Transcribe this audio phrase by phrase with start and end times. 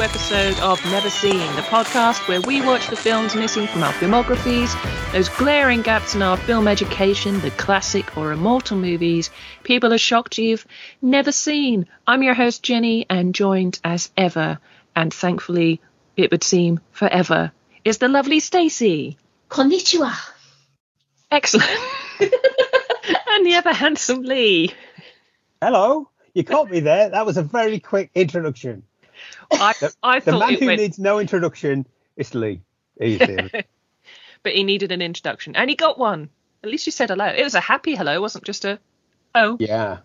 [0.00, 3.92] new episode of Never Seen, the podcast where we watch the films missing from our
[3.92, 4.72] filmographies,
[5.12, 9.28] those glaring gaps in our film education, the classic or immortal movies
[9.62, 10.66] people are shocked you've
[11.02, 11.86] never seen.
[12.06, 14.58] I'm your host, Jenni, and joined as ever,
[14.96, 15.82] and thankfully,
[16.16, 17.52] it would seem forever,
[17.84, 19.18] is the lovely Stacey.
[19.50, 20.14] Konnichiwa.
[21.30, 21.68] Excellent.
[22.20, 24.72] and the ever handsome Lee.
[25.60, 26.08] Hello.
[26.32, 27.10] You caught me there.
[27.10, 28.84] That was a very quick introduction.
[29.52, 32.60] I, The, I the man it who went, needs no introduction is Lee.
[33.00, 33.50] Easy.
[34.42, 36.30] but he needed an introduction, and he got one.
[36.62, 37.26] At least you said hello.
[37.26, 38.78] It was a happy hello, it wasn't just a
[39.34, 39.56] oh.
[39.60, 39.98] yeah.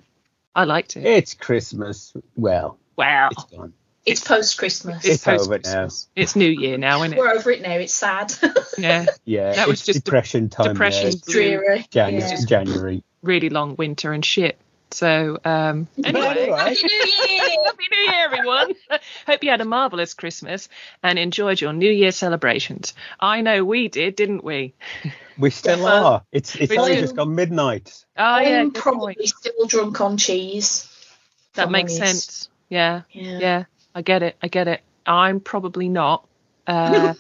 [0.56, 1.06] I liked it.
[1.06, 2.14] It's Christmas.
[2.38, 3.74] Well, Wow, it's gone.
[4.06, 5.04] It's post Christmas.
[5.04, 5.90] It's over now.
[6.16, 7.20] It's New Year now, isn't it?
[7.20, 7.74] We're over it now.
[7.74, 8.34] It's sad.
[8.78, 9.54] Yeah, Yeah.
[9.54, 10.74] That was it's just de- depression time.
[10.74, 11.12] depression.
[11.26, 11.34] there.
[11.34, 11.88] Dreary.
[11.90, 12.30] January.
[12.30, 12.46] Yeah.
[12.46, 13.04] January.
[13.24, 14.60] really long winter and shit.
[14.92, 16.58] So um, anyway, anyway.
[16.58, 18.74] Happy New Year, Happy New Year, everyone.
[19.28, 20.70] Hope you had a marvelous Christmas
[21.04, 22.94] and enjoyed your New Year celebrations.
[23.20, 24.74] I know we did, didn't we?
[25.38, 26.02] We still Yeah.
[26.02, 26.24] are.
[26.32, 28.06] It's it's We only just gone midnight.
[28.18, 29.28] Oh yeah, I'm good probably point.
[29.28, 30.88] still drunk on cheese.
[31.56, 32.32] that makes honest.
[32.32, 32.50] sense.
[32.70, 33.40] Yeah, Yeah.
[33.40, 34.38] yeah, I get it.
[34.42, 34.82] I get it.
[35.06, 36.26] I'm probably not.
[36.66, 37.16] Uh,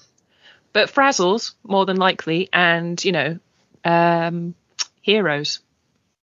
[0.71, 3.39] but Frazzles, more than likely, and, you know,
[3.83, 4.55] um,
[5.01, 5.59] heroes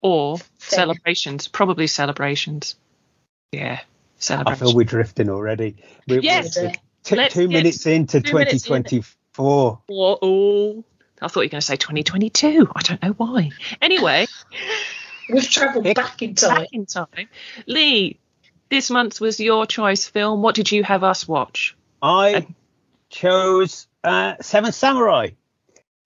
[0.02, 0.46] or Fair.
[0.58, 2.76] celebrations, probably celebrations.
[3.52, 3.80] Yeah,
[4.30, 5.76] I feel we're drifting already.
[6.06, 6.56] We're, Yes.
[6.58, 6.72] we're
[7.04, 8.82] t- two minutes into two minutes in.
[8.84, 9.80] 2024.
[9.88, 10.84] Oh,
[11.22, 12.68] I thought you were going to say 2022.
[12.74, 13.50] I don't know why.
[13.82, 14.26] Anyway,
[15.28, 15.96] We've travelled Nick.
[15.96, 16.60] back in time.
[16.62, 17.28] back in time.
[17.66, 18.18] Lee,
[18.68, 20.42] this month was your choice film.
[20.42, 21.76] What did you have us watch?
[22.02, 22.54] I And-
[23.10, 25.30] chose uh, Seven Samurai,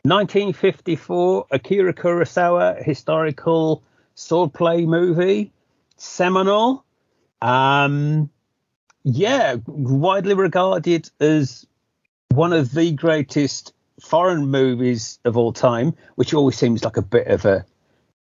[0.04, 3.82] 1954 Akira Kurosawa historical
[4.14, 5.50] swordplay movie,
[5.96, 6.84] seminal.
[7.40, 8.28] Um,
[9.02, 11.66] yeah, widely regarded as
[12.32, 17.26] one of the greatest foreign movies of all time, which always seems like a bit
[17.28, 17.64] of a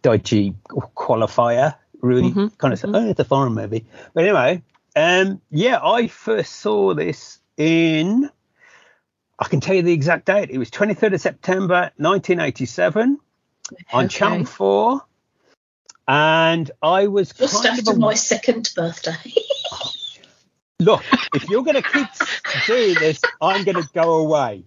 [0.02, 1.74] dodgy qualifier.
[2.00, 3.84] Really, Mhm, kind of say, oh, it's a foreign movie.
[4.12, 4.62] But anyway,
[4.94, 8.30] um, yeah, I first saw this in.
[9.44, 10.50] I can tell you the exact date.
[10.50, 13.18] It was 23rd of September 1987
[13.92, 14.08] on Okay.
[14.08, 15.02] Channel 4.
[16.08, 19.12] And I was Just kind after of a, my second birthday.
[20.80, 21.02] look.
[21.34, 22.06] If you're going to keep
[22.66, 24.64] doing this, I'm going to go away.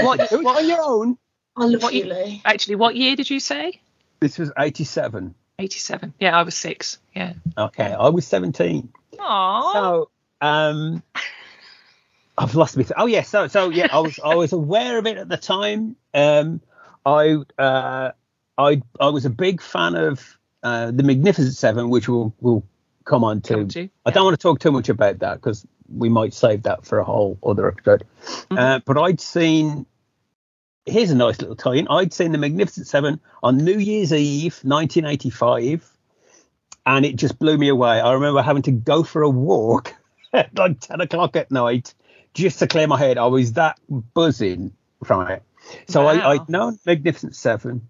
[0.00, 1.18] What, Do it on your own.
[1.56, 3.80] I love What you, you- Actually, what year did you say?
[4.20, 5.34] This was 87.
[5.58, 6.14] 87.
[6.20, 6.98] Yeah, I was six.
[7.14, 7.32] Yeah.
[7.58, 8.88] Okay, I was 17.
[9.18, 9.72] Aww.
[9.72, 10.10] So,
[10.40, 11.02] um,
[12.36, 12.84] I've lost me.
[12.96, 15.96] oh yeah, so so yeah, I was I was aware of it at the time.
[16.14, 16.60] Um,
[17.04, 18.12] I uh,
[18.56, 22.64] I I was a big fan of uh, the Magnificent Seven, which we'll we'll
[23.04, 23.54] come on to.
[23.54, 26.62] Come to, I don't want to talk too much about that because we might save
[26.62, 28.04] that for a whole other episode.
[28.50, 29.86] Uh, but I'd seen.
[30.84, 31.86] Here's a nice little tie-in.
[31.86, 35.88] I'd seen the Magnificent Seven on New Year's Eve, 1985
[36.84, 38.00] and it just blew me away.
[38.00, 39.94] I remember having to go for a walk
[40.32, 41.94] at like 10 o'clock at night
[42.34, 43.18] just to clear my head.
[43.18, 44.72] I was that buzzing
[45.04, 45.42] from it.
[45.88, 46.08] So Wow.
[46.10, 47.88] I, I'd known Magnificent Seven.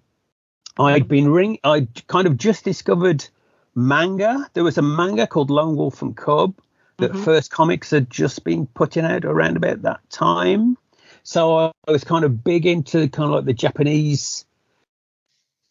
[0.78, 1.58] I'd been ring.
[1.64, 3.26] I'd kind of just discovered
[3.74, 4.48] manga.
[4.54, 6.54] There was a manga called Lone Wolf and Cub
[6.98, 7.24] that Mhm.
[7.24, 10.76] first comics had just been putting out around about that time.
[11.22, 14.44] So I, I was kind of big into kind of like the Japanese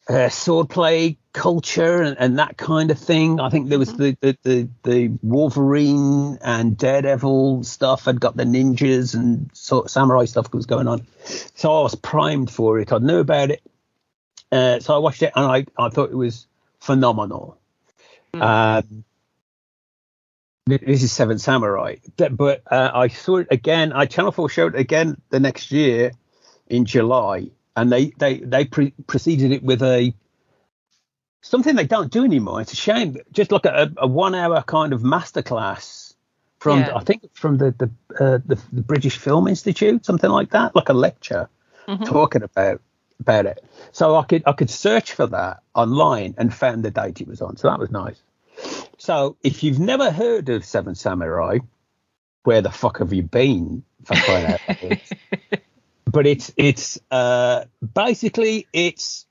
[0.09, 3.40] uh, swordplay culture and, and that kind of thing.
[3.40, 8.08] I think there was the, the, the, the Wolverine and Daredevil stuff.
[8.08, 11.08] I'd got the ninjas and sort of samurai stuff was going on.
[11.56, 12.91] So I was primed for it.
[12.91, 13.62] I knew about it.
[14.52, 16.47] Uh, so I watched it and I, I thought it was
[16.80, 17.58] phenomenal.
[18.34, 19.03] Um,
[20.66, 23.91] this is Seven Samurai, but uh, I saw it again.
[23.91, 26.12] I Channel Four showed it again the next year
[26.68, 30.14] in July, and they they they pre- preceded it with a
[31.41, 32.61] something they don't do anymore.
[32.61, 33.17] It's a shame.
[33.32, 36.14] Just like a, a one hour kind of masterclass
[36.59, 36.96] from Yeah.
[36.96, 37.91] I think from the the,
[38.23, 41.49] uh, the the British Film Institute, something like that, like a lecture
[41.88, 42.05] Mhm.
[42.05, 42.82] talking about
[43.20, 43.64] about it.
[43.91, 47.41] So I could I could search for that online and found the date it was
[47.41, 47.58] on.
[47.58, 48.22] So that was nice.
[48.97, 51.59] So if you've never heard of Seven Samurai,
[52.43, 53.84] where the fuck have you been?
[54.05, 54.61] For crying out
[56.05, 59.26] but it's it's uh, basically it's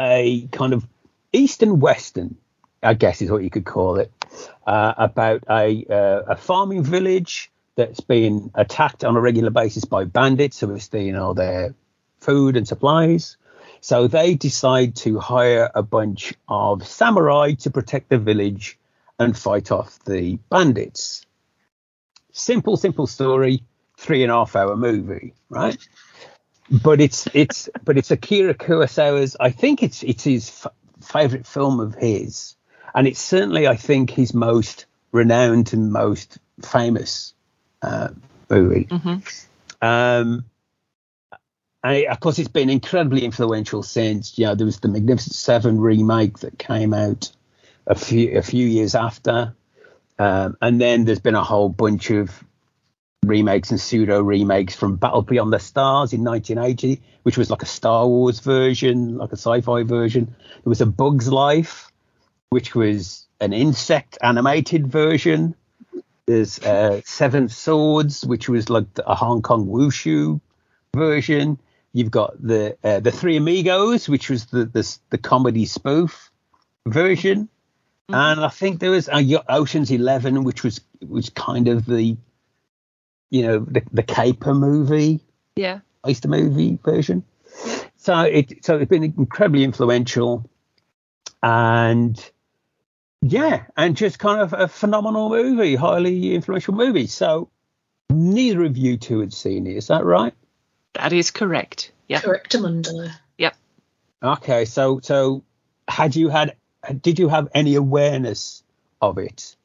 [0.00, 0.86] a kind of
[1.32, 2.36] eastern western,
[2.82, 4.12] I guess is what you could call it,
[4.66, 10.04] uh, about a uh, a farming village that's been attacked on a regular basis by
[10.04, 11.74] bandits who are stealing all their
[12.20, 13.36] food and supplies.
[13.80, 18.78] So they decide to hire a bunch of samurai to protect the village
[19.18, 21.26] and fight off the bandits.
[22.32, 23.62] simple, simple story,
[23.96, 25.76] three and a half hour movie, right?
[26.70, 29.36] But it's it's but it's Akira Kurosawa's.
[29.38, 30.66] I think it's it's his
[31.02, 32.56] favorite film of his,
[32.94, 37.34] and it's certainly I think his most renowned and most famous
[37.82, 38.08] uh,
[38.48, 38.88] movie.
[39.80, 40.44] Um,
[41.84, 44.38] and it, of course, it's been incredibly influential since.
[44.38, 47.30] You know, there was the Magnificent Seven remake that came out
[47.86, 49.54] a few a few years after,
[50.18, 52.44] um, and then there's been a whole bunch of
[53.24, 57.66] remakes and pseudo remakes from Battle Beyond the Stars in 1980, which was like a
[57.66, 60.26] Star Wars version, like a sci-fi version.
[60.26, 61.92] There was a Bug's Life,
[62.50, 65.54] which was an insect animated version.
[66.26, 70.40] There's uh, Seven Swords, which was like a Hong Kong wushu
[70.94, 71.58] version.
[71.92, 76.30] You've got the uh, the Three Amigos, which was the the, the comedy spoof
[76.86, 77.48] version,
[78.08, 82.16] and I think there was uh, Ocean's Eleven, which was was kind of the
[83.32, 85.20] you know the the caper movie,
[85.56, 85.80] Yeah.
[86.06, 87.24] Oyster movie version.
[87.96, 90.48] So it so it's been incredibly influential,
[91.42, 92.30] and
[93.22, 97.06] yeah, and just kind of a phenomenal movie, highly influential movie.
[97.06, 97.48] So
[98.10, 100.34] neither of you two had seen it, is that right?
[100.94, 101.90] That is correct.
[102.08, 102.20] Yeah.
[102.20, 103.10] Correctamundo.
[103.38, 103.56] Yep.
[104.22, 105.42] Okay, so so
[105.88, 106.56] had you had
[107.00, 108.62] did you have any awareness
[109.00, 109.56] of it,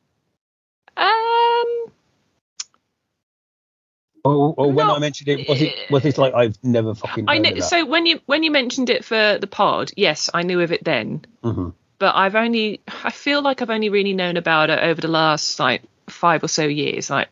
[4.35, 7.37] or, or when I mentioned it, was it was it like I've never fucking I
[7.39, 7.59] know.
[7.59, 10.83] So when you when you mentioned it for the pod, yes, I knew of it
[10.83, 11.25] then.
[11.43, 11.73] Mhm.
[11.99, 15.59] But I've only I feel like I've only really known about it over the last
[15.59, 17.09] like five or so years.
[17.09, 17.29] Like,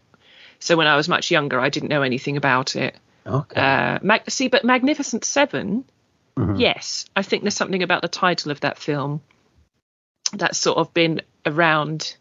[0.60, 2.96] so when I was much younger, I didn't know anything about it.
[3.28, 3.60] Okay.
[3.62, 5.84] Uh, Mag- see, but Magnificent 7
[6.38, 6.60] Mhm.
[6.60, 9.22] yes, I think there's something about the title of that film
[10.34, 12.16] that's sort of been around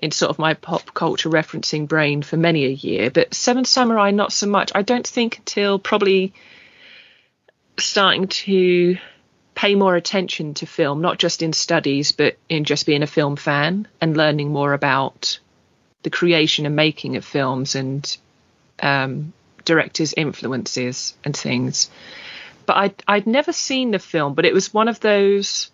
[0.00, 3.10] in sort of my pop culture referencing brain for many a year.
[3.10, 4.72] But Seven Samurai, not so much.
[4.74, 6.32] I don't think until probably
[7.78, 8.96] starting to
[9.54, 13.36] pay more attention to film, not just in studies, but in just being a film
[13.36, 15.38] fan and learning more about
[16.02, 18.16] the creation and making of films and
[18.82, 19.32] um,
[19.64, 21.90] directors' influences and things.
[22.64, 25.70] But I'd, I'd never seen the film, but it was one of those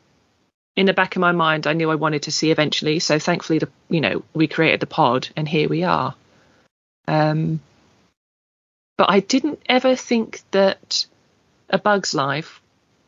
[0.77, 3.01] in the back of my mind I knew I wanted to see eventually.
[3.01, 6.15] So thankfully, the you know we created the pod, and here we are.
[7.09, 7.61] Um,
[8.97, 11.07] but I didn't ever think that
[11.71, 12.61] A Bug's Life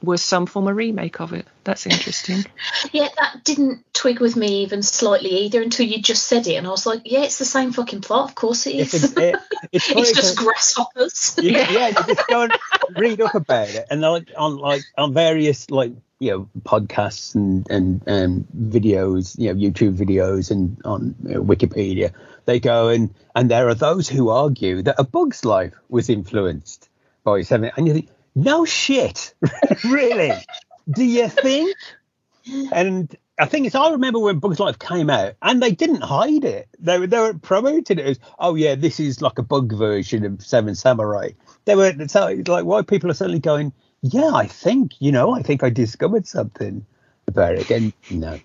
[0.02, 1.46] was some form of remake of it.
[1.64, 2.44] That's interesting.
[2.92, 6.66] Yeah, that didn't twig with me even slightly either until you just said it, and
[6.66, 8.28] I was like, yeah, it's the same fucking plot.
[8.30, 9.16] Of course it it's, is.
[9.16, 9.36] a, it,
[9.72, 11.36] it's, it's funny just 'cause- grasshoppers.
[11.42, 12.52] you, yeah, you just go and
[12.96, 17.68] read up about it, and like on like on various like you know podcasts and
[17.70, 22.12] and and videos, you know YouTube videos and on you know, Wikipedia,
[22.46, 26.88] they go and and there are those who argue that A Bug's Life was influenced
[27.24, 29.34] by Seven, and you think, no shit,
[29.84, 30.32] really?
[30.90, 31.76] Do you think?
[32.72, 33.74] And I think it's.
[33.74, 36.68] I remember when Bugs Life came out, and they didn't hide it.
[36.78, 40.24] They were they were promoting it as, oh yeah, this is like a bug version
[40.24, 41.30] of Seven Samurai.
[41.64, 45.42] They were so like why people are suddenly going, yeah, I think you know, I
[45.42, 46.86] think I discovered something
[47.26, 47.70] about it.
[47.70, 48.40] And no,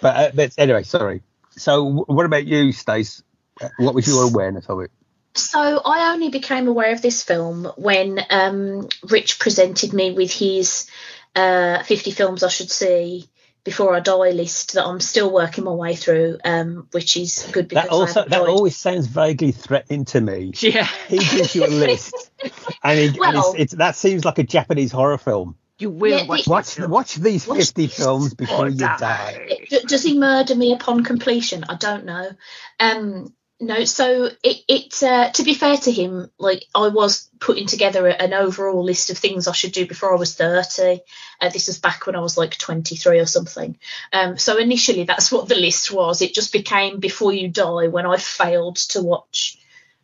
[0.00, 1.22] but uh, but anyway, sorry.
[1.50, 3.22] So what about you, Stace?
[3.60, 4.90] Uh, What was your awareness of it?
[5.36, 10.88] So I only became aware of this film when um, Rich presented me with his
[11.34, 13.28] uh, 50 films I should see
[13.64, 17.68] before I die list that I'm still working my way through, um, which is good
[17.68, 18.48] because That I also that died.
[18.48, 20.52] always sounds vaguely threatening to me.
[20.60, 22.30] yeah, He gives you a list,
[22.82, 25.56] and, it, and it's, it's that seems like a Japanese horror film.
[25.80, 26.44] you will Yeah, watch.
[26.44, 28.96] the- Watch watch these Watch fifty this films before you die.
[28.98, 29.66] die.
[29.86, 31.64] Does he murder me upon completion?
[31.68, 32.30] I don't know.
[32.78, 37.66] Um, no, so it, it uh, to be fair to him, like I was putting
[37.66, 41.00] together an overall list of things I should do before I was 30.
[41.40, 43.78] Uh, this was back when I was like 23 or something.
[44.12, 46.20] Um, so initially, that's what the list was.
[46.20, 49.58] It just became before you die when I failed to watch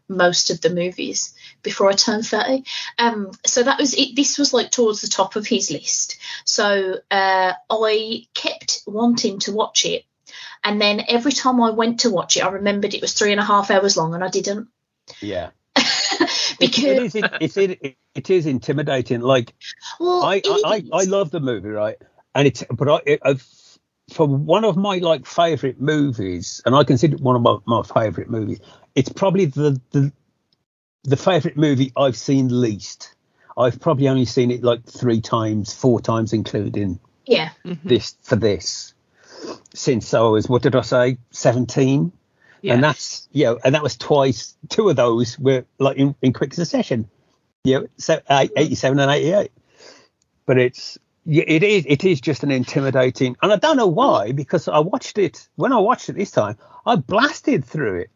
[0.08, 2.64] most of the movies before I turned 30.
[2.98, 4.16] Um, so that was it.
[4.16, 6.18] This was like towards the top of his list.
[6.44, 10.04] So uh, I kept wanting to watch it.
[10.64, 13.40] And then every time I went to watch it, I remembered it was three and
[13.40, 14.68] a half hours long and I didn't.
[15.20, 15.50] Yeah,
[16.60, 17.14] because, it is.
[17.16, 19.20] It, it's it, it is intimidating.
[19.20, 19.52] Like
[19.98, 20.84] well, I, I, I.
[20.92, 21.96] I love the movie, right?
[22.34, 23.46] And it's but I, it, I've,
[24.12, 27.82] for one of my like favorite movies, and I consider it one of my, my
[27.82, 28.60] favorite movies.
[28.94, 30.12] It's probably the the
[31.04, 33.14] the favorite movie I've seen least.
[33.56, 37.50] I've probably only seen it like three times, four times, including yeah.
[37.64, 37.88] Mm-hmm.
[37.88, 38.94] this for this
[39.74, 42.12] since I was what did I say seventeen.
[42.62, 42.74] Yeah.
[42.74, 44.56] and that's you know, and that was twice.
[44.68, 47.10] Two of those were like in, in quick succession.
[47.64, 49.50] You know, so uh, 87 and 88.
[50.46, 54.68] But it's it is it is just an intimidating, and I don't know why because
[54.68, 56.58] I watched it when I watched it this time.
[56.84, 58.10] I blasted through it.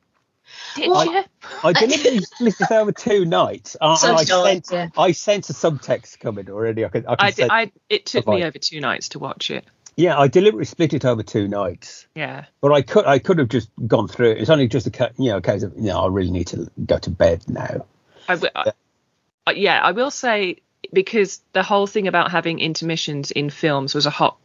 [0.75, 1.25] Did Well, you?
[1.63, 3.77] I deliberately split it over two nights.
[3.81, 4.89] I, So I sense yeah.
[4.97, 6.85] I sense a subtext coming already.
[6.85, 9.51] I could I could I, did, I it took me over two nights to watch
[9.51, 9.65] it.
[9.97, 12.07] Yeah, I deliberately split it over two nights.
[12.15, 12.45] Yeah.
[12.61, 14.39] But I could I could have just gone through it.
[14.39, 16.71] It's only just a you know a case of you know I really need to
[16.85, 17.87] go to bed now.
[18.29, 20.57] I, w- I- yeah, I will say
[20.93, 24.37] because the whole thing about having intermissions in films was a hot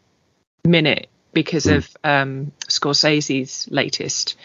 [0.65, 1.77] minute because Mm.
[1.77, 4.35] of um, Scorsese's latest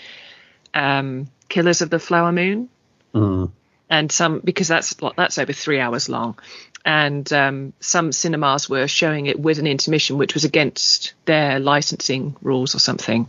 [0.74, 2.68] um, Killers of the Flower Moon,
[3.14, 3.50] Mm.
[3.88, 6.38] And some because that's that's over three hours long,
[6.84, 12.36] and um, some cinemas were showing it with an intermission, which was against their licensing
[12.42, 13.28] rules or something.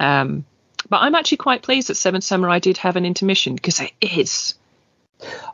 [0.00, 0.44] Um,
[0.88, 4.54] but I'm actually quite pleased that Seven Samurai did have an intermission because it is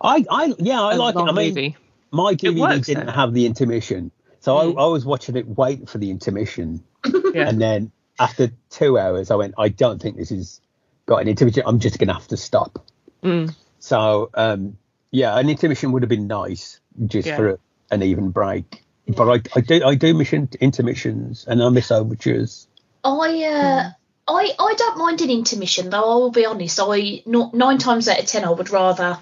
[0.00, 1.18] I I yeah I like it.
[1.20, 1.76] I mean movie.
[2.10, 3.12] my DVD works, didn't though.
[3.12, 4.78] have the intermission, so Mm.
[4.78, 6.82] I, I was watching it wait for the intermission,
[7.34, 7.48] Yeah.
[7.48, 10.60] and then after two hours I went I don't think this has
[11.06, 11.62] got an intermission.
[11.66, 12.84] I'm just gonna have to stop.
[13.22, 13.54] Mm.
[13.78, 14.76] So um,
[15.10, 17.36] yeah, an intermission would have been nice just Yeah.
[17.36, 17.58] for a,
[17.90, 18.84] an even break.
[19.06, 22.66] But I, I do I do mission intermissions and I miss overtures.
[23.04, 23.90] I uh,
[24.26, 26.02] I I don't mind an intermission though.
[26.02, 26.78] I will be honest.
[26.82, 29.18] I not nine times out of ten I would rather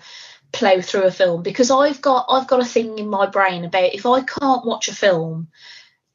[0.52, 3.94] plow through a film because I've got I've got a thing in my brain about
[3.94, 5.48] if I can't watch a film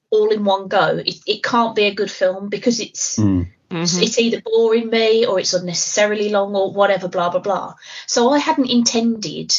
[0.10, 3.48] all in one go, it, it can't be a good film because it's Mm.
[3.72, 4.04] Mhm.
[4.04, 7.74] it's either boring me or it's unnecessarily long or whatever, blah blah blah.
[8.06, 9.54] So I hadn't intended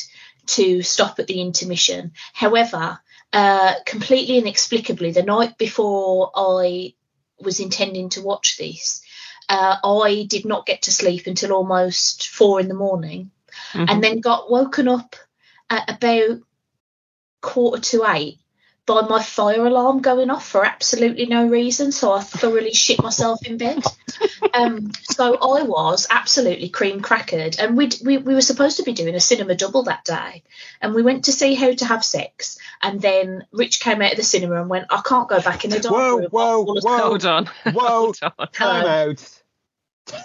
[0.47, 2.12] to stop at the intermission.
[2.33, 3.00] However,
[3.33, 6.95] uh, completely inexplicably, the night before I
[7.40, 9.00] was intending to watch this,
[9.49, 13.31] uh, I did not get to sleep until almost four in the morning,
[13.73, 13.87] Mhm.
[13.88, 15.16] and then got woken up
[15.71, 16.40] at about
[17.40, 18.38] quarter to eight
[18.84, 21.92] by my fire alarm going off for absolutely no reason.
[21.92, 23.84] So I thoroughly shit myself in bed.
[24.54, 28.92] Um, so I was absolutely cream crackered, and we'd, we we were supposed to be
[28.92, 30.42] doing a cinema double that day,
[30.80, 34.16] and we went to see How to Have Sex, and then Rich came out of
[34.18, 36.78] the cinema and went, "I can't go back in the dark Whoa, room." whoa, All
[36.78, 36.98] of- whoa.
[36.98, 37.46] Hold on.
[37.72, 37.72] Whoa.
[37.88, 38.48] Hold on.
[38.52, 39.42] Time out.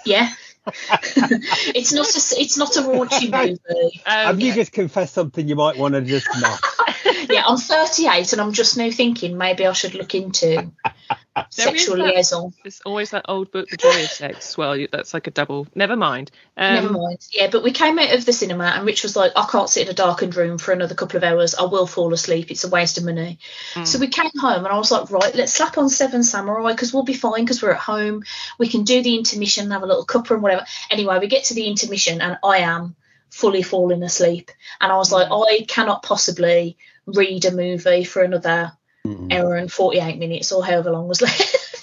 [0.04, 0.28] Yeah,
[0.66, 3.30] it's not a it's not a raunchy
[3.70, 4.00] movie.
[4.04, 4.60] Have you Okay.
[4.60, 6.60] just confessed something you might want to just not?
[7.30, 10.70] Yeah, I'm 38, and I'm just now thinking maybe I should look into
[11.50, 12.54] sexual that- liaison.
[12.62, 14.56] There's always that old book, The Joy of Sex.
[14.56, 15.66] Well, that's like a double.
[15.74, 16.30] Never mind.
[16.56, 17.26] Um, Never mind.
[17.30, 19.86] Yeah, but we came out of the cinema and Rich was like, I can't sit
[19.86, 21.54] in a darkened room for another couple of hours.
[21.54, 22.50] I will fall asleep.
[22.50, 23.38] It's a waste of money.
[23.74, 23.86] Mm.
[23.86, 26.92] So we came home and I was like, right, let's slap on Seven Samurai because
[26.92, 28.24] we'll be fine because we're at home.
[28.58, 30.64] We can do the intermission, and have a little cuppa and whatever.
[30.90, 32.96] Anyway, we get to the intermission and I am
[33.30, 34.50] fully falling asleep.
[34.80, 38.72] And I was like, I cannot possibly read a movie for another
[39.06, 39.32] Mm.
[39.32, 41.38] hour and 48 minutes or however long was left.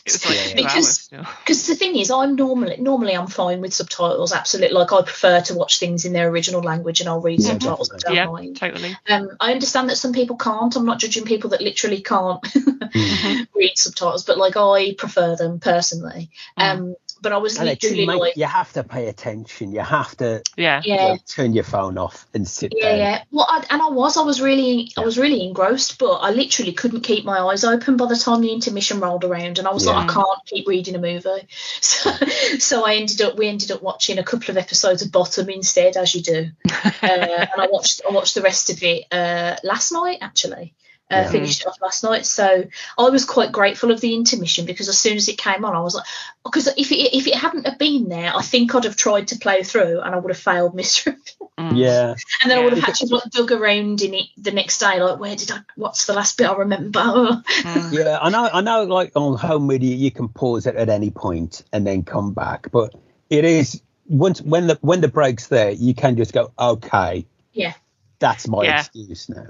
[0.06, 0.56] Like Yeah, yeah.
[0.56, 1.08] Because-
[1.40, 5.42] because the thing is i'm normally normally i'm fine with subtitles absolutely like i prefer
[5.42, 8.58] to watch things in their original language and i'll read Yeah, subtitles Yeah, mind.
[8.58, 8.96] totally.
[9.10, 12.46] um i understand that some people can't i'm not judging people that literally can't
[13.56, 17.88] read subtitles but like i prefer them personally um but i was And it do
[17.88, 19.72] literally make, like you have to pay attention.
[19.72, 20.82] You have to Yeah.
[20.84, 22.98] you yeah know, turn your phone off and sit yeah, down.
[22.98, 23.24] yeah.
[23.32, 26.74] Well, I, and I was, I was really, I was really engrossed, but I literally
[26.74, 29.86] couldn't keep my eyes open by the time the intermission rolled around, and I was
[29.86, 31.48] like, I can't keep reading a movie.
[31.82, 32.12] So,
[32.60, 35.98] so I ended up, we ended up watching a couple of episodes of Bottom instead,
[35.98, 39.92] as you do, uh, and I watched, I watched the rest of it uh, last
[39.92, 40.74] night actually.
[41.12, 41.30] Uh, Yeah.
[41.32, 42.64] Finished it off last night, so
[42.98, 45.82] I was quite grateful of the intermission because as soon as it came on, I
[45.82, 46.06] was like,
[46.44, 49.38] because if it if it hadn't have been there, I think I'd have tried to
[49.38, 51.22] play through and I would have failed miserably.
[51.60, 51.78] Mm.
[51.78, 52.16] Yeah.
[52.42, 55.00] And then I would have had to like, dug around in it the next day,
[55.00, 55.60] like where did I?
[55.76, 57.00] What's the last bit I remember?
[57.02, 57.44] Mm.
[57.94, 58.50] Yeah, I know.
[58.52, 58.84] I know.
[58.86, 62.72] Like on home media, you can pause it at any point and then come back.
[62.72, 62.96] But
[63.30, 67.74] it is once when the when the break's there, you can just go, okay, Yeah.
[68.18, 68.80] that's my Yeah.
[68.80, 69.46] excuse now.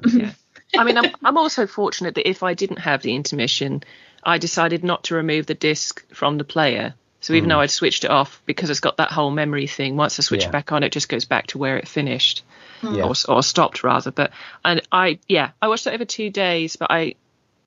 [0.74, 0.82] Yeah.
[0.82, 3.84] I mean, I'm, I'm also fortunate that if I didn't have the intermission,
[4.24, 6.96] I decided not to remove the disc from the player.
[7.22, 7.54] So even Mm.
[7.54, 10.42] though I'd switched it off because it's got that whole memory thing, once I switch
[10.42, 10.50] Yeah.
[10.50, 12.44] it back on, it just goes back to where it finished
[12.84, 13.04] Yeah.
[13.06, 14.12] or, or stopped rather.
[14.12, 14.32] But
[14.64, 17.16] and I, yeah, I watched it over two days, but I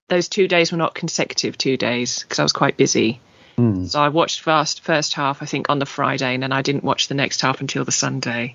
[0.09, 3.21] those two days were not consecutive two days because I was quite busy.
[3.59, 3.89] Mm.
[3.89, 6.85] So I watched first first half, I think, on the Friday, and then I didn't
[6.85, 8.55] watch the next half until the Sunday.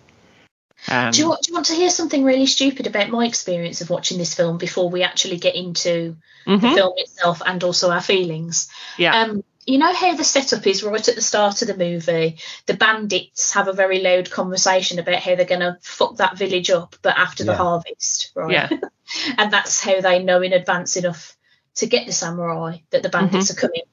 [0.87, 3.81] Um, do you want, do you want to hear something really stupid about my experience
[3.81, 7.89] of watching this film before we actually get into the mhm, film itself and also
[7.89, 8.69] our feelings?
[8.97, 9.21] Yeah.
[9.21, 12.37] Um, you know how the setup is right at the start of the movie.
[12.65, 16.69] The bandits have a very loud conversation about how they're going to fuck that village
[16.69, 18.51] up, but after the harvest, right?
[18.51, 18.69] Yeah.
[19.37, 21.37] and that's how they know in advance enough
[21.75, 23.83] to get the samurai that the bandits are coming.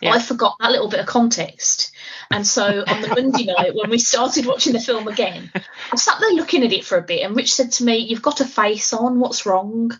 [0.00, 0.12] Yeah.
[0.12, 1.92] I forgot that little bit of context.
[2.30, 5.50] And so on the Monday night, when we started watching the film again,
[5.92, 8.22] I sat there looking at it for a bit, and Rich said to me, You've
[8.22, 9.98] got a face on, what's wrong?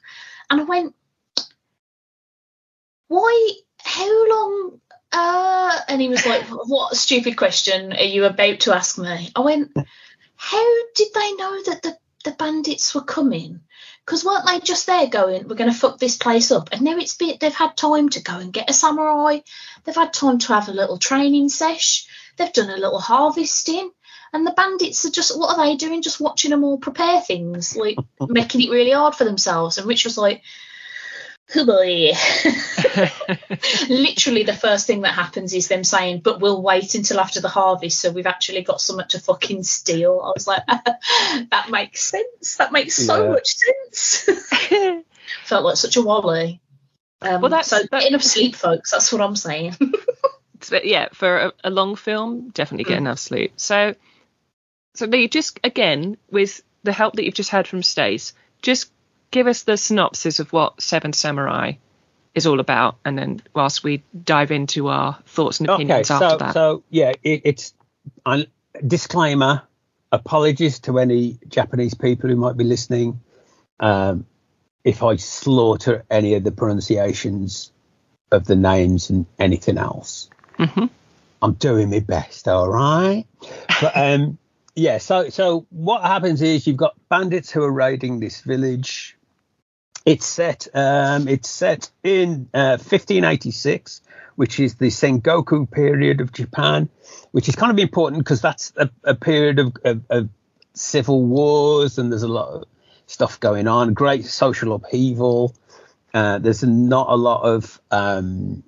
[0.51, 0.95] And I went,
[3.09, 3.53] Why?
[3.83, 4.81] How long?
[5.11, 9.31] Uh, and he was like, What a stupid question are you about to ask me?
[9.35, 9.73] I went,
[10.37, 13.61] How did they know that the, the bandits were coming?
[14.09, 16.71] Because weren't they just there going, We're going to fuck this place up?
[16.73, 19.41] And now it's been, they've had time to go and get a samurai.
[19.85, 22.07] They've had time to have a little training sesh.
[22.39, 23.91] They've done a little harvesting.
[24.33, 26.01] And the bandits are just, what are they doing?
[26.01, 27.99] Just watching them all prepare things, like
[28.29, 29.77] making it really hard for themselves.
[29.77, 30.43] And Rich was like.
[33.89, 37.49] Literally, the first thing that happens is them saying, but we'll wait until after the
[37.49, 38.01] harvest.
[38.01, 40.21] So we've actually got so much to fucking steal.
[40.23, 42.57] I was like, that makes sense.
[42.57, 43.31] That makes so Yeah.
[43.31, 44.29] much sense.
[45.45, 46.61] Felt like such a wally.
[47.23, 48.91] Um, Well, that's- so that- enough sleep, folks.
[48.91, 49.77] That's what I'm saying.
[50.71, 53.03] But yeah, for a, a long film, definitely get Mm.
[53.03, 53.53] enough sleep.
[53.57, 53.95] So,
[54.95, 58.91] so Lee, just again with the help that you've just had from Stace, just
[59.31, 61.73] give us the synopsis of what Seven Samurai
[62.35, 66.15] is all about, and then whilst we dive into our thoughts and Okay, opinions so
[66.15, 66.55] after that.
[66.55, 67.75] so yeah, it, it's
[68.27, 68.47] a
[68.87, 69.63] disclaimer.
[70.13, 73.21] Apologies to any Japanese people who might be listening.
[73.81, 74.27] Um,
[74.85, 77.73] if I slaughter any of the pronunciations
[78.33, 80.89] of the names and anything else, Mhm.
[81.43, 82.49] I'm doing my best.
[82.49, 83.27] All right,
[83.81, 84.39] but um,
[84.75, 84.99] yeah.
[84.99, 89.17] So so what happens is you've got bandits who are raiding this village.
[90.09, 90.69] It's set.
[90.73, 94.01] Um, it's set in uh, 1586,
[94.37, 96.89] which is the Sengoku period of Japan,
[97.33, 100.29] which is kind of important because that's a, a period of, of, of
[100.73, 102.65] civil wars and there's a lot of
[103.07, 103.93] stuff going on.
[103.93, 105.55] Great social upheaval.
[106.15, 108.63] Uh, there's not a lot of um,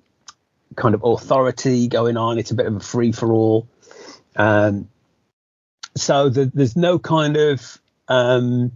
[0.75, 2.37] kind of authority going on.
[2.37, 3.67] It's a bit of a free for all.
[4.35, 4.89] Um,
[5.95, 8.73] so the, there's no kind of um,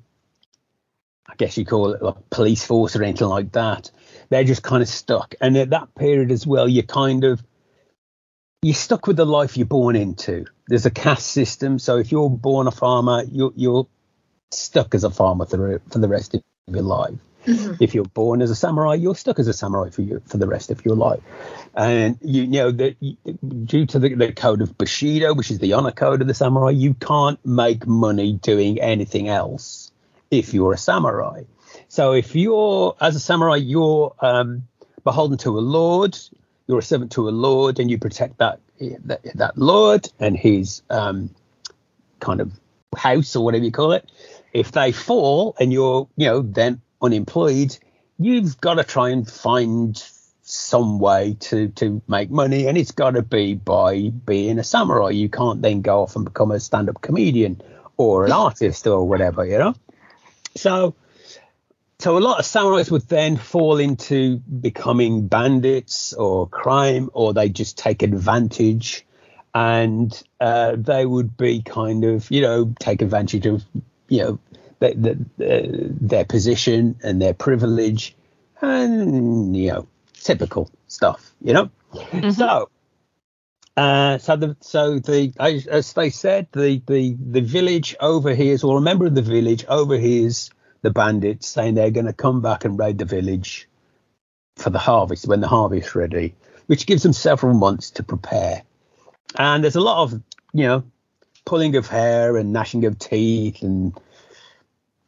[1.27, 3.91] I guess you call it a police force or anything like that.
[4.29, 5.35] They're just kind of stuck.
[5.41, 7.43] And at that period as well, you're kind of
[8.61, 10.45] you're stuck with the life you're born into.
[10.67, 13.88] There's a caste system, so if you're born a farmer, you're you're
[14.51, 17.19] stuck as a farmer for for the rest of your life.
[17.45, 17.83] Mm-hmm.
[17.83, 20.47] If you're born as a samurai, you're stuck as a samurai for you for the
[20.47, 21.21] rest of your life.
[21.75, 22.95] And you, you know that
[23.65, 26.71] due to the, the code of Bushido, which is the honor code of the samurai,
[26.71, 29.85] you can't make money doing anything else
[30.31, 31.43] if you're a samurai.
[31.88, 34.67] So if you're as a samurai, you're um,
[35.03, 36.17] beholden to a lord.
[36.67, 38.59] You're a servant to a lord, and you protect that
[39.05, 41.29] that, that lord and his um,
[42.19, 42.51] kind of
[42.97, 44.09] house or whatever you call it.
[44.53, 47.77] If they fall and you're you know then unemployed,
[48.17, 50.01] you've got to try and find
[50.41, 55.09] some way to to make money, and it's got to be by being a samurai.
[55.09, 57.61] You can't then go off and become a stand-up comedian
[57.97, 59.75] or an artist or whatever, you know.
[60.55, 60.95] So,
[61.99, 67.49] so a lot of samurais would then fall into becoming bandits or crime, or they
[67.49, 69.05] just take advantage,
[69.53, 73.63] and uh, they would be kind of, you know, take advantage of,
[74.09, 74.39] you know,
[74.79, 78.15] the, the, their position and their privilege,
[78.61, 81.69] and you know, typical stuff, you know.
[82.31, 82.69] So.
[83.77, 88.77] Uh, so the so the as, as they said the, the the village overhears or
[88.77, 90.49] a member of the village overhears
[90.81, 93.67] the bandits saying they're going to come back and raid the village
[94.55, 96.35] for the harvest when the harvest's ready,
[96.67, 98.63] which gives them several months to prepare.
[99.38, 100.13] And there's a lot of
[100.53, 100.83] you know
[101.43, 103.93] pulling of hair and gnashing of teeth and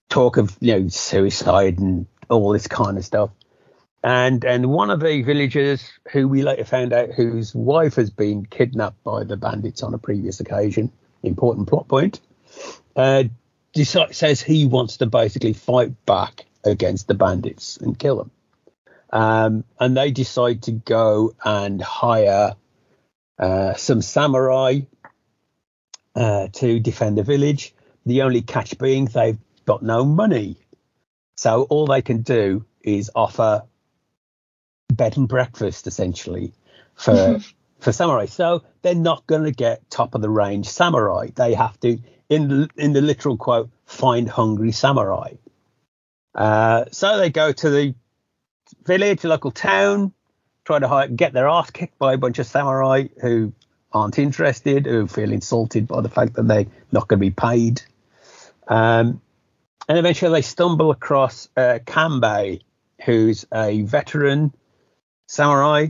[0.10, 3.30] talk of you know suicide and all this kind of stuff
[4.08, 8.46] and and one of the villagers who we later found out whose wife has been
[8.46, 10.90] kidnapped by the bandits on a previous occasion
[11.24, 12.22] important plot point
[12.96, 13.26] uh
[13.74, 18.32] decide, says he wants to basically fight back against the bandits and kill them.
[19.12, 22.56] Um and they decide to go and hire
[23.38, 24.80] uh some samurai
[26.16, 27.76] uh to defend the village.
[28.06, 30.56] The only catch being they've got no money.
[31.36, 33.64] So all they can do is offer
[34.98, 36.54] bed and breakfast essentially
[36.96, 37.40] for
[37.80, 38.26] for samurai.
[38.26, 41.30] So they're not going to get top of the range samurai.
[41.36, 45.34] They have to, in the in the literal quote, find hungry samurai.
[46.34, 47.96] Uh, so they go to the
[48.84, 50.14] village, local town,
[50.66, 53.54] try to hi- get their ass kicked by a bunch of samurai who
[53.92, 57.82] aren't interested, who feel insulted by the fact that they're not going to be paid.
[58.68, 59.22] Um,
[59.88, 62.62] and eventually they stumble across uh, Kanbei,
[63.06, 64.54] who's a veteran
[65.28, 65.88] samurai,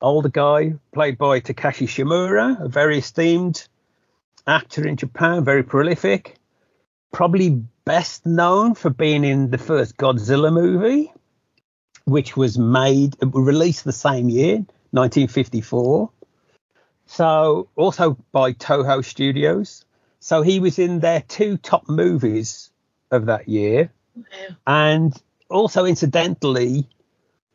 [0.00, 3.66] older guy, played by Takashi Shimura, a very esteemed
[4.46, 6.36] actor in Japan, very prolific.
[7.12, 11.12] Probably best known for being in the first Godzilla movie,
[12.04, 14.56] which was made, released the same year,
[14.92, 16.10] 1954.
[17.06, 19.84] So, also by Toho Studios.
[20.20, 22.70] So, he was in their two top movies
[23.10, 23.90] of that year.
[24.14, 24.24] Wow.
[24.66, 26.88] And also, incidentally,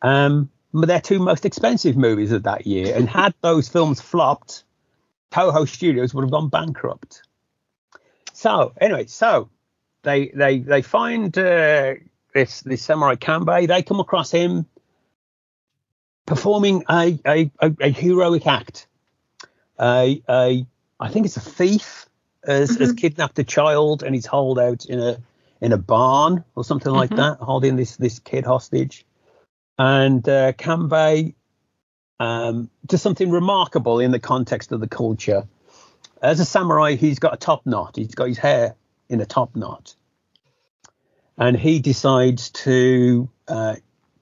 [0.01, 2.95] um, their two most expensive movies of that year.
[2.95, 4.63] And had those films flopped,
[5.31, 7.23] Toho Studios would have gone bankrupt.
[8.33, 9.49] So, anyway, so
[10.01, 11.93] they they they find uh,
[12.33, 13.67] this this samurai Kanbei.
[13.67, 14.65] They come across him
[16.25, 18.87] performing a a, a, a heroic act.
[19.79, 20.65] A, a
[20.99, 22.07] I think it's a thief
[22.45, 25.17] has, has kidnapped a child and he's hauled out in a
[25.61, 27.17] in a barn or something like Mhm.
[27.17, 29.05] that, holding this this kid hostage.
[29.77, 31.33] And uh, Kanbei
[32.19, 35.47] um, does something remarkable in the context of the culture.
[36.21, 37.95] As a samurai, he's got a top knot.
[37.95, 38.75] He's got his hair
[39.09, 39.95] in a top knot,
[41.37, 43.75] and he decides to uh,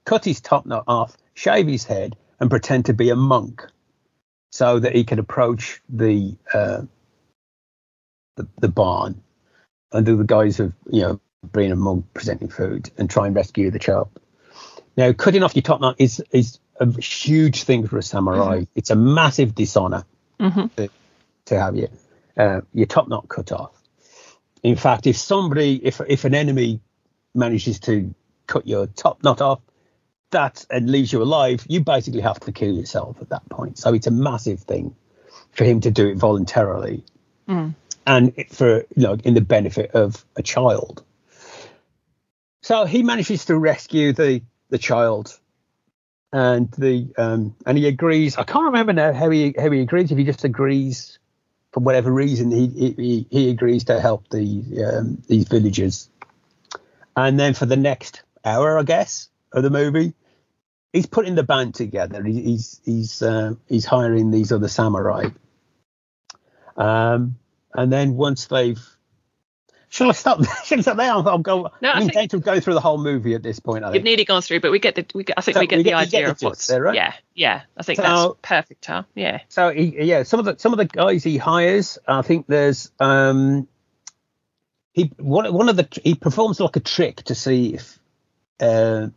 [0.04, 3.64] cut his top knot off, shave his head, and pretend to be a monk,
[4.50, 6.82] so that he can approach the uh,
[8.36, 9.22] the, the barn
[9.92, 11.20] under the guise of you know
[11.52, 14.10] being a monk presenting food and try and rescue the child.
[14.96, 18.64] Now, cutting off your top knot is is a huge thing for a samurai.
[18.74, 20.04] It's a massive dishonor
[20.40, 20.66] hmm
[21.46, 21.88] to have your
[22.36, 23.72] uh, your top knot cut off.
[24.62, 26.80] In fact, if somebody, if if an enemy
[27.34, 28.14] manages to
[28.46, 29.60] cut your top knot off,
[30.30, 33.78] that and leaves you alive, you basically have to kill yourself at that point.
[33.78, 34.94] So it's a massive thing
[35.52, 37.04] for him to do it voluntarily,
[37.48, 37.74] Mm.
[38.06, 41.02] and for you know in the benefit of a child.
[42.62, 45.38] So he manages to rescue the the child,
[46.32, 48.36] and the um, and he agrees.
[48.38, 50.10] I can't remember now how he how he agrees.
[50.10, 51.18] If he just agrees
[51.72, 56.08] for whatever reason, he he, he agrees to help the um, these villagers.
[57.14, 60.14] And then for the next hour, I guess, of the movie,
[60.94, 62.24] he's putting the band together.
[62.24, 65.26] He, he's he's uh, he's hiring these other samurai.
[66.78, 67.36] Um,
[67.74, 68.82] and then once they've
[69.92, 70.40] Shall I stop?
[70.64, 71.12] Shall I stop there?
[71.12, 71.70] I'll, I'll go.
[71.82, 73.84] No, I I'm think- going to go through the whole movie at this point.
[73.84, 73.96] I think.
[73.96, 75.04] You've nearly gone through, but we get the.
[75.14, 76.42] We get, I think So we get we the get- we get idea the of
[76.42, 76.66] what's.
[76.66, 76.94] there, right?
[76.94, 77.60] Yeah, yeah.
[77.76, 79.04] I think So- that's perfect, Tom.
[79.14, 79.42] Yeah.
[79.50, 82.90] So he, yeah, some of the some of the guys he hires, I think there's
[83.00, 83.68] um
[84.94, 87.98] he one one of the he performs like a trick to see if
[88.60, 89.08] uh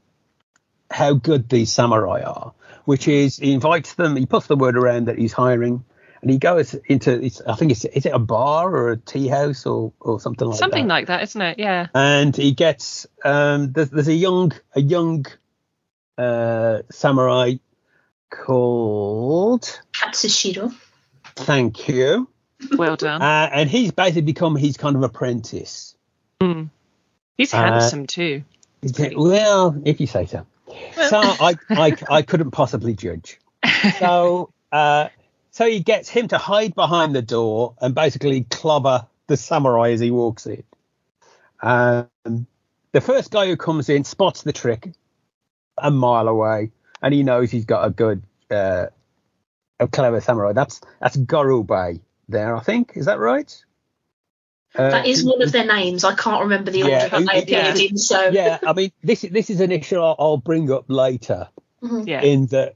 [0.92, 5.06] how good these samurai are, which is he invites them, he puts the word around
[5.08, 5.84] that he's hiring,
[6.26, 9.28] and he goes into it's I think it's is it a bar or a tea
[9.28, 10.78] house or or something like Something that.
[10.82, 11.60] Something like that, isn't it?
[11.60, 11.88] Yeah.
[11.94, 15.28] and he gets um there's, there's a young a young
[16.18, 17.54] uh samurai
[18.32, 20.74] called Katsushiro.
[21.36, 22.28] thank you
[22.76, 23.22] Well done.
[23.22, 25.96] uh, and he's basically become his kind of apprentice.
[26.42, 26.72] Mm.
[27.38, 28.44] He's uh, handsome too.
[29.16, 30.46] Well, if you say so.
[31.10, 33.40] So I, I, I couldn't possibly judge.
[34.00, 35.10] So, uh,
[35.56, 40.02] so he gets him to hide behind the door and basically clobber the samurai as
[40.02, 40.66] he walks in.
[41.62, 42.10] Um,
[42.92, 44.92] the first guy who comes in spots the trick
[45.78, 48.88] a mile away, and he knows he's got a good, uh,
[49.80, 50.52] a clever samurai.
[50.52, 52.92] That's that's Gorobei there, I think.
[52.96, 53.64] Is that right?
[54.76, 56.04] Uh, that is one of their names.
[56.04, 57.76] I can't remember the order Yeah, that they yeah.
[57.76, 57.98] in.
[57.98, 61.48] So yeah, I mean, this this is an issue I'll, I'll bring up later.
[61.82, 62.06] Mhm.
[62.10, 62.24] Yeah.
[62.24, 62.76] In that,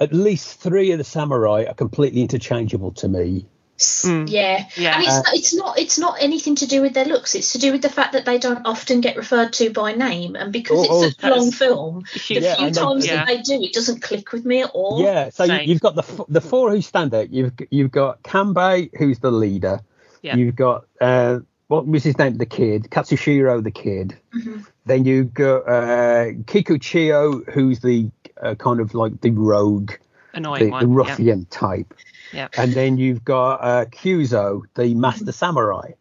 [0.00, 3.46] at least three of the samurai are completely interchangeable to me.
[3.78, 4.28] Mm.
[4.28, 4.94] yeah, Yeah.
[4.96, 7.34] and it's Uh, not, it's not it's not anything to do with their looks.
[7.34, 10.36] It's to do with the fact that they don't often get referred to by name,
[10.36, 13.16] and because Oh, it's oh, a long film, the Yeah, few times yeah.
[13.16, 15.02] that they do, it doesn't click with me at all.
[15.02, 15.68] Yeah, so you, Same.
[15.68, 17.30] you've got the the four who stand out.
[17.30, 19.80] You've you've got Kanbei, who's the leader.
[20.22, 20.36] Yeah.
[20.36, 21.38] You've got uh,
[21.70, 22.36] what was his name?
[22.36, 24.16] The kid, Katsushiro, the kid.
[24.34, 24.66] Mhm.
[24.86, 28.10] Then you got uh, Kikuchiyo, who's the
[28.42, 29.92] uh, kind of like the rogue,
[30.34, 30.82] Annoying the, one.
[30.82, 30.96] the yeah.
[30.96, 31.94] ruffian type.
[32.32, 32.48] Yeah.
[32.56, 35.92] And then you've got uh, Kyuzo, the master samurai.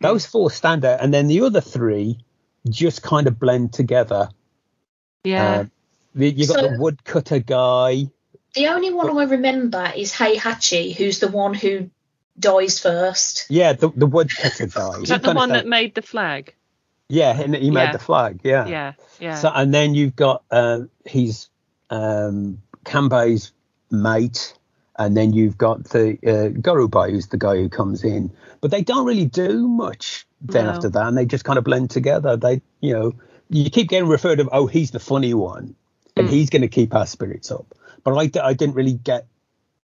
[0.00, 2.18] Those four stand out, and then the other three
[2.70, 4.30] just kind of blend together.
[5.24, 5.58] Yeah.
[5.60, 5.70] Um,
[6.14, 8.06] you've got So- the woodcutter guy.
[8.54, 11.90] The only one I remember is Heihachi, who's the one who
[12.38, 13.46] dies first.
[13.48, 15.00] Yeah, the, the woodcutter guy.
[15.00, 16.54] Is that the one that made the flag?
[17.08, 17.92] Yeah, and he made Yeah.
[17.92, 18.40] the flag.
[18.42, 18.66] Yeah.
[18.66, 18.92] Yeah.
[19.20, 19.34] Yeah.
[19.36, 21.48] So and then you've got uh, his
[21.90, 23.52] um, Kanbei's
[23.90, 24.54] mate,
[24.98, 28.32] and then you've got the uh, Gorobei, who's the guy who comes in.
[28.60, 30.70] But they don't really do much then No.
[30.72, 32.36] after that, and they just kind of blend together.
[32.36, 33.12] They, you know,
[33.50, 35.74] you keep getting referred to, oh, he's the funny one,
[36.16, 36.30] and Mm.
[36.30, 37.66] he's going to keep our spirits up.
[38.04, 39.26] But I, I didn't really get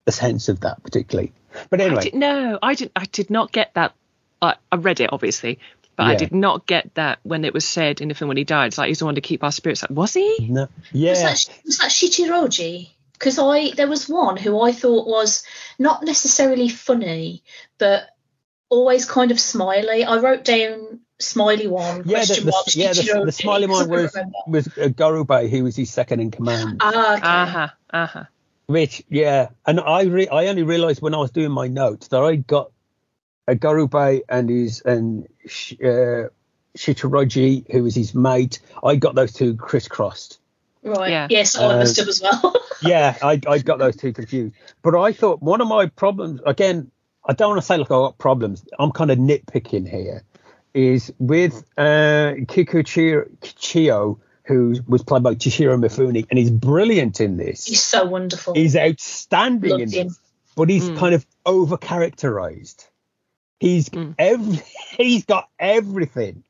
[0.09, 1.33] a sense of that particularly.
[1.71, 2.90] But I anyway, did, no, I did.
[2.97, 3.94] I did not get that.
[4.42, 5.59] I, I read it obviously,
[5.97, 8.44] but I did not get that when it was said in the film when he
[8.44, 8.68] died.
[8.68, 9.90] It's like he's the one to keep our spirits up.
[9.90, 10.49] Was he?
[10.49, 12.90] no, Was yeah, that was that Shichiroji?
[13.12, 15.44] Because I there was one who I thought was
[15.79, 17.42] not necessarily funny,
[17.79, 18.09] but
[18.68, 20.05] always kind of smiley.
[20.05, 22.05] I wrote down smiley one.
[22.07, 24.37] yeah, the, question the, mark, yeah, the, the smiley 'cause I one was remember.
[24.47, 26.77] was uh, Gorobei, who was his second in command.
[26.81, 27.73] Ah, okay.
[27.90, 28.25] Uh huh.
[28.68, 32.20] Which, yeah, and I re- I only realised when I was doing my notes that
[32.20, 32.70] I got
[33.46, 36.28] a Gorobei and his and Sh- uh,
[36.76, 38.61] Shichiroji, who was his mate.
[38.85, 40.38] I got those two crisscrossed.
[40.83, 41.11] right.
[41.11, 41.28] Yeah.
[41.31, 42.54] Yes, I Uh, must have as well.
[42.83, 44.54] Yeah, I I got those two confused.
[44.83, 46.90] But I thought one of my problems again,
[47.26, 48.64] I don't want to say like I got problems.
[48.78, 50.22] I'm kind of nitpicking here.
[50.74, 57.37] Is with uh, Kikuchi Chio, who was played by Toshiro Mifune, and he's brilliant in
[57.37, 57.66] this.
[57.66, 58.54] He's so wonderful.
[58.54, 59.94] He's outstanding in Loved this.
[60.00, 60.16] him.
[60.56, 60.96] but he's Mm.
[60.98, 62.87] kind of over characterized.
[63.61, 64.14] He's Mm.
[64.18, 64.61] every,
[64.96, 66.42] he's got everything.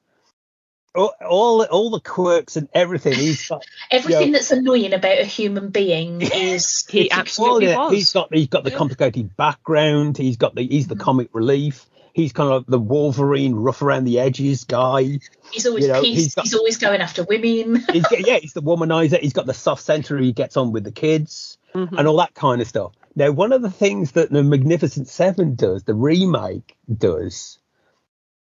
[0.95, 3.13] All, all all the quirks and everything.
[3.15, 4.33] He's got Everything Yeah.
[4.33, 7.95] that's annoying about a human being is he absolutely well, was.
[7.95, 8.79] He's got he's got the Yeah.
[8.79, 10.17] complicated background.
[10.17, 11.85] He's got the he's the comic relief.
[12.13, 15.19] He's kind of like the Wolverine, rough around the edges guy.
[15.51, 17.77] he's always you know, he's he's, got- always going after women.
[17.93, 19.21] He's, yeah, he's the womanizer.
[19.21, 20.17] He's got the soft center.
[20.19, 21.59] He gets on with the kids.
[21.75, 21.99] Mhm.
[21.99, 22.93] and all that kind of stuff.
[23.15, 27.59] Now, one of the things that the Magnificent Seven does, the remake does,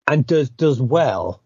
[0.07, 1.41] and does does well,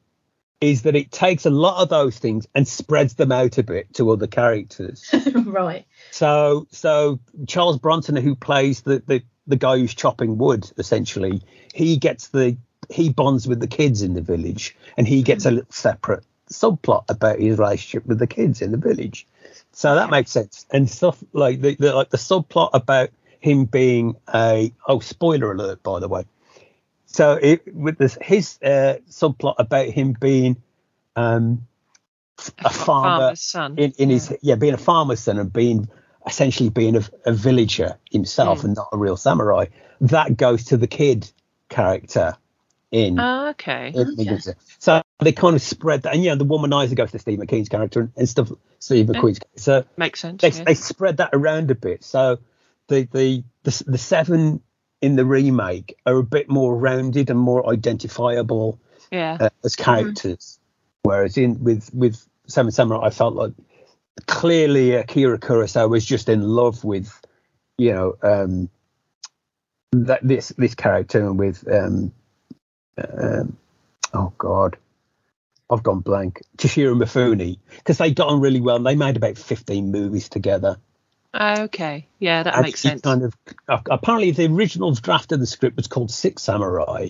[0.62, 3.94] is that it takes a lot of those things and spreads them out a bit
[3.94, 5.14] to other characters.
[5.46, 5.86] right.
[6.12, 11.42] so, so Charles Bronson, who plays the, the the guy who's chopping wood, essentially,
[11.74, 12.58] he gets the
[12.90, 17.04] he bonds with the kids in the village, and he gets a little separate subplot
[17.10, 19.28] about his relationship with the kids in the village.
[19.72, 20.66] So that makes sense.
[20.72, 23.10] And stuff like the, the like the subplot about
[23.40, 26.26] him being a oh spoiler alert by the way.
[27.06, 30.58] So it with this his uh, subplot about him being
[31.16, 31.68] um
[32.60, 33.76] a farmer farmer's son.
[33.78, 35.90] in, in his yeah being a farmer's son and being
[36.30, 38.64] essentially being a, a villager himself Mm.
[38.66, 39.66] and not a real samurai
[40.02, 41.30] that goes to the kid
[41.70, 42.38] character
[42.92, 43.92] in Ah, okay.
[43.96, 44.40] in.
[44.80, 47.70] So they kind of spread that, and you know, the womanizer goes to Steve McQueen's
[47.70, 48.52] character and, and stuff.
[48.80, 49.20] Steve Yeah.
[49.20, 49.60] McQueen's character.
[49.62, 50.42] So Makes sense.
[50.42, 50.64] they, yeah.
[50.64, 52.04] they spread that around a bit.
[52.04, 52.40] So
[52.88, 54.62] the, the the the seven
[55.02, 58.80] in the remake are a bit more rounded and more identifiable
[59.12, 59.38] yeah.
[59.40, 60.60] uh, as characters,
[61.04, 63.52] whereas in with with Seven Samurai, I felt like
[64.28, 67.14] clearly Akira Kurosawa was just in love with
[67.78, 68.70] you know um,
[69.92, 72.12] that this this character and with um,
[72.98, 73.58] um,
[74.14, 74.78] oh god.
[75.72, 76.42] I've gone blank.
[76.58, 78.78] Toshiro Mifune, because they got on really well.
[78.78, 80.78] and They made about 15 movies together.
[81.34, 82.08] Okay.
[82.18, 83.02] Yeah, that And makes sense.
[83.02, 87.10] Kind of, uh, apparently, the original draft of the script was called Six Samurai,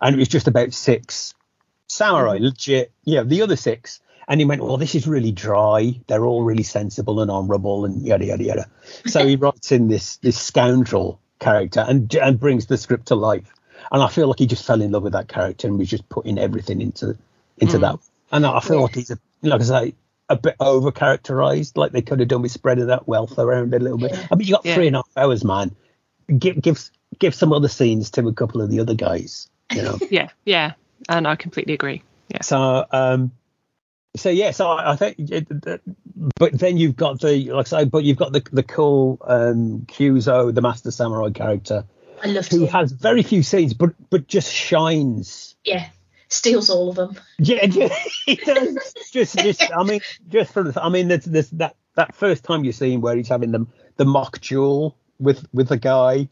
[0.00, 1.34] and it was just about six
[1.86, 2.92] samurai, legit.
[3.04, 4.00] Yeah, the other six.
[4.30, 5.98] And he went, well, this is really dry.
[6.06, 8.66] They're all really sensible and honourable, and yada yada yada.
[9.06, 13.52] So he writes in this this scoundrel character and and brings the script to life.
[13.90, 16.06] And I feel like he just fell in love with that character and was just
[16.10, 17.16] putting everything into
[17.56, 17.80] into Mm.
[17.80, 17.98] that.
[18.30, 18.82] And I feel Yeah.
[18.82, 19.94] like he's a like I say
[20.28, 23.78] a bit over characterized, like they could have done with spreading that wealth around a
[23.78, 24.12] little bit.
[24.12, 24.26] Yeah.
[24.30, 24.74] I mean, you got Yeah.
[24.74, 25.74] three and a half hours, man.
[26.38, 29.96] Give give give some other scenes to a couple of the other guys, you know.
[30.10, 30.28] Yeah.
[30.44, 30.72] Yeah.
[31.08, 32.02] And I completely agree.
[32.28, 32.42] Yeah.
[32.42, 33.30] so um,
[34.18, 35.46] so yeah, so I, I think, it,
[36.38, 39.86] but then you've got the like I say, but you've got the the cool um
[39.88, 41.84] Kyuzo, the Master Samurai character,
[42.22, 42.68] I loved who him.
[42.72, 45.56] has very few scenes, but but just shines.
[45.64, 45.88] yeah.
[46.30, 47.18] Steals all of them.
[47.38, 47.94] Yeah, just,
[48.26, 48.94] he does.
[49.12, 52.64] just, just, I mean, just for the, I mean, there's, there's that that first time
[52.64, 56.28] you see him where he's having the the mock duel with with the guy,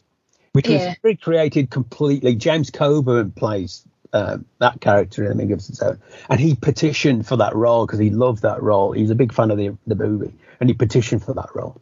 [0.52, 0.88] which Yeah.
[0.88, 2.34] was recreated completely.
[2.34, 7.86] James Coburn plays uh, that character in Magnificent Seven, and he petitioned for that role
[7.86, 8.92] because he loved that role.
[8.92, 11.80] He was a big fan of the the movie, and he petitioned for that role.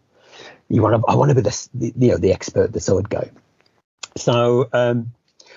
[0.68, 3.08] You want to, I want to be the, the you know the expert, the sword
[3.08, 3.30] guy.
[4.16, 5.12] So um,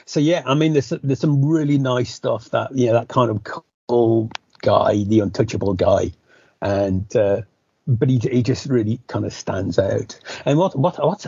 [0.05, 3.29] so yeah, I mean, there's there's some really nice stuff that you know that kind
[3.29, 6.13] of cool guy, the untouchable guy,
[6.61, 7.41] and uh,
[7.87, 10.19] but he he just really kind of stands out.
[10.45, 11.27] And what what what's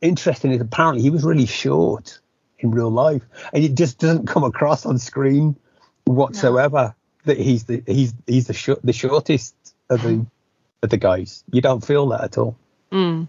[0.00, 2.20] interesting is apparently he was really short
[2.60, 5.56] in real life, and it just doesn't come across on screen
[6.04, 6.94] whatsoever
[7.24, 9.54] that he's the he's he's the short the shortest
[9.88, 10.26] of the
[10.82, 11.44] of the guys.
[11.50, 12.56] You don't feel that at all.
[12.92, 13.28] Mm.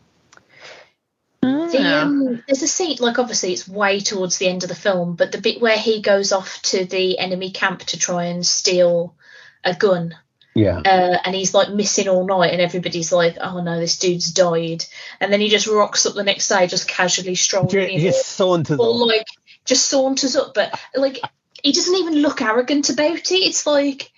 [1.41, 5.15] The, um, there's a scene, like obviously it's way towards the end of the film,
[5.15, 9.15] but the bit where he goes off to the enemy camp to try and steal
[9.63, 10.15] a gun,
[10.53, 10.79] Yeah.
[10.79, 14.83] uh, and he's like missing all night, and everybody's like, "Oh no, this dude's died,"
[15.19, 18.25] and then he just rocks up the next day, just casually strolling Ju- in, Just
[18.27, 19.07] saunters or on.
[19.07, 19.25] like
[19.65, 21.19] just saunters up, but like
[21.63, 23.33] he doesn't even look arrogant about it.
[23.35, 24.11] It's like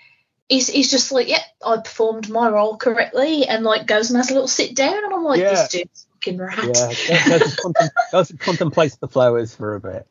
[0.49, 4.31] he's he's just like, "Yep, I performed my role correctly," and like goes and has
[4.31, 5.49] a little sit down, and I'm like, Yeah.
[5.51, 6.57] "This dude's fucking rat."
[7.09, 10.07] Yeah, goes, and contem- contemplates the flowers for a bit.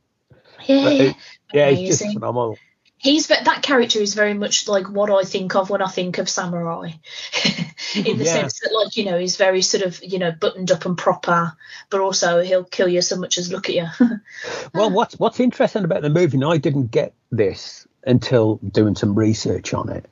[0.66, 0.88] yeah.
[0.88, 1.16] It-
[1.52, 2.56] yeah, it's just phenomenal.
[3.02, 6.28] He's that character is very much like what I think of when I think of
[6.28, 6.92] samurai,
[7.96, 8.32] in the Yeah.
[8.32, 11.52] sense that like you know he's very sort of you know buttoned up and proper,
[11.90, 13.86] but also he'll kill you so much as look at you.
[14.74, 19.14] Well, what's what's interesting about the movie, and I didn't get this until doing some
[19.14, 20.06] research on it,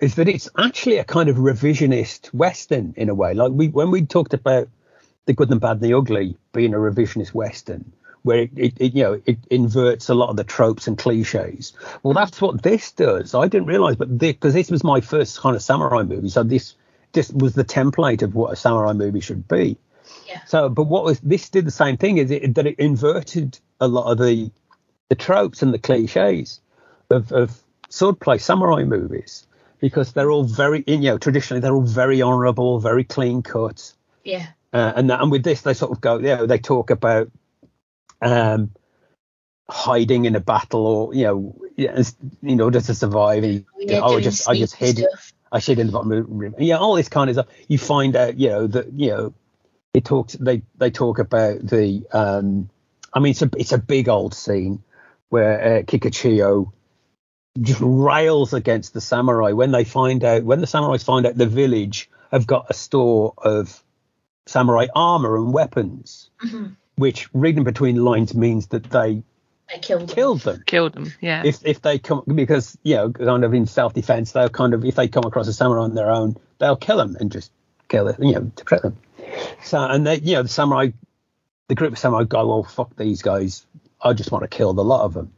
[0.00, 3.34] is that it's actually a kind of revisionist western in a way.
[3.34, 4.68] Like we when we talked about
[5.24, 7.92] the good and bad and the ugly being a revisionist western,
[8.26, 11.72] where it, it, it you know it inverts a lot of the tropes and cliches.
[12.02, 13.34] Well, that's what this does.
[13.34, 16.74] I didn't realize, but because this was my first kind of samurai movie, so this
[17.12, 19.76] this was the template of what a samurai movie should be.
[20.28, 20.40] Yeah.
[20.46, 23.88] So, but what was this did the same thing is it that it inverted a
[23.88, 24.50] lot of the
[25.08, 26.60] the tropes and the cliches
[27.10, 27.56] of, of
[27.88, 29.46] swordplay samurai movies
[29.78, 33.92] because they're all very you know traditionally they're all very honourable, very clean cut.
[34.24, 37.28] yeah, Uh, and and with this, they sort of go, you know, they talk about
[38.20, 38.72] um,
[39.68, 43.44] hiding in a battle, or you know, you know, just to survive.
[43.44, 45.32] And, yeah oh, I just, I just hid, stuff.
[45.52, 46.56] I hid in the bottom of the river.
[46.58, 47.46] Yeah, all this kind of stuff.
[47.68, 49.34] You find out, you know, that you know,
[49.94, 50.34] it talks.
[50.34, 52.04] They they talk about the.
[52.12, 52.70] Um,
[53.12, 54.82] I mean, it's a it's a big old scene
[55.28, 56.72] where uh, Kikuchiyo
[57.60, 61.46] just rails against the samurai when they find out when the samurais find out the
[61.46, 63.82] village have got a store of
[64.46, 66.76] samurai armor and weapons, Mhm.
[66.96, 69.22] Which reading between the lines means that they
[69.72, 70.08] They killed him.
[70.08, 71.12] killed them Killed them.
[71.20, 71.42] Yeah.
[71.44, 74.84] if if they come because you know kind of in self defense they'll kind of
[74.84, 77.50] if they come across a samurai on their own they'll kill them and just
[77.88, 78.96] kill it you know to protect them
[79.62, 80.88] so and they you know the samurai
[81.68, 83.66] the group of samurai go well fuck these guys
[84.00, 85.32] I just want to kill the lot of them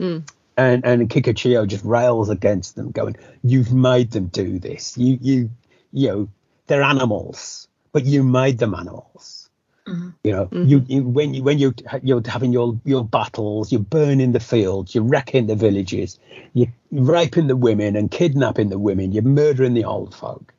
[0.00, 0.28] Mm.
[0.56, 5.50] and and Kikuchiyo just rails against them going you've made them do this you you
[5.92, 6.28] you know
[6.66, 9.43] they're animals but you made them animals
[9.86, 10.14] Mhm.
[10.24, 14.32] you know, you, you when you when you you're having your your battles, you're burning
[14.32, 16.18] the fields, you're wrecking the villages,
[16.54, 20.54] you're raping the women and kidnapping the women, you're murdering the old folk.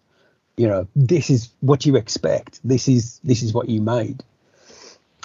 [0.58, 2.60] You know, this is what you expect.
[2.64, 4.24] This is this is what you made,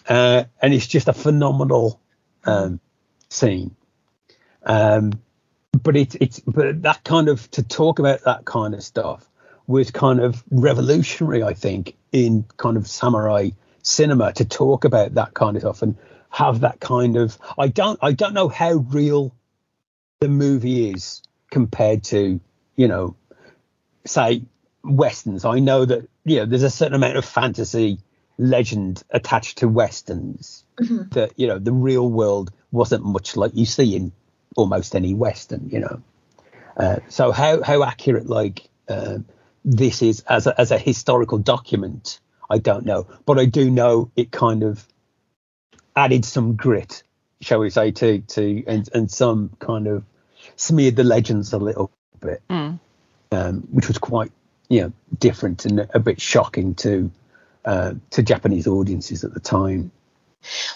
[0.08, 2.00] uh, and it's just a phenomenal
[2.46, 2.80] um,
[3.28, 3.76] scene.
[4.64, 5.12] Um,
[5.82, 9.28] but it's it's but that kind of to talk about that kind of stuff
[9.66, 13.50] was kind of revolutionary, I think, in kind of samurai
[13.82, 15.96] cinema to talk about that kind of stuff and
[16.30, 19.34] have that kind of I don't I don't know how real
[20.20, 22.40] the movie is compared to,
[22.76, 23.16] you know,
[24.04, 24.42] say
[24.84, 25.44] westerns.
[25.44, 27.98] I know that you know there's a certain amount of fantasy
[28.38, 31.12] legend attached to westerns Mhm.
[31.12, 34.12] that you know the real world wasn't much like you see in
[34.56, 36.02] almost any western you know
[36.76, 39.18] uh, so how how accurate like uh,
[39.64, 42.18] this is as a, as a historical document
[42.50, 44.86] i don't know but i do know it kind of
[45.96, 47.02] added some grit
[47.40, 50.04] shall we say to to and, and some kind of
[50.56, 52.78] smeared the legends a little bit Mm.
[53.32, 54.30] um, which was quite
[54.68, 57.10] you know different and a bit shocking to
[57.64, 59.90] uh, to Japanese audiences at the time.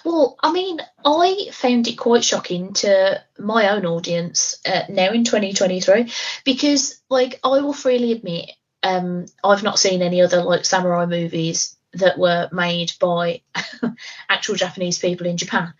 [0.04, 5.24] Well, I mean, I found it quite shocking to my own audience uh, now in
[5.24, 6.12] 2023
[6.44, 8.50] because, like, I will freely admit,
[8.84, 13.40] um, I've not seen any other like samurai movies that were made by
[14.28, 15.72] actual Japanese people in Japan.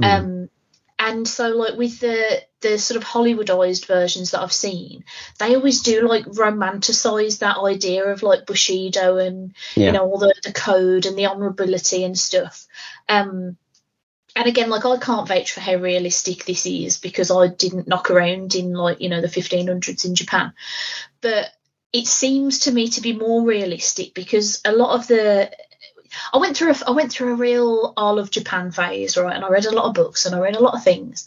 [0.00, 0.04] Mm.
[0.04, 0.50] Um,
[0.98, 5.04] and so, like, with the the sort of Hollywoodized versions that I've seen,
[5.40, 9.86] they always do like romanticize that idea of like Bushido and Yeah.
[9.86, 12.66] you know all the, the code and the honorability and stuff.
[13.08, 13.56] Um,
[14.36, 18.12] and again, like I can't vouch for how realistic this is because I didn't knock
[18.12, 20.52] around in like you know the 1500s in Japan,
[21.20, 21.50] but
[21.92, 25.50] it seems to me to be more realistic because a lot of the
[26.32, 29.34] I went through a, I went through a real all of Japan phase, right?
[29.34, 31.26] And I read a lot of books and I read a lot of things.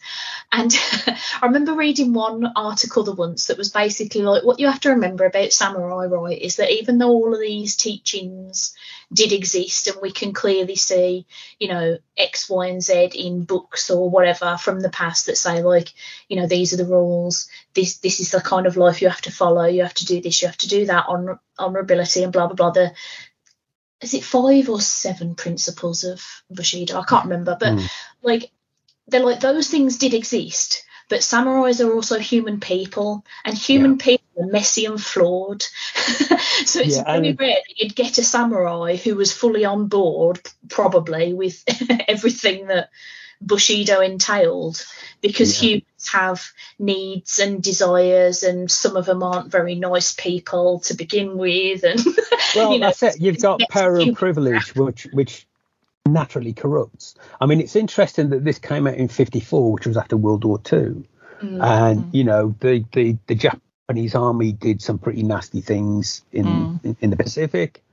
[0.52, 0.72] And
[1.08, 4.90] I remember reading one article the once that was basically like what you have to
[4.90, 8.76] remember about samurai, right, is that even though all of these teachings
[9.14, 11.26] did exist and we can clearly see,
[11.60, 15.62] you know, X, Y, and Z in books or whatever from the past that say
[15.62, 15.94] like,
[16.28, 19.22] you know, these are the rules, this this is the kind of life you have
[19.22, 22.34] to follow, you have to do this, you have to do that on honorability and
[22.34, 22.72] blah blah blah.
[22.72, 22.94] The
[24.02, 27.00] is it five or seven principles of Bushido?
[27.00, 27.90] I can't remember, but mm.
[28.22, 28.52] like
[29.08, 34.04] they're like those things did exist, but samurais are also human people, and human yeah.
[34.04, 35.62] people are messy and flawed.
[36.66, 40.40] so it's yeah, very rare that you'd get a samurai who was fully on board,
[40.70, 41.64] probably with
[42.08, 42.90] everything that
[43.42, 44.86] Bushido entailed,
[45.22, 45.70] because yeah.
[45.70, 46.46] humans have
[46.80, 51.84] needs and desires, and some of them aren't very nice people to begin with.
[51.84, 52.00] And
[52.56, 53.22] well, you know, that's it.
[53.22, 55.48] You've got power and privilege, which which
[56.06, 57.16] naturally corrupts.
[57.40, 60.60] I mean, it's interesting that this came out in '54, which was after World War
[60.72, 61.62] II, mm-hmm.
[61.62, 66.86] and you know the, the the Japanese army did some pretty nasty things in, mm.
[66.86, 67.84] in, in the Pacific,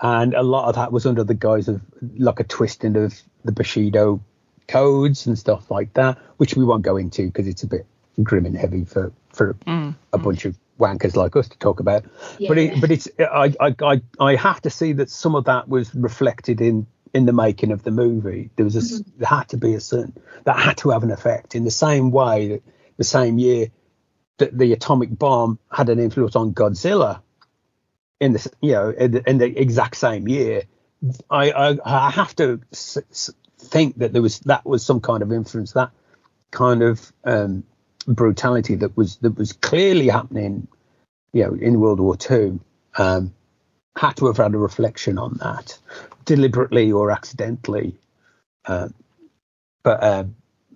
[0.00, 1.80] and a lot of that was under the guise of
[2.18, 4.20] like a twisting of the Bushido
[4.68, 7.86] codes and stuff like that, which we won't go into because it's a bit
[8.22, 9.94] grim and heavy for for mm.
[10.12, 12.04] a bunch of wankers like us to talk about.
[12.38, 12.48] Yeah.
[12.48, 15.68] But it, but it's I, I I I have to see that some of that
[15.68, 18.50] was reflected in in the making of the movie.
[18.56, 19.18] There was a, mm-hmm.
[19.18, 22.10] there had to be a certain that had to have an effect in the same
[22.10, 22.62] way that
[22.96, 23.68] the same year
[24.38, 27.20] that the atomic bomb had an influence on Godzilla.
[28.20, 30.62] In the you know in the, in the exact same year,
[31.28, 33.30] I, I, I have to s- s-
[33.62, 35.90] think that there was that was some kind of influence that
[36.50, 37.64] kind of um,
[38.06, 40.68] brutality that was that was clearly happening,
[41.32, 42.60] you know, in World War Two.
[42.96, 43.34] Um,
[43.96, 45.78] had to have had a reflection on that,
[46.24, 47.96] deliberately or accidentally.
[48.64, 48.88] Uh,
[49.82, 50.24] but uh,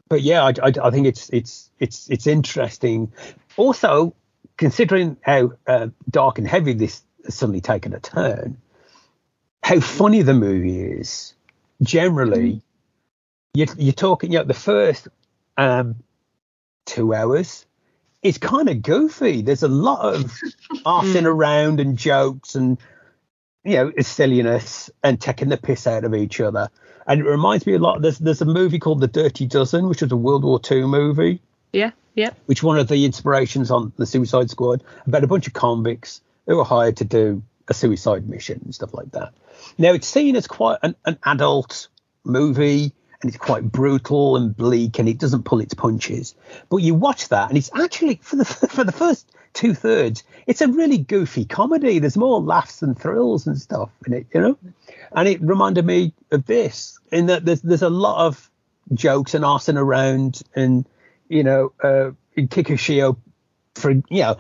[0.09, 3.13] but yeah, I, I, I, think it's it's it's it's interesting.
[3.57, 4.15] Also,
[4.57, 8.59] considering how uh, dark and heavy this has suddenly taken a turn,
[9.63, 11.35] how funny the movie is.
[11.83, 12.63] Generally.
[13.57, 14.33] You're, you're talking.
[14.33, 15.09] You know, the first
[15.57, 15.97] um,
[16.85, 17.67] two hours
[18.27, 19.43] it's kind of goofy.
[19.43, 20.21] There's a lot of
[20.85, 21.27] arsing mm.
[21.27, 22.79] around and jokes and
[23.65, 26.69] you know silliness and taking the piss out of each other.
[27.07, 28.03] And it reminds me a lot.
[28.03, 31.41] There's there's a movie called The Dirty Dozen, which was a World War II movie.
[31.73, 32.31] Yeah, yeah.
[32.47, 36.57] Which one of the inspirations on the Suicide Squad about a bunch of convicts who
[36.57, 39.35] were hired to do a suicide mission and stuff like that.
[39.77, 41.89] Now it's seen as quite an, an adult
[42.25, 46.35] movie and it's quite brutal and bleak and it doesn't pull its punches.
[46.69, 50.61] But you watch that and it's actually for the for the first two thirds, it's
[50.61, 51.99] a really goofy comedy.
[51.99, 54.59] There's more laughs and thrills and stuff in it, you know.
[55.13, 58.51] And it reminded me of this in that there's there's a lot of
[58.93, 60.87] jokes and arsing around and
[61.29, 63.17] you know uh, Kikuchiyo
[63.75, 64.37] for you know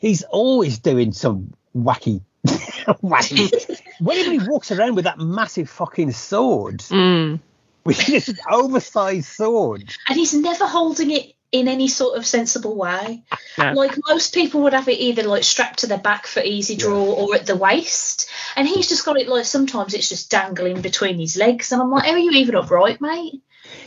[0.00, 3.80] he's always doing some wacky wacky.
[4.00, 6.80] Whenever he walks around with that massive fucking sword.
[6.80, 7.40] Mm
[7.98, 9.84] with this oversized sword.
[10.08, 13.22] And he's never holding it in any sort of sensible way.
[13.58, 13.72] No.
[13.72, 17.04] Like most people would have it either like strapped to their back for easy draw
[17.04, 17.12] yeah.
[17.12, 18.28] or at the waist.
[18.56, 21.72] And he's just got it like sometimes it's just dangling between his legs.
[21.72, 23.42] And I'm like, are you even upright, mate?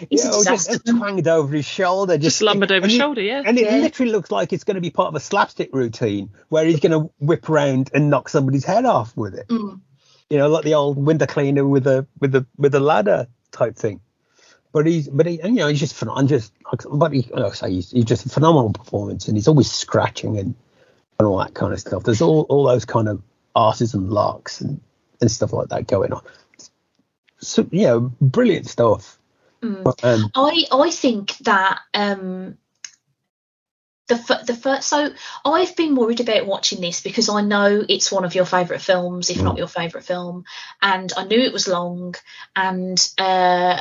[0.09, 3.43] He's yeah, just twanged over his shoulder, just, just lumbered over his shoulder, yeah.
[3.45, 3.77] And it yeah.
[3.77, 6.91] literally looks like it's going to be part of a slapstick routine where he's going
[6.91, 9.47] to whip around and knock somebody's head off with it.
[9.47, 9.81] Mm.
[10.29, 13.75] You know, like the old window cleaner with a with a with a ladder type
[13.75, 14.01] thing.
[14.71, 16.53] But he's, but he, and, you know, he's just I'm Just,
[16.91, 20.37] but he, like I say, he's, he's just a phenomenal performance, and he's always scratching
[20.37, 20.53] and,
[21.17, 22.03] and all that kind of stuff.
[22.03, 23.21] There's all, all those kind of
[23.55, 24.79] arses and larks and,
[25.21, 26.21] and stuff like that going on.
[27.39, 29.17] So, you know, brilliant stuff.
[29.63, 29.83] Mm.
[29.83, 32.57] But, um, I, I think that um,
[34.09, 35.13] the the first so
[35.45, 39.29] I've been worried about watching this because I know it's one of your favorite films
[39.29, 39.43] if mm.
[39.43, 40.43] not your favorite film
[40.81, 42.15] and I knew it was long
[42.55, 43.79] and uh,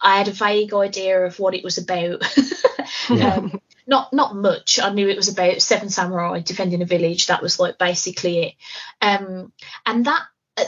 [0.00, 2.22] I had a vague idea of what it was about
[3.10, 3.36] yeah.
[3.36, 7.42] um, not not much I knew it was about seven samurai defending a village that
[7.42, 8.54] was like basically it
[9.00, 9.52] um,
[9.86, 10.22] and that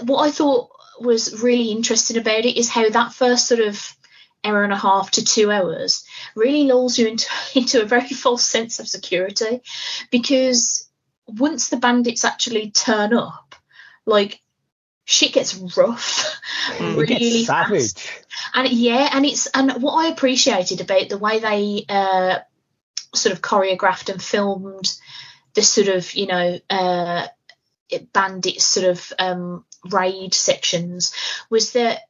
[0.04, 3.96] what I thought was really interesting about it is how that first sort of
[4.44, 8.44] hour and a half to two hours really lulls you into, into a very false
[8.44, 9.60] sense of security
[10.10, 10.88] because
[11.26, 13.54] once the bandits actually turn up,
[14.06, 14.40] like
[15.04, 16.40] shit gets rough
[16.80, 17.92] really gets savage.
[17.92, 18.24] Fast.
[18.54, 22.38] And yeah, and it's and what I appreciated about the way they uh,
[23.14, 24.96] sort of choreographed and filmed
[25.54, 27.26] the sort of you know uh,
[28.12, 31.12] bandits sort of um, raid sections
[31.50, 32.02] was that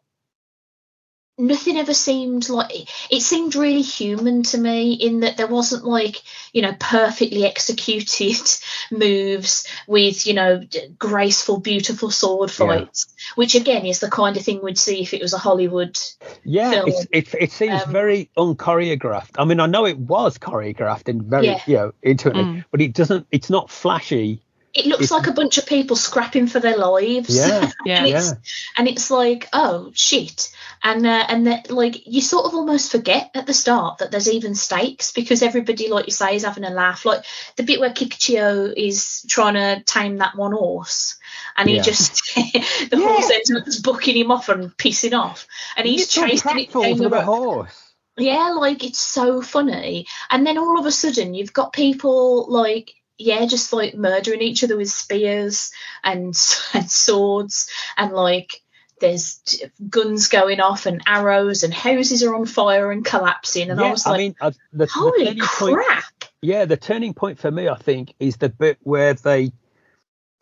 [1.41, 6.22] nothing ever seemed like it seemed really human to me in that there wasn't like
[6.53, 8.41] you know perfectly executed
[8.91, 10.61] moves with you know
[10.99, 13.32] graceful beautiful sword fights yeah.
[13.36, 15.99] which again is the kind of thing we'd see if it was a hollywood
[16.45, 21.22] yeah it, it seems um, very unchoreographed i mean i know it was choreographed and
[21.24, 21.62] very yeah.
[21.66, 22.64] you know intuitive mm.
[22.70, 26.46] but it doesn't it's not flashy it looks it's, like a bunch of people scrapping
[26.46, 27.34] for their lives.
[27.34, 28.34] Yeah, yeah, and it's, yeah.
[28.76, 33.30] And it's like, oh shit, and uh, and that like you sort of almost forget
[33.34, 36.70] at the start that there's even stakes because everybody, like you say, is having a
[36.70, 37.04] laugh.
[37.04, 37.24] Like
[37.56, 41.18] the bit where Kikuchiyo is trying to tame that one horse,
[41.56, 41.82] and he yeah.
[41.82, 42.98] just the yeah.
[42.98, 45.46] horse ends up just bucking him off and pissing off,
[45.76, 47.90] and he's chasing it down the horse.
[48.16, 50.06] Yeah, like it's so funny.
[50.30, 54.64] And then all of a sudden you've got people like yeah, just like murdering each
[54.64, 56.34] other with spears and,
[56.74, 58.62] and swords and like
[59.00, 63.86] there's guns going off and arrows and houses are on fire and collapsing and yeah,
[63.86, 66.02] I was like, I mean, uh, the, holy the crap!
[66.20, 69.52] Point, yeah, the turning point for me, I think, is the bit where they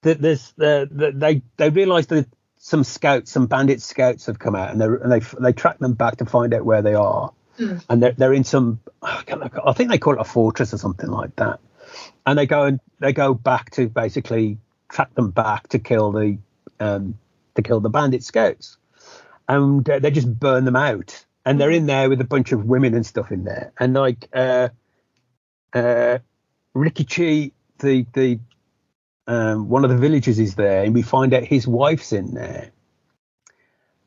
[0.03, 2.27] that there's the, the they they realise that
[2.57, 5.95] some scouts, some bandit scouts have come out and they and they they track them
[5.95, 7.83] back to find out where they are, mm.
[7.89, 11.35] and they're they're in some I think they call it a fortress or something like
[11.37, 11.61] that
[12.27, 16.39] and they go and they go back to basically track them back to kill the
[16.81, 17.19] um,
[17.55, 18.77] to kill the bandit scouts,
[19.49, 21.25] and uh, they just burn them out.
[21.45, 24.29] And they're in there with a bunch of women and stuff in there, and like
[24.35, 24.69] uh,
[25.73, 26.19] uh,
[26.75, 28.41] Rikichi, the the
[29.27, 32.71] um, one of the villagers is there, and we find out his wife's in there,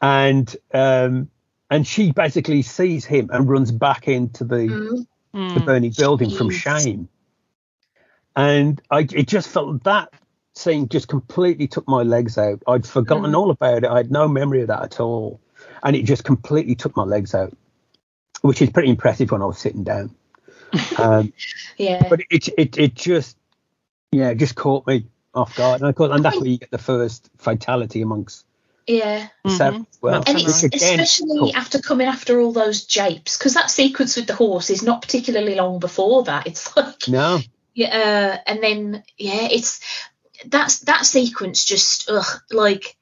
[0.01, 1.31] and um,
[1.71, 5.53] and she basically sees him and runs back into the mm.
[5.55, 7.09] the burning building from shame
[8.35, 10.09] and I it just felt that
[10.55, 12.61] scene just completely took my legs out.
[12.67, 13.37] I'd forgotten mm.
[13.37, 13.89] all about it.
[13.89, 15.39] I had no memory of that at all,
[15.83, 17.53] and it just completely took my legs out,
[18.41, 20.15] which is pretty impressive when I was sitting down.
[20.97, 21.33] Um,
[21.77, 23.35] yeah, but it it it just
[24.13, 26.71] yeah it just caught me off guard, and, of course, and that's where you get
[26.71, 28.45] the first fatality amongst
[28.87, 29.27] yeah.
[29.45, 29.83] Mm-hmm.
[30.01, 31.55] Well, and it's especially cool.
[31.55, 35.55] after coming after all those japes, because that sequence with the horse is not particularly
[35.55, 36.47] long before that.
[36.47, 37.39] It's like no,
[37.73, 39.79] yeah, uh, and then yeah, it's
[40.45, 42.95] that's that sequence just ugh, like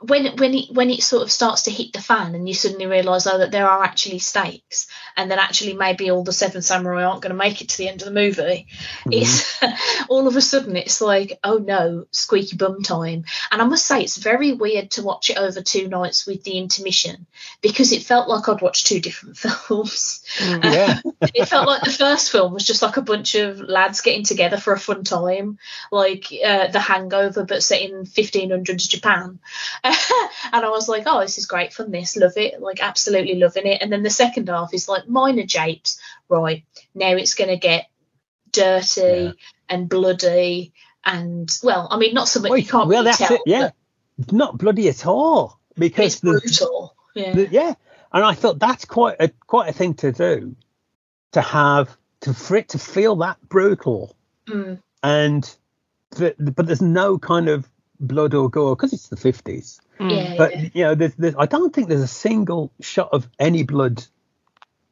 [0.00, 2.84] when when it when it sort of starts to hit the fan and you suddenly
[2.84, 7.04] realise oh that there are actually stakes and that actually maybe all the seven samurai
[7.04, 8.66] aren't going to make it to the end of the movie
[9.06, 9.12] mm-hmm.
[9.12, 9.58] it's
[10.10, 14.02] all of a sudden it's like oh no squeaky bum time and i must say
[14.02, 17.26] it's very weird to watch it over two nights with the intermission
[17.62, 20.62] because it felt like i'd watched two different films mm.
[20.74, 21.00] yeah
[21.34, 24.58] it felt like the first film was just like a bunch of lads getting together
[24.58, 25.58] for a fun time
[25.90, 29.38] like uh, the hangover but set in 1500s japan
[30.52, 31.90] and I was like, oh, this is great fun.
[31.90, 33.82] This love it, like absolutely loving it.
[33.82, 36.00] And then the second half is like minor japes.
[36.28, 36.64] Right
[36.94, 37.86] now, it's going to get
[38.52, 39.32] dirty yeah.
[39.68, 40.72] and bloody,
[41.04, 42.50] and well, I mean, not so much.
[42.50, 43.42] Wait, you can't well, really that's tell, it.
[43.46, 43.70] Yeah,
[44.32, 46.94] not bloody at all because it's brutal.
[47.14, 47.32] Yeah.
[47.32, 47.74] The, yeah,
[48.12, 50.56] and I thought that's quite a quite a thing to do,
[51.32, 54.16] to have to for it to feel that brutal,
[54.48, 54.80] mm.
[55.02, 55.56] and
[56.10, 57.68] the, but there's no kind of
[58.00, 59.80] blood or gore because it's the 50s.
[59.98, 60.10] Mm.
[60.10, 60.68] Yeah, but yeah.
[60.74, 64.04] you know, there's, there's, I don't think there's a single shot of any blood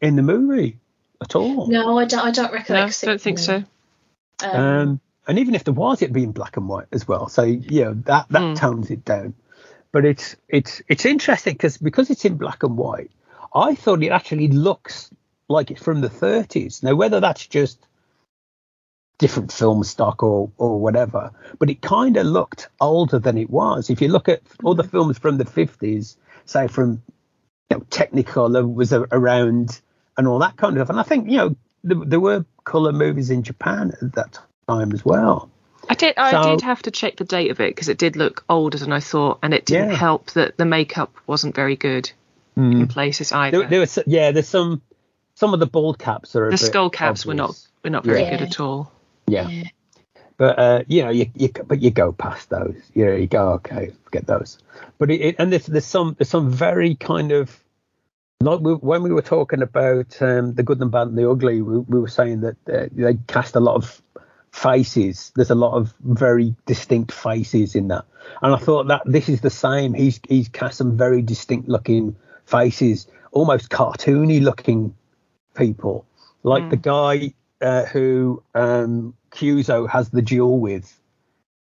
[0.00, 0.78] in the movie
[1.20, 1.66] at all.
[1.68, 2.20] No, I don't.
[2.20, 3.02] I don't recollect.
[3.02, 3.64] No, don't think so.
[4.42, 7.28] Um, um, and even if there was, it'd be in black and white as well.
[7.28, 8.56] So you know that that mm.
[8.56, 9.34] tones it down.
[9.92, 13.10] But it's it's it's interesting because because it's in black and white,
[13.54, 15.10] I thought it actually looks
[15.48, 16.82] like it's from the 30s.
[16.82, 17.78] Now whether that's just
[19.18, 23.90] different film stock or or whatever, but it kind of looked older than it was.
[23.90, 24.90] If you look at all the mm-hmm.
[24.90, 27.02] films from the 50s, say from
[27.70, 29.80] you know, Technicolor was around
[30.16, 32.92] and all that kind of stuff, and I think you know there, there were color
[32.92, 34.38] movies in Japan at that
[34.68, 35.50] time as well.
[35.88, 36.14] I did.
[36.16, 38.78] I so, did have to check the date of it because it did look older
[38.78, 39.96] than I thought, and it didn't yeah.
[39.96, 42.10] help that the makeup wasn't very good
[42.56, 42.72] mm.
[42.72, 43.60] in places either.
[43.60, 44.82] There, there was, yeah, there's some.
[45.36, 46.48] Some of the bald caps are.
[46.48, 47.26] The skull caps obvious.
[47.26, 48.30] were not were not very yeah.
[48.30, 48.92] good at all.
[49.26, 49.48] Yeah.
[49.48, 49.64] yeah.
[50.36, 52.76] But uh, you know, you, you but you go past those.
[52.92, 54.58] You know, you go okay, forget those.
[54.98, 57.62] But it, it and there's there's some there's some very kind of
[58.40, 61.62] like we, when we were talking about um, the good and bad and the ugly,
[61.62, 64.02] we, we were saying that uh, they cast a lot of
[64.50, 65.32] faces.
[65.36, 68.04] There's a lot of very distinct faces in that,
[68.42, 69.94] and I thought that this is the same.
[69.94, 74.94] He's he's cast some very distinct looking faces, almost cartoony looking
[75.54, 76.06] people,
[76.42, 76.70] like mm.
[76.70, 77.34] the guy
[77.64, 80.96] uh, who um, Kyuzo has the duel with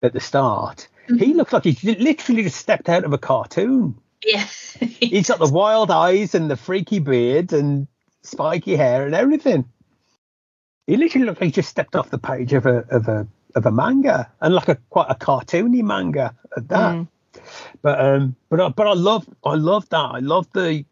[0.02, 0.88] at the start.
[1.20, 3.96] he looks like he's literally just stepped out of a cartoon.
[4.26, 4.46] Yeah.
[4.80, 7.88] He's got the wild eyes and the freaky beard and
[8.22, 9.66] spiky hair and everything.
[10.88, 13.66] He literally looks like he just stepped off the page of a of a of
[13.66, 16.96] a manga and like a quite a cartoony manga at that.
[16.96, 17.08] Mm.
[17.82, 19.98] But um, but I, but I love I love that.
[19.98, 20.86] I love the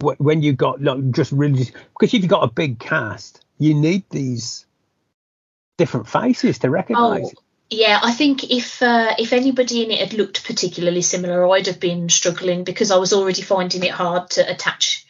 [0.00, 4.04] when you got like, just really because if you got a big cast, you need
[4.10, 4.66] these
[5.78, 7.32] different faces to recognise.
[7.34, 7.98] Oh, yeah.
[8.02, 12.08] I think if uh, if anybody in it had looked particularly similar, I'd have been
[12.08, 15.06] struggling because I was already finding it hard to attach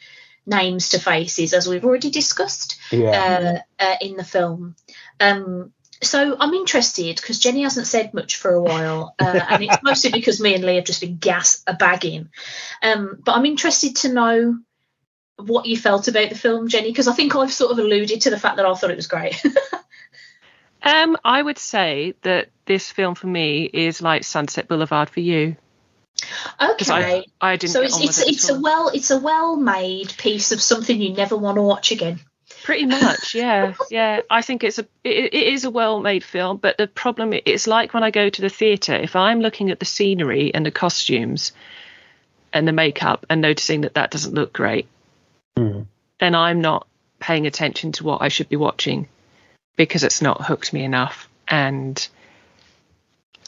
[0.46, 4.76] names to faces, as we've already discussed Yeah, uh, uh, in the film.
[5.20, 5.72] Um,
[6.02, 10.10] so I'm interested because Jenni hasn't said much for a while, uh, and it's mostly
[10.10, 12.28] because me and Lee have just been gas a bagging.
[12.82, 14.58] Um, but I'm interested to know
[15.48, 18.30] what you felt about the film, Jenni, because I think I've sort of alluded to
[18.30, 19.42] the fact that I thought it was great.
[20.84, 25.56] Um, I would say that this film for me is like Sunset Boulevard for you
[26.60, 26.92] okay.
[26.92, 30.52] I I didn't so it's it's it it's a well it's a well made piece
[30.52, 32.20] of something you never want to watch again.
[32.64, 34.20] Pretty much, yeah, yeah.
[34.30, 37.92] I think it's a it, it is a well-made film, but the problem it's like
[37.92, 38.94] when I go to the theatre.
[38.94, 41.52] If I'm looking at the scenery and the costumes
[42.52, 44.86] and the makeup and noticing that that doesn't look great,
[45.58, 45.86] Mm.
[46.20, 46.86] then I'm not
[47.18, 49.08] paying attention to what I should be watching
[49.76, 51.28] because it's not hooked me enough.
[51.46, 52.06] And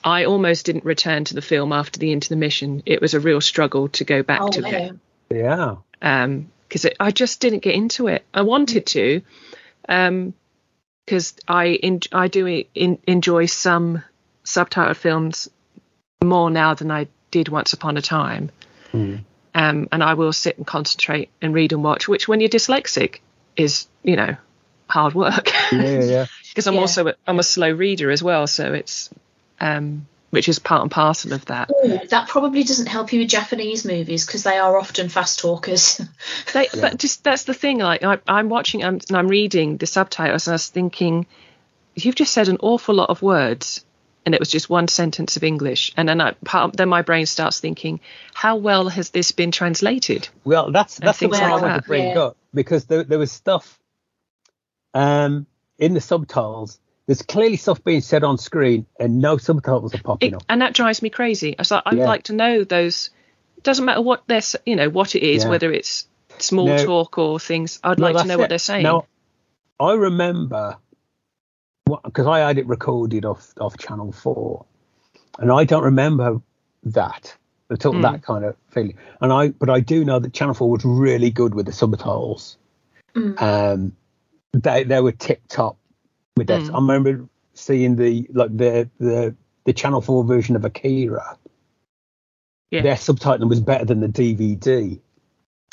[0.03, 2.83] I almost didn't return to the film after the intermission.
[2.87, 4.93] It was a real struggle to go back Oh, to it
[5.31, 5.83] wow.
[6.01, 6.37] yeah,
[6.69, 8.25] because I just didn't get into it.
[8.35, 9.23] I wanted to,
[9.87, 14.03] because I in, I do in, enjoy some
[14.45, 15.49] subtitled films
[16.23, 18.51] more now than I did once upon a time.
[18.93, 19.25] Mm.
[19.55, 23.21] Um, and I will sit and concentrate and read and watch, which when you're dyslexic
[23.57, 24.37] is you know
[24.89, 25.51] hard work.
[25.73, 26.27] yeah, yeah.
[26.55, 26.81] Because I'm Yeah.
[26.83, 29.11] also a, I'm a slow reader as well, so it's
[29.61, 31.69] um, which is part and parcel of that.
[31.85, 36.01] Ooh, that probably doesn't help you with Japanese movies because they are often fast talkers.
[36.53, 37.79] They, But just that's the thing.
[37.79, 41.27] Like I, I'm watching um, and I'm reading the subtitles, and I was thinking,
[41.97, 43.85] you've just said an awful lot of words,
[44.27, 47.27] and it was just one sentence of English, and then I, part, then my brain
[47.27, 48.01] starts thinking,
[48.33, 50.29] how well has this been translated?
[50.45, 52.19] Well, that's that's things something I like want to bring Yeah.
[52.21, 53.79] up because there, there was stuff
[54.95, 55.47] um,
[55.79, 56.79] in the subtitles.
[57.07, 60.43] There's clearly stuff being said on screen, and no subtitles are popping It, up.
[60.49, 61.55] and that drives me crazy.
[61.63, 62.07] So I'd Yeah.
[62.07, 63.11] like to know those.
[63.59, 65.51] It doesn't matter what they're, you know, what it is, Yeah.
[65.51, 66.07] whether it's
[66.39, 66.85] small No.
[66.85, 67.79] talk or things.
[67.85, 68.85] I'd No, like to that's know what they're saying.
[68.85, 69.07] Now,
[69.79, 70.79] I remember
[71.87, 74.65] because I had it recorded off off Channel Four,
[75.39, 76.41] and I don't remember
[76.85, 77.37] that
[77.71, 77.93] at all.
[77.93, 78.03] Hmm.
[78.03, 78.97] That kind of feeling.
[79.21, 82.57] And I, but I do know that Channel Four was really good with the subtitles.
[83.15, 83.41] Mm.
[83.41, 83.97] Um,
[84.53, 85.77] they they were tip top
[86.37, 86.63] with that.
[86.63, 86.71] Mm.
[86.75, 91.39] I remember seeing the like the the the Channel Four version of Akira.
[92.71, 92.83] Yeah.
[92.83, 94.99] Their subtitle was better than the DVD.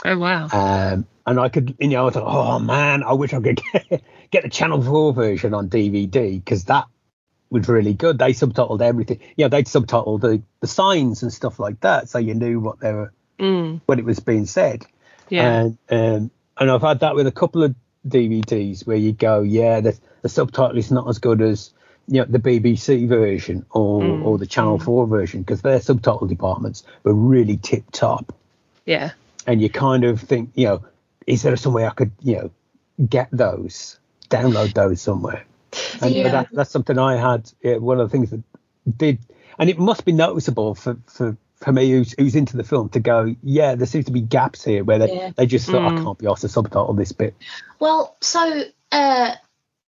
[0.05, 0.47] oh wow.
[0.51, 4.01] Um, and I could, you know, I thought, oh man, I wish I could get,
[4.31, 6.85] get the Channel 4 version on DVD because that
[7.49, 8.17] was really good.
[8.17, 9.19] They subtitled everything.
[9.35, 12.79] You know, they'd subtitle the, the signs and stuff like that, so you knew what
[12.79, 14.85] they were, Mm, what it was being said.
[15.29, 15.61] yeah.
[15.61, 17.73] And um, and I've had that with a couple of
[18.07, 21.71] DVDs where you go, yeah, the, the subtitle is not as good as
[22.07, 26.27] you know the BBC version or Mm, or the Channel 4 version because their subtitle
[26.27, 28.33] departments were really tip top
[28.85, 29.11] yeah.
[29.47, 30.83] and you kind of think, you know,
[31.27, 32.51] is there some way I could, you know,
[33.07, 33.99] get those,
[34.29, 35.45] download those somewhere?
[36.01, 37.51] And The, but that, that's something I had.
[37.61, 38.41] Yeah, one of the things that
[38.97, 39.19] did,
[39.57, 42.99] and it must be noticeable for for, for me who's who's into the film to
[42.99, 45.31] go, yeah, there seems to be gaps here where they, Yeah.
[45.35, 46.03] they just thought I Mm.
[46.03, 47.35] can't be asked to subtitle this bit.
[47.79, 49.35] Well, so uh,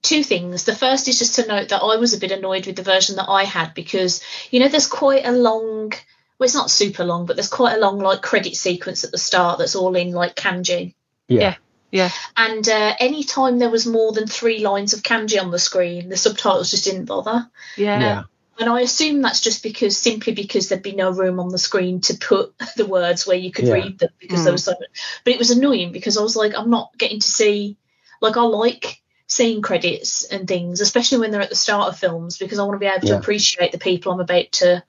[0.02, 0.64] two things.
[0.64, 3.18] The first is just to note that I was a bit annoyed with the version
[3.18, 5.92] that I had because you know there's quite a long.
[6.40, 9.18] Well, it's not super long, but there's quite a long like credit sequence at the
[9.18, 10.94] start that's all in like kanji.
[11.28, 11.56] Yeah, Yeah.
[11.90, 12.10] Yeah.
[12.36, 16.18] And uh, anytime there was more than three lines of kanji on the screen, the
[16.18, 17.50] subtitles just didn't bother.
[17.78, 18.00] Yeah.
[18.00, 18.24] yeah,
[18.60, 22.02] And I assume that's just because simply because there'd be no room on the screen
[22.02, 23.76] to put the words where you could Yeah.
[23.76, 24.44] read them because Mm.
[24.44, 24.90] there was so much.
[25.24, 27.78] But it was annoying because I was like, I'm not getting to see
[28.22, 32.38] like I like seeing credits and things, especially when they're at the start of films,
[32.38, 33.14] because I want to be able Yeah.
[33.14, 34.84] to appreciate the people I'm about to,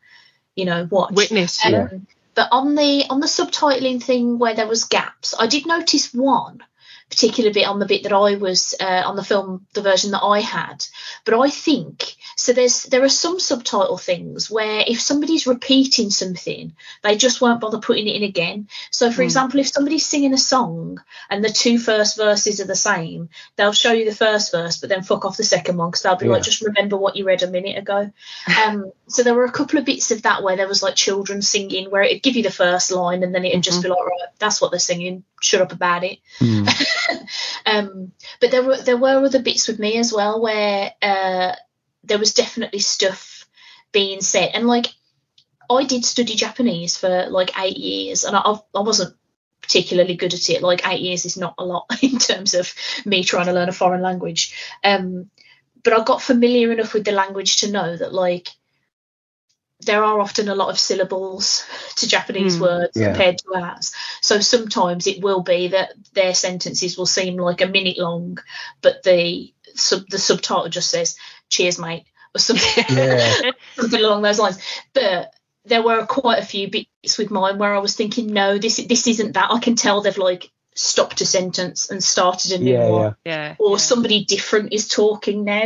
[0.56, 1.12] you know, watch.
[1.14, 1.64] Witness.
[1.64, 1.88] Um, Yeah.
[1.92, 1.98] Yeah.
[2.38, 6.62] But on the on the subtitling thing where there was gaps, I did notice one
[7.10, 10.22] particular bit on the bit that I was uh, on the film, the version that
[10.22, 10.84] I had.
[11.24, 12.52] But I think so.
[12.52, 17.78] There's there are some subtitle things where if somebody's repeating something, they just won't bother
[17.78, 18.68] putting it in again.
[18.90, 19.24] So, for Mm.
[19.24, 23.72] example, if somebody's singing a song and the two first verses are the same, they'll
[23.72, 26.26] show you the first verse, but then fuck off the second one because they'll be
[26.26, 26.32] Yeah.
[26.32, 28.10] like, just remember what you read a minute ago.
[28.64, 31.42] Um, so there were a couple of bits of that where there was like children
[31.42, 34.28] singing, where it'd give you the first line and then it'd just be like, right,
[34.38, 35.24] that's what they're singing.
[35.40, 36.18] Shut up about it.
[36.40, 36.68] Mm.
[37.66, 41.54] um, but there were there were other bits with me as well where uh,
[42.04, 43.46] there was definitely stuff
[43.92, 44.86] being said, and like
[45.70, 48.40] I did study Japanese for like eight years, and I
[48.74, 49.14] I wasn't
[49.62, 50.62] particularly good at it.
[50.62, 52.72] Like eight years is not a lot in terms of
[53.04, 54.54] me trying to learn a foreign language.
[54.82, 55.30] Um,
[55.84, 58.48] but I got familiar enough with the language to know that like
[59.80, 61.64] there are often a lot of syllables
[61.96, 62.60] to Japanese Mm.
[62.60, 63.06] words Yeah.
[63.06, 63.92] compared to ours.
[64.20, 68.38] So sometimes it will be that their sentences will seem like a minute long,
[68.82, 71.16] but the sub the subtitle just says
[71.48, 72.04] "Cheers, mate"
[72.34, 73.50] or something, Yeah.
[73.76, 74.58] something along those lines.
[74.92, 75.32] But
[75.64, 79.06] there were quite a few bits with mine where I was thinking, no, this this
[79.06, 79.50] isn't that.
[79.52, 80.50] I can tell they've like
[80.80, 83.32] stopped a sentence and started a new Yeah, one yeah.
[83.48, 83.54] Yeah.
[83.58, 83.76] or yeah.
[83.78, 85.62] somebody different is talking now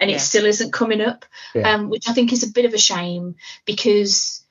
[0.00, 0.16] and Yeah.
[0.16, 1.72] it still isn't coming up Yeah.
[1.74, 4.42] um, which i think is a bit of a shame because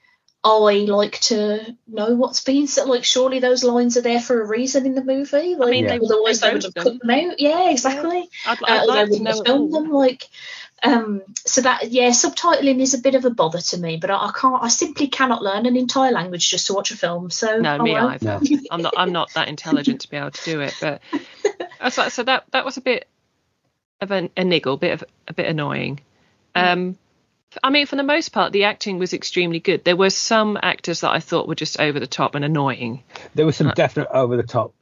[0.44, 4.48] i like to know what's being said like surely those lines are there for a
[4.48, 7.00] reason in the movie like mean, they- otherwise they they would wrote have them.
[7.00, 9.46] cut them out yeah exactly I'd, uh, I'd or they like to wouldn't know have
[9.46, 10.24] filmed them like
[10.86, 14.16] um so that yeah subtitling is a bit of a bother to me but I,
[14.28, 17.60] I can't i simply cannot learn an entire language just to watch a film so
[17.60, 18.24] No, I me won't.
[18.24, 18.40] either.
[18.42, 18.62] No.
[18.72, 18.94] I'm not.
[18.98, 20.76] I'm not that intelligent to be able to do it.
[20.82, 21.02] But
[21.94, 23.08] so, so that that was a bit
[24.02, 26.00] of a, a niggle, bit of a bit annoying.
[26.54, 26.98] Um,
[27.64, 29.84] I mean, for the most part, the acting was extremely good.
[29.86, 33.04] There were some actors that I thought were just over the top and annoying.
[33.34, 34.74] There were some definite over the top,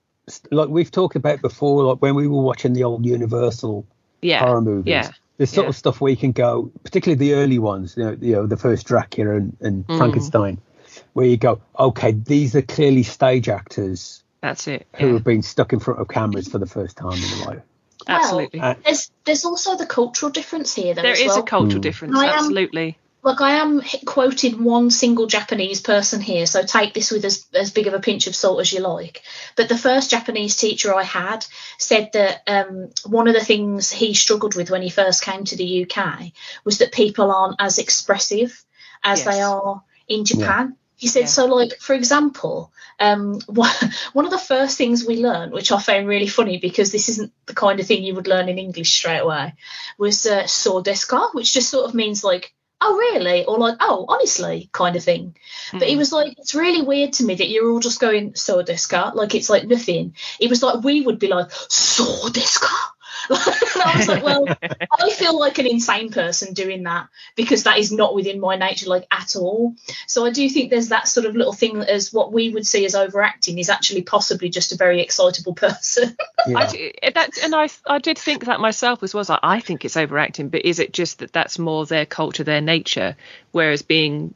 [0.52, 3.86] like we've talked about before, like when we were watching the old Universal
[4.22, 4.92] Yeah, horror movies.
[4.92, 5.70] yeah, The sort yeah.
[5.70, 8.58] of stuff where you can go, particularly the early ones, you know, you know the
[8.58, 9.98] first Dracula and, and Mm.
[9.98, 10.62] Frankenstein,
[11.14, 14.86] where you go, okay, these are clearly stage actors that's it.
[14.96, 17.48] who Yeah, have been stuck in front of cameras for the first time in their
[17.48, 17.62] life.
[18.08, 18.60] Well, absolutely.
[18.60, 21.40] Uh, there's there's also the cultural difference here though there as is well.
[21.40, 21.82] a cultural Mm.
[21.82, 22.16] difference.
[22.18, 22.98] I am- Absolutely.
[23.24, 27.72] Look, I am quoting one single Japanese person here, so take this with as, as
[27.72, 29.22] big of a pinch of salt as you like.
[29.56, 31.46] But the first Japanese teacher I had
[31.78, 35.56] said that um, one of the things he struggled with when he first came to
[35.56, 36.34] the UK
[36.66, 38.62] was that people aren't as expressive
[39.04, 40.76] as they are in Japan.
[40.98, 41.28] He said, Yeah.
[41.28, 43.72] so like, for example, um, one
[44.14, 47.32] one of the first things we learned, which I found really funny because this isn't
[47.46, 49.54] the kind of thing you would learn in English straight away,
[49.98, 52.54] was uh, so desu which just sort of means like,
[52.84, 55.36] oh really, or like, oh honestly, kind of thing.
[55.72, 55.98] But he Mm.
[55.98, 59.12] was like, it's really weird to me that you're all just going so desu ka,
[59.16, 60.16] like it's like nothing.
[60.40, 62.93] It was like we would be like so desu ka.
[62.93, 62.93] and
[63.30, 64.46] I was like, well,
[64.92, 68.90] I feel like an insane person doing that because that is not within my nature,
[68.90, 69.76] like at all.
[70.08, 72.86] So I do think there's that sort of little thing as what we would see
[72.86, 76.16] as overacting is actually possibly just a very excitable person.
[76.48, 76.58] Yeah.
[76.58, 79.22] I, d- eh, that, and I, I did think that myself as well.
[79.22, 82.44] as I, I think it's overacting, but is it just that that's more their culture,
[82.44, 83.16] their nature,
[83.52, 84.34] whereas being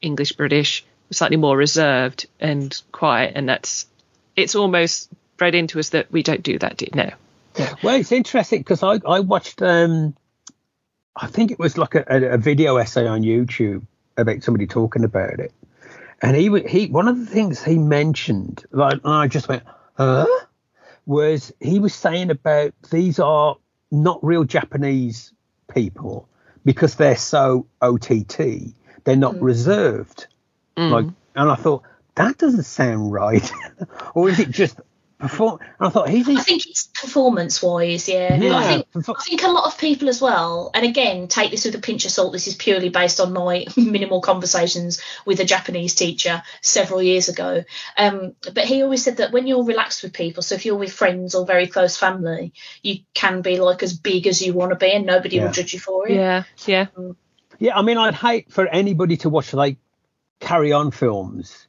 [0.00, 3.86] English British, slightly more reserved and quiet, and that's
[4.36, 6.76] it's almost bred into us that we don't do that.
[6.76, 6.86] Do
[7.58, 10.14] no, Well, it's interesting because I, I watched, um,
[11.16, 13.86] I think it was like a, a, a video essay on YouTube
[14.16, 15.52] about somebody talking about it.
[16.22, 19.62] And he, wa- he, one of the things he mentioned, like, and I just went,
[19.96, 20.26] huh?
[21.06, 23.56] Was he was saying about these are
[23.90, 25.32] not real Japanese
[25.72, 26.28] people
[26.64, 28.74] because they're so OTT,
[29.04, 30.26] they're not reserved.
[30.76, 30.90] Mm.
[30.90, 31.82] Like, and I thought,
[32.14, 33.50] that doesn't sound right.
[34.14, 34.78] or is it just
[35.20, 35.60] perform?
[35.78, 38.34] And I thought, he's, I think it's performance wise, yeah.
[38.36, 38.56] Yeah.
[38.56, 41.74] I think I think a lot of people as well, and again, take this with
[41.74, 42.32] a pinch of salt.
[42.32, 47.64] This is purely based on my minimal conversations with a Japanese teacher several years ago.
[47.96, 50.92] Um, but he always said that when you're relaxed with people, so if you're with
[50.92, 52.52] friends or very close family,
[52.82, 55.44] you can be like as big as you want to be, and nobody Yeah.
[55.44, 56.14] will judge you for it.
[56.14, 56.86] yeah, yeah,
[57.58, 59.76] Yeah, I mean, I'd hate for anybody to watch like
[60.40, 61.66] carry on films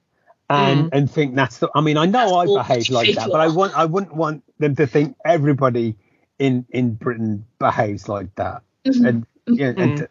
[0.52, 1.70] and and think that's the.
[1.76, 4.44] I mean, I know That's I behave like that, but I want I wouldn't want
[4.60, 5.96] them to think everybody
[6.40, 8.64] in in Britain behaves like that.
[8.86, 9.08] Mhm.
[9.08, 9.98] And yeah, Mm.
[9.98, 10.10] to-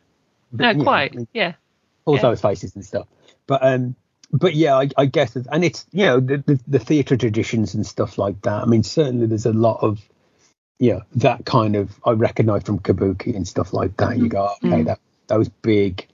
[0.53, 1.53] no, you know, quite, I mean, yeah,
[2.05, 2.22] pulls Yeah.
[2.22, 3.07] those faces and stuff.
[3.47, 3.95] But um,
[4.32, 7.86] but yeah, I, I guess, and it's you know the, the the theatre traditions and
[7.86, 8.62] stuff like that.
[8.62, 10.01] I mean, certainly there's a lot of
[10.78, 14.18] yeah that kind of I recognise from Kabuki and stuff like that.
[14.18, 14.86] You go okay, Mm.
[14.86, 16.07] that those big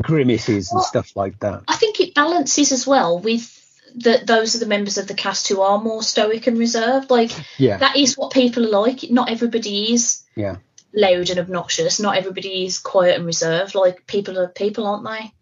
[0.00, 1.64] grimaces and Well, stuff like that.
[1.68, 1.87] I think
[2.22, 3.54] balances as well with
[3.96, 7.10] that those are the members of the cast who are more stoic and reserved.
[7.10, 7.78] Like Yeah.
[7.78, 9.10] that is what people are like.
[9.10, 10.56] Not everybody is Yeah.
[10.92, 11.98] loud and obnoxious.
[12.00, 13.74] Not everybody is quiet and reserved.
[13.74, 15.32] Like people are people, aren't they?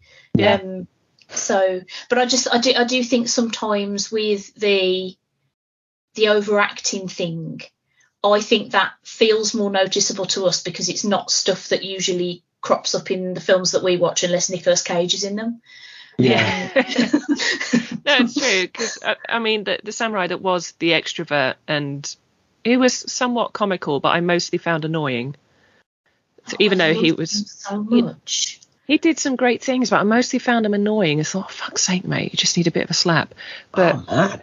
[0.43, 0.55] Yeah.
[0.55, 0.87] Um,
[1.29, 5.15] so, but I just I do I do think sometimes with the
[6.15, 7.61] the overacting thing,
[8.23, 12.95] I think that feels more noticeable to us because it's not stuff that usually crops
[12.95, 15.61] up in the films that we watch unless Nicolas Cage is in them.
[16.17, 16.71] Yeah.
[16.75, 22.15] no, it's true because I, I mean the the samurai that was the extrovert and
[22.63, 25.35] he was somewhat comical, but I mostly found annoying.
[26.47, 28.61] So even I though he was, so much.
[28.87, 31.19] he did some great things, but I mostly found him annoying.
[31.19, 33.33] I thought, fuck's sake, mate, you just need a bit of a slap.
[33.71, 34.41] But oh, man.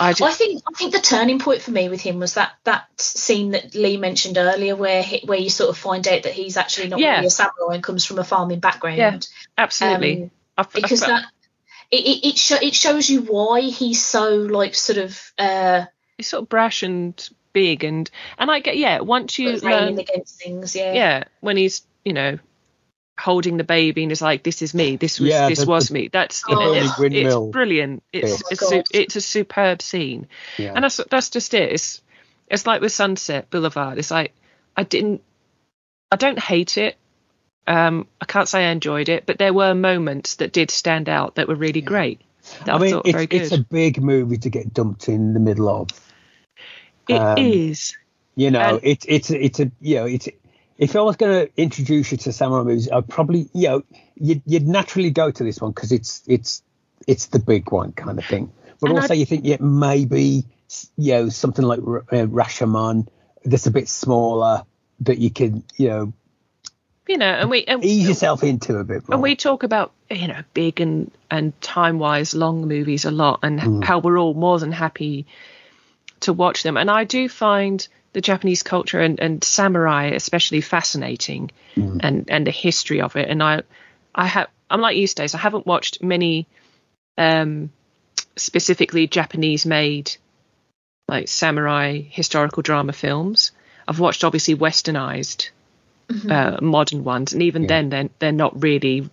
[0.00, 2.88] I I think I think the turning point for me with him was that that
[3.00, 6.56] scene that Lee mentioned earlier, where he, where you sort of find out that he's
[6.56, 7.16] actually not Yeah.
[7.16, 8.98] really a samurai and comes from a farming background.
[8.98, 9.18] Yeah,
[9.56, 10.24] absolutely.
[10.24, 11.24] Um, I f- I because felt- that
[11.90, 15.86] it it it, sho- it shows you why he's so like sort of uh
[16.18, 19.00] he's sort of brash and big and and I get yeah.
[19.00, 20.76] Once you learn, against things.
[20.76, 20.92] Yeah.
[20.92, 22.38] yeah, when he's you know
[23.18, 25.88] holding the baby and is like, this is me, this was Yeah, this the- was
[25.88, 26.08] the- me.
[26.08, 27.00] That's the burning it's,
[27.34, 28.02] it's brilliant.
[28.12, 28.42] It's.
[28.42, 30.28] Oh it's, su- it's a superb scene.
[30.56, 30.72] Yeah.
[30.74, 31.72] And that's that's just it.
[31.72, 32.02] It's
[32.48, 33.98] it's like with Sunset Boulevard.
[33.98, 34.34] It's like
[34.76, 35.22] I didn't
[36.12, 36.96] I don't hate it.
[37.68, 41.34] Um, I can't say I enjoyed it, but there were moments that did stand out
[41.34, 42.22] that were really great.
[42.64, 43.42] That I, I mean, it's, very good.
[43.42, 45.88] it's a big movie to get dumped in the middle of.
[47.08, 47.94] It is.
[47.96, 48.02] um,
[48.36, 50.28] You know, it's it's it's a you know it's
[50.78, 53.82] if I was going to introduce you to samurai movies, I'd probably you know
[54.16, 56.62] you'd, you'd naturally go to this one because it's it's
[57.06, 58.50] it's the big one kind of thing.
[58.80, 60.44] But also, I- you think yeah maybe
[60.96, 63.08] you know something like R- uh, Rashomon
[63.44, 64.64] that's a bit smaller
[65.00, 66.12] that you can you know
[67.08, 69.14] You know, and we and, ease yourself into a bit more.
[69.14, 73.40] and we talk about you know big and and time wise long movies a lot
[73.42, 73.84] and Mm.
[73.84, 75.26] how we're all more than happy
[76.20, 81.50] to watch them and i do find the japanese culture and, and samurai especially fascinating
[81.76, 82.00] Mm.
[82.02, 83.62] and and the history of it and i
[84.14, 86.46] i have i'm like you stace i haven't watched many
[87.16, 87.70] um
[88.36, 90.16] specifically japanese made
[91.08, 93.52] like samurai historical drama films
[93.86, 95.50] i've watched obviously westernized
[96.28, 97.68] uh, modern ones, and even Yeah.
[97.68, 99.08] then, they're they're not really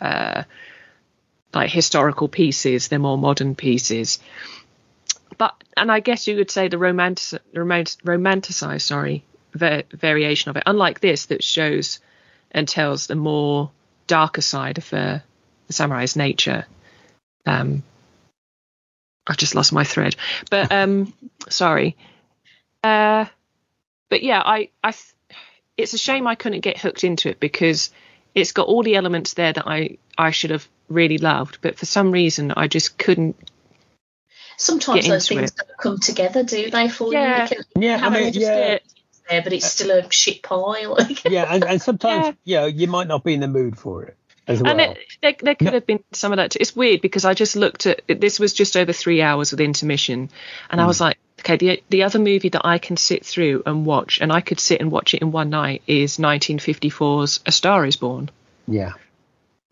[0.00, 0.44] uh,
[1.54, 2.88] like historical pieces.
[2.88, 4.18] They're more modern pieces.
[5.38, 9.24] But and I guess you could say the romantic, romantic romanticized, sorry,
[9.54, 10.62] va- variation of it.
[10.66, 12.00] Unlike this, that shows
[12.50, 13.70] and tells the more
[14.06, 15.18] darker side of uh,
[15.66, 16.66] the samurai's nature.
[17.46, 17.82] Um,
[19.26, 20.16] I've just lost my thread,
[20.50, 21.12] but um,
[21.48, 21.96] sorry.
[22.82, 23.26] Uh,
[24.08, 24.92] but yeah, I I.
[25.80, 27.90] th- it's a shame I couldn't get hooked into it because
[28.34, 31.86] it's got all the elements there that I I should have really loved, but for
[31.86, 33.36] some reason I just couldn't.
[34.56, 36.88] Sometimes Get those into things don't come together, do they?
[36.88, 37.48] For Yeah.
[37.50, 38.78] you, you yeah, I mean, yeah,
[39.28, 40.98] there, but it's still a shit pile.
[41.24, 42.32] Yeah, and, and sometimes Yeah.
[42.44, 44.16] you know you might not be in the mood for it
[44.46, 44.72] as well.
[44.72, 45.72] And it, there, there could No.
[45.72, 46.50] have been some of that.
[46.50, 46.58] Too.
[46.60, 50.28] It's weird because I just looked at this was just over three hours with intermission,
[50.68, 50.88] and I Hmm.
[50.88, 54.32] was like, okay, the the other movie that I can sit through and watch, and
[54.32, 58.30] I could sit and watch it in one night is 1954's A Star Is Born.
[58.66, 58.92] yeah,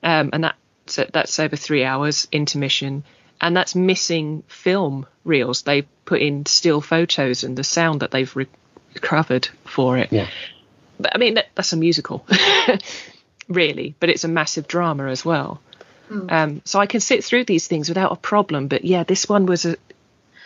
[0.03, 3.05] um, and that's that's over three hours intermission,
[3.41, 5.63] and that's missing film reels.
[5.63, 8.35] They put in still photos and the sound that they've
[8.95, 10.13] recovered for it.
[10.13, 10.29] yeah.
[11.01, 12.27] But I mean, that, that's a musical,
[13.49, 15.61] really, but it's a massive drama as well.
[16.11, 18.69] Um, so I can sit through these things without a problem.
[18.69, 19.77] But yeah, this one was a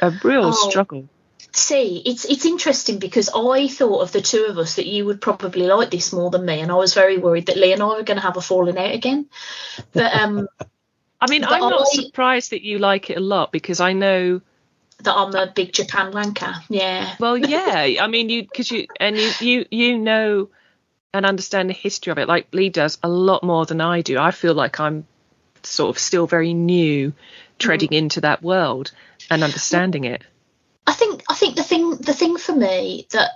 [0.02, 0.68] a real Oh.
[0.70, 1.08] struggle.
[1.54, 5.20] See, it's it's interesting because I thought of the two of us that you would
[5.20, 7.86] probably like this more than me, and I was very worried that Lee and I
[7.88, 9.26] were going to have a falling out again.
[9.92, 10.48] But um,
[11.20, 14.40] I mean, I'm not I- surprised that you like it a lot because I know
[15.02, 16.54] that I'm a big Japan wanker.
[16.70, 17.96] Yeah, Well, yeah.
[18.00, 20.48] I mean, you because you and you you you know
[21.12, 24.18] and understand the history of it, like Lee does a lot more than I do.
[24.18, 25.06] I feel like I'm
[25.64, 27.12] sort of still very new,
[27.58, 28.90] treading into that world
[29.32, 30.22] and understanding it.
[30.86, 33.30] I think I think the thing the thing for me that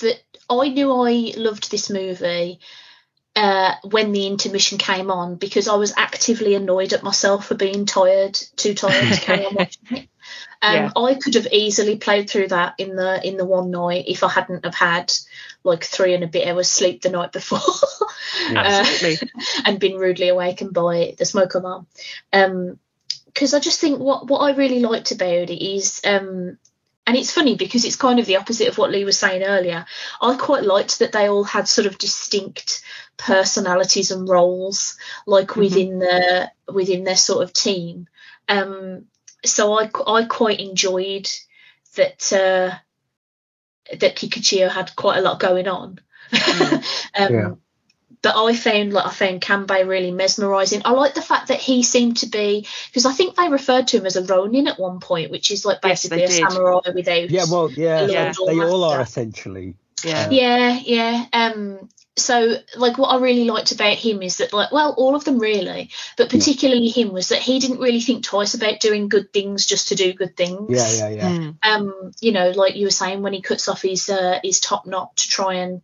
[0.00, 2.60] that I knew I loved this movie
[3.36, 7.86] uh, when the intermission came on because I was actively annoyed at myself for being
[7.86, 10.08] tired, too tired to carry on watching it.
[10.62, 10.90] Um, Yeah.
[10.94, 14.28] I could have easily played through that in the in the one night if I
[14.28, 15.10] hadn't have had
[15.64, 17.58] like three and a bit hours sleep the night before.
[18.54, 19.30] Absolutely.
[19.64, 21.86] and been rudely awakened by the smoke alarm.
[22.30, 22.78] Um,
[23.32, 26.58] because I just think what what I really liked about it is um,
[27.06, 29.84] and it's funny because it's kind of the opposite of what Lee was saying earlier.
[30.20, 32.82] I quite liked that they all had sort of distinct
[33.16, 38.06] personalities and roles, like within the within their sort of team.
[38.48, 39.06] Um,
[39.44, 41.28] so I I quite enjoyed
[41.96, 42.76] that uh,
[43.98, 45.98] that Kikuchiyo had quite a lot going on.
[46.32, 47.50] um, Yeah.
[48.22, 50.82] But I found like I found Kanbei really mesmerising.
[50.84, 53.98] I like the fact that he seemed to be because I think they referred to
[53.98, 56.50] him as a Ronin at one point, which is like basically they a did.
[56.50, 57.30] samurai without.
[57.30, 58.32] Yeah, well, yeah, Yeah.
[58.46, 59.74] they all are essentially.
[60.04, 60.28] Yeah.
[60.30, 61.26] Yeah, yeah.
[61.32, 65.24] Um, so like what I really liked about him is that like well all of
[65.24, 69.32] them really, but particularly him was that he didn't really think twice about doing good
[69.32, 70.68] things just to do good things.
[70.70, 71.30] Yeah, yeah, yeah.
[71.30, 71.56] Mm.
[71.62, 74.86] Um, you know, like you were saying when he cuts off his uh, his top
[74.86, 75.82] knot to try and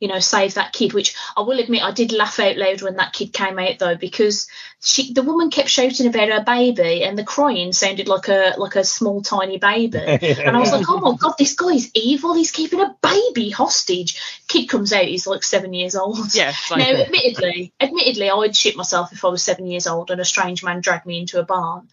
[0.00, 2.96] you know save that kid, which I will admit I did laugh out loud when
[2.96, 4.46] that kid came out though because
[4.82, 8.76] she the woman kept shouting about her baby and the crying sounded like a like
[8.76, 9.98] a small tiny baby.
[10.46, 12.34] And I was like, oh my god, this guy is evil.
[12.34, 14.20] He's keeping a baby hostage.
[14.48, 16.34] Kid comes out, he's like seven years old.
[16.34, 16.50] Yeah.
[16.50, 20.10] it's like- Now, admittedly, admittedly, I would shit myself if I was seven years old
[20.10, 21.88] and a strange man dragged me into a barn.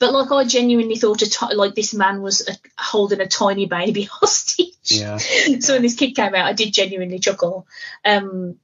[0.00, 4.02] But like, I genuinely thought a like this man was uh holding a tiny baby
[4.10, 4.74] hostage.
[4.84, 5.18] Yeah.
[5.18, 7.66] so when this kid came out, I did genuinely chuckle.
[8.04, 8.56] Um,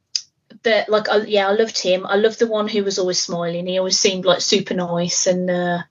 [0.62, 2.07] but like, I, yeah, I loved him.
[2.07, 3.66] I loved the one who was always smiling.
[3.66, 5.82] He always seemed like super nice and uh,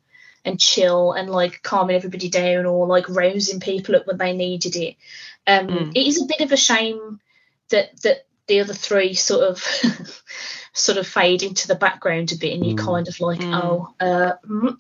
[0.46, 4.76] and chill and like calming everybody down or like rousing people up when they needed
[4.76, 4.96] it.
[5.46, 5.92] Um, Mm.
[5.96, 7.20] It is a bit of a shame
[7.70, 9.62] that that the other three sort of
[10.74, 12.86] sort of fade into the background a bit, and you Mm.
[12.86, 13.54] kind of like, Mm.
[13.62, 14.78] oh, uh, mm.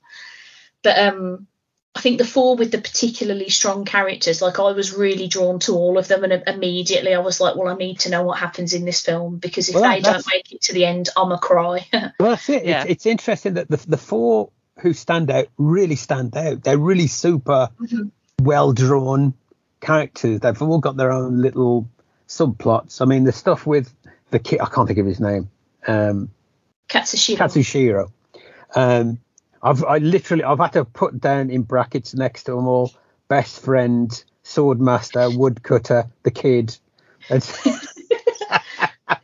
[0.84, 1.48] But um.
[1.96, 5.74] I think the four with the particularly strong characters, like I was really drawn to
[5.74, 8.74] all of them, and immediately I was like, well, I need to know what happens
[8.74, 11.38] in this film because if Well, they don't make it to the end, I'm a
[11.38, 11.86] cry.
[12.20, 12.66] Well, that's it.
[12.66, 12.82] Yeah.
[12.82, 16.64] It's, it's interesting that the the four who stand out really stand out.
[16.64, 18.10] They're really super Mhm.
[18.42, 19.36] well drawn
[19.80, 20.40] characters.
[20.40, 21.88] They've all got their own little
[22.28, 23.02] subplots.
[23.04, 23.94] I mean, the stuff with
[24.32, 25.48] the kid, I can't think of his name,
[25.86, 26.32] um,
[26.90, 27.38] Katsushiro.
[27.38, 28.12] Katsushiro.
[28.76, 29.20] Um,
[29.64, 32.91] I've I literally I've had to put down in brackets next to them all
[33.30, 34.11] best friend,
[34.43, 36.78] swordmaster, woodcutter, the kid.
[37.30, 37.59] It's-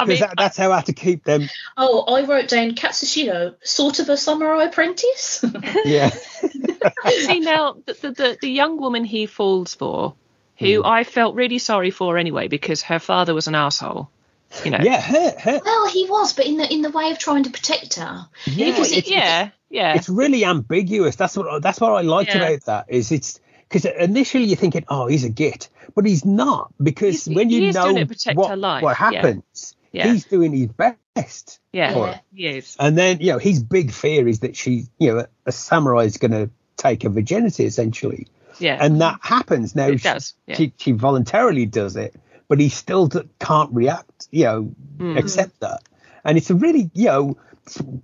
[0.00, 1.48] I 'cause mean, that, that's how I had to keep them.
[1.76, 5.44] Oh, I wrote down Katsushiro, sort of a samurai apprentice.
[5.84, 6.08] Yeah.
[7.08, 10.14] see now the, the, the, the young woman he falls for,
[10.58, 10.86] who Hmm.
[10.86, 14.10] I felt really sorry for anyway because her father was an asshole.
[14.64, 14.78] You know.
[14.82, 17.50] Yeah, her, her, well, he was, but in the in the way of trying to
[17.50, 18.26] protect her.
[18.46, 19.94] yeah, Because it- it's- yeah, yeah.
[19.96, 21.16] it's really ambiguous.
[21.16, 22.42] That's what that's what I liked Yeah.
[22.44, 26.72] about that is it's because initially you're thinking, oh, he's a git, but he's not
[26.82, 30.12] because He's- when you know doing it to protect what, what happens, Yeah.
[30.12, 31.60] he's doing his best.
[31.72, 32.18] yeah, Yeah.
[32.34, 32.76] he is.
[32.78, 36.04] And then you know his big fear is that she, you know, a, a samurai
[36.04, 38.26] is going to take her virginity essentially,
[38.58, 38.78] Yeah.
[38.80, 39.86] and that happens now.
[39.88, 40.56] It she, does, yeah.
[40.56, 42.14] she she voluntarily does it,
[42.48, 43.08] but he still
[43.40, 45.18] can't react, you know, Mm.
[45.18, 45.82] accept that.
[46.24, 47.36] And it's a really, you know,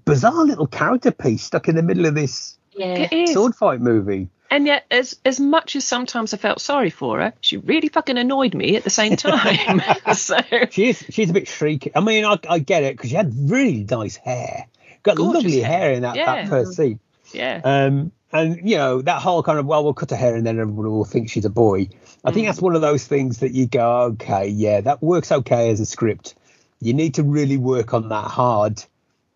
[0.05, 3.27] bizarre little character piece stuck in the middle of this Yeah.
[3.27, 4.29] Sword fight movie.
[4.53, 8.19] And yet, as as much as sometimes I felt sorry for her, she really fucking
[8.19, 9.81] annoyed me at the same time.
[10.15, 10.39] so
[10.71, 11.93] She's she's a bit shrieky.
[11.95, 14.67] I mean, I, I get it because she had really nice hair,
[15.05, 15.79] got lovely hair.
[15.81, 16.35] hair in that, Yeah.
[16.35, 16.99] that first scene.
[17.33, 20.45] yeah, Um, and you know that whole kind of well, we'll cut her hair and
[20.45, 21.89] then everyone will think she's a boy.
[22.25, 22.35] I Mm.
[22.35, 25.79] think that's one of those things that you go, okay, yeah, that works okay as
[25.79, 26.35] a script.
[26.81, 28.83] You need to really work on that hard,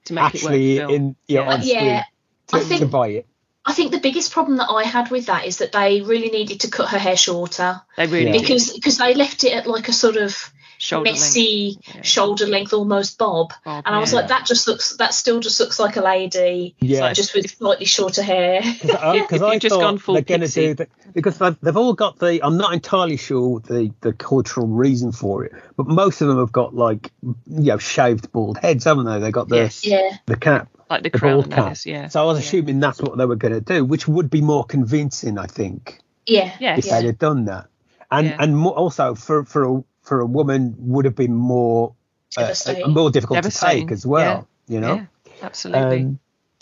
[0.07, 0.91] to make actually it work.
[0.91, 1.53] in you know, Yeah.
[1.55, 2.05] on screen Yeah,
[2.49, 3.27] to, I think- to buy it.
[3.67, 6.61] I think the biggest problem that I had with that is that they really needed
[6.61, 8.39] to cut her hair shorter They really Yeah.
[8.39, 10.53] because because they left it at like a sort of
[10.85, 11.21] shoulder length.
[11.21, 12.03] messy Yeah.
[12.03, 13.53] shoulder length, almost bob.
[13.65, 14.21] Bob, And I was yeah.
[14.21, 17.87] like, that just looks that still just looks like a lady, Yeah, just with slightly
[17.87, 18.61] shorter hair.
[18.83, 21.39] because I, If 'cause you've I just gone full they're going to do that because
[21.39, 22.41] they've, they've all got the.
[22.45, 26.53] I'm not entirely sure the the cultural reason for it, but most of them have
[26.53, 29.19] got like you know shaved bald heads, haven't they?
[29.21, 29.87] They got the Yes.
[29.87, 30.69] yeah, the cap.
[30.91, 31.69] like the the crown cap.
[31.71, 32.09] those, yeah.
[32.09, 32.45] So I was Yeah.
[32.47, 36.01] assuming that's what they were going to do, which would be more convincing, I think,
[36.27, 36.81] yeah, Yes.
[36.81, 37.67] if they'd have done that.
[38.11, 38.37] And Yeah.
[38.39, 41.95] and also for for a for a woman would have been more
[42.37, 42.55] uh,
[42.87, 44.49] more difficult to take as well.
[44.69, 44.95] You know.
[44.95, 45.07] Yeah,
[45.43, 46.01] absolutely.
[46.01, 46.19] Um,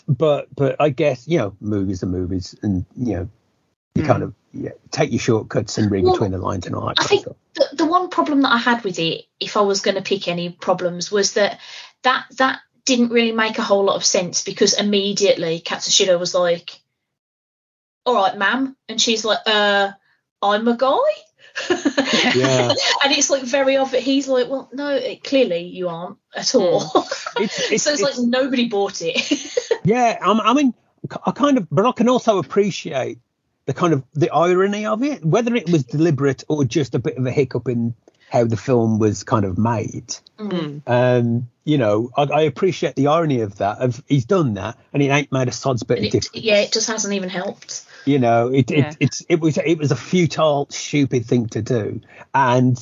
[0.07, 3.29] but but I guess you know movies are movies, and you know
[3.95, 4.07] you Mm.
[4.07, 6.99] kind of yeah, take your shortcuts and read Well, between the lines and all that.
[6.99, 9.95] I think the, the one problem that I had with it, if I was going
[9.95, 11.59] to pick any problems, was that
[12.03, 16.79] that that didn't really make a whole lot of sense because immediately Katsushiro was like,
[18.05, 19.91] "All right, ma'am," and she's like, "Uh,
[20.41, 20.97] I'm a guy."
[21.69, 22.69] Yeah.
[23.03, 24.03] and it's like very obvious.
[24.03, 26.81] He's like, "Well, no, it, clearly you aren't at all."
[27.37, 29.49] It's, it's, so it's, like nobody bought it.
[29.85, 30.73] Yeah, I'm, I mean,
[31.25, 33.19] I kind of, but I can also appreciate
[33.65, 37.17] the kind of the irony of it, whether it was deliberate or just a bit
[37.17, 37.93] of a hiccup in
[38.29, 40.15] how the film was kind of made.
[40.39, 40.81] Mm.
[40.87, 43.79] Um, you know, I, I appreciate the irony of that.
[43.79, 46.45] Of he's done that, and it ain't made a sod's bit And of it, difference.
[46.45, 47.85] yeah, it just hasn't even helped.
[48.05, 48.89] You know, it, Yeah.
[48.89, 52.01] it it's it was it was a futile, stupid thing to do,
[52.33, 52.77] and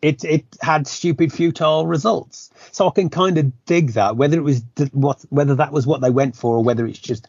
[0.00, 2.50] it it had stupid, futile results.
[2.72, 6.00] So I can kind of dig that, whether it was what whether that was what
[6.00, 7.26] they went for, or whether it's just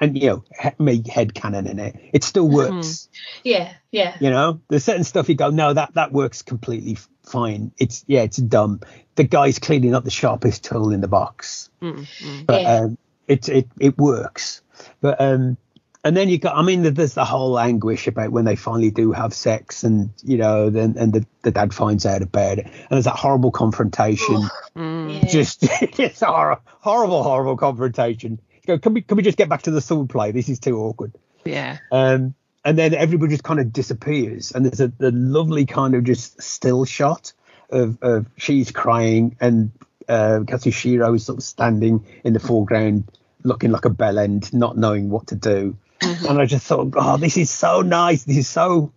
[0.00, 1.96] and you know he- me head canon in it.
[2.12, 3.08] It still works.
[3.44, 4.16] Yeah, yeah.
[4.20, 7.72] You know, there's certain stuff you go, no, that that works completely fine.
[7.78, 8.80] It's yeah, it's dumb.
[9.16, 12.46] The guy's cleaning up the sharpest tool in the box Mm, mm.
[12.46, 12.74] but Yeah.
[12.74, 12.98] um,
[13.28, 14.62] it it it works.
[15.02, 15.56] But um,
[16.04, 19.12] and then you got, I mean, there's the whole anguish about when they finally do
[19.12, 22.86] have sex, and you know, then and the, the dad finds out about it, and
[22.90, 24.36] there's that horrible confrontation.
[24.36, 25.12] Oh, Mm.
[25.22, 25.28] yeah.
[25.28, 25.58] Just
[25.98, 28.40] it's a horrible, horrible confrontation.
[28.62, 30.30] You go, can we can we just get back to the sword play?
[30.32, 31.12] This is too awkward.
[31.44, 31.78] Yeah.
[31.90, 32.34] Um,
[32.64, 36.40] and then everybody just kind of disappears, and there's a, a lovely kind of just
[36.42, 37.32] still shot
[37.70, 39.70] of, of she's crying, and
[40.08, 43.04] uh, Katsushiro is sort of standing in the foreground,
[43.44, 45.76] looking like a bell end, not knowing what to do.
[46.02, 48.24] And I just thought, oh, this is so nice.
[48.24, 48.92] This is so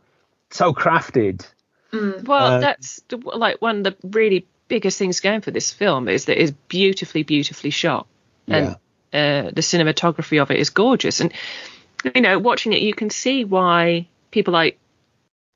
[0.52, 1.46] so crafted.
[1.92, 2.28] Mm.
[2.28, 6.26] Well, Uh, that's like one of the really biggest things going for this film is
[6.26, 8.08] that it's beautifully, beautifully shot,
[8.48, 8.70] and
[9.14, 11.20] uh, the cinematography of it is gorgeous.
[11.20, 11.34] And
[12.16, 14.80] you know, watching it, you can see why people like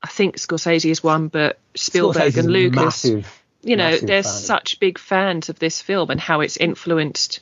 [0.02, 3.42] I think Scorsese is one, but Spielberg Scorsese's and Lucas, massive.
[3.62, 4.32] you know, they're fan.
[4.32, 7.40] such big fans of this film and how it's influenced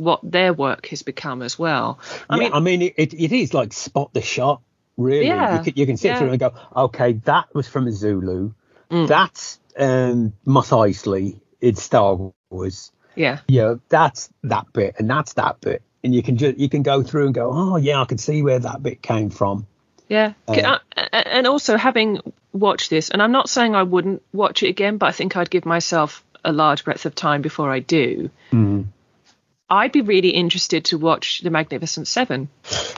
[0.00, 1.98] what their work has become as well.
[2.28, 4.62] I yeah, mean, I mean, it, it, is like spot the shot.
[4.96, 6.18] Really, Yeah, you can, you can sit yeah.
[6.18, 8.52] through and go, okay, that was from Zulu.
[8.90, 9.08] Mm.
[9.08, 12.92] That's um, Mos Eisley in Star Wars.
[13.14, 16.82] yeah, Yeah, that's that bit, and that's that bit, and you can just you can
[16.82, 19.66] go through and go, oh yeah, I can see where that bit came from.
[20.08, 22.18] Yeah, Uh, uh, and also having
[22.52, 25.50] watched this, and I'm not saying I wouldn't watch it again, but I think I'd
[25.50, 28.30] give myself a large breadth of time before I do.
[29.70, 32.48] I'd be really interested to watch The Magnificent Seven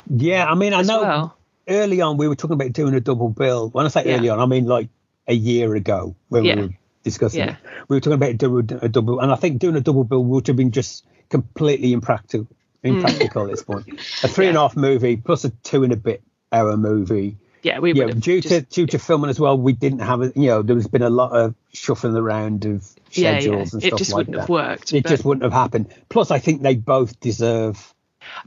[0.09, 1.37] Yeah, I mean, I know well.
[1.69, 3.69] early on we were talking about doing a double bill.
[3.71, 4.17] When I say Yeah.
[4.17, 4.89] early on, I mean like
[5.29, 6.57] a year ago when Yeah.
[6.57, 6.71] we were
[7.05, 7.51] discussing Yeah.
[7.53, 7.57] it.
[7.89, 10.47] We were talking about doing a double, and I think doing a double bill would
[10.47, 12.47] have been just completely impractical.
[12.85, 12.97] Mm.
[12.97, 13.87] Impractical at this point.
[14.25, 17.37] A three and a half movie plus a two and a bit hour movie.
[17.63, 20.33] Yeah, we Yeah, due just, to due to filming as well, we didn't have a
[20.35, 23.59] you know there has been a lot of shuffling around of schedules yeah.
[23.59, 24.41] and stuff It just like wouldn't that.
[24.43, 24.93] have worked.
[24.93, 25.95] It but, just wouldn't have happened.
[26.09, 27.95] Plus, I think they both deserve.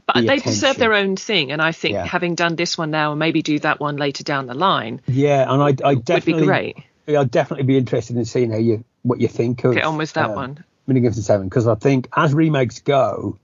[0.06, 2.04] but the they deserve their own thing, and I think Yeah.
[2.04, 5.50] having done this one now and maybe do that one later down the line Yeah,
[5.50, 6.76] and I, I definitely would be great.
[7.08, 10.12] I'd definitely be interested in seeing how you what you think of Get on with
[10.14, 10.64] that um, one.
[10.86, 13.38] Magnificent Seven because I think as remakes go,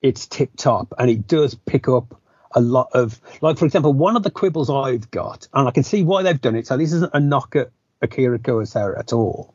[0.00, 2.20] it's tip top and it does pick up
[2.54, 5.82] a lot of like for example one of the quibbles I've got and I can
[5.82, 6.66] see why they've done it.
[6.66, 9.54] So this isn't a knock at Akira Kurosawa at all.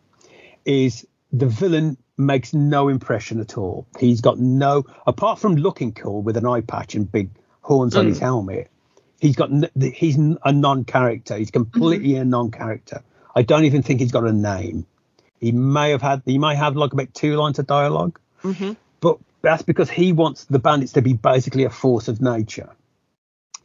[0.66, 3.88] Is the villain makes no impression at all.
[4.00, 7.30] He's got no apart from looking cool with an eye patch and big
[7.62, 8.26] horns on his hmm.
[8.26, 8.72] helmet.
[9.20, 11.38] He's got he's a non-character.
[11.38, 12.22] He's completely mm-hmm.
[12.22, 13.04] a non-character.
[13.36, 14.86] I don't even think he's got a name.
[15.39, 18.74] He may have had he might have like about two lines of dialog mm-hmm.
[19.00, 22.70] but that's because he wants the bandits to be basically a force of nature.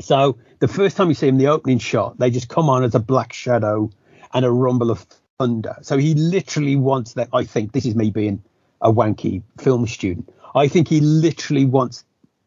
[0.02, 2.94] So the first time you see him, the opening shot, they just come on as
[2.94, 3.90] a black shadow
[4.32, 5.06] and a rumble of
[5.38, 5.76] thunder.
[5.82, 7.28] So he literally wants that.
[7.32, 8.42] I think this is me being
[8.80, 10.32] a wanky film student.
[10.54, 12.04] I think he literally wants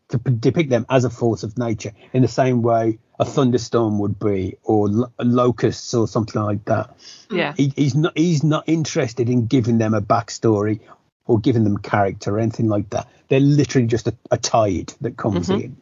[0.10, 4.00] to p- depict them as a force of nature in the same way a thunderstorm
[4.00, 6.96] would be, or lo- locusts, or something like that
[7.32, 10.82] Yeah, he, he's not he's not interested in giving them a backstory
[11.26, 13.08] or giving them character or anything like that.
[13.30, 15.62] They're literally just a, a tide that comes mm-hmm.
[15.62, 15.78] in.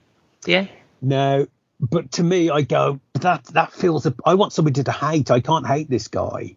[0.46, 0.68] yeah,
[1.02, 1.48] Now,
[1.80, 4.06] but to me, I go that that feels.
[4.06, 5.32] A, I want somebody to hate.
[5.32, 6.56] I can't hate this guy.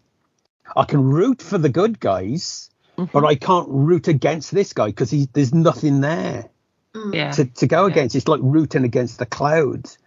[0.76, 5.10] I can root for the good guys, but I can't root against this guy because
[5.32, 6.48] there's nothing there
[7.12, 7.30] yeah.
[7.32, 8.16] to, to go against.
[8.16, 9.98] It's like rooting against the clouds.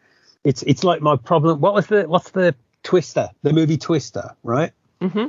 [0.44, 1.60] It's it's like my problem.
[1.62, 3.30] What was the what's the Twister?
[3.44, 4.72] The movie Twister, right?
[5.02, 5.28] hmm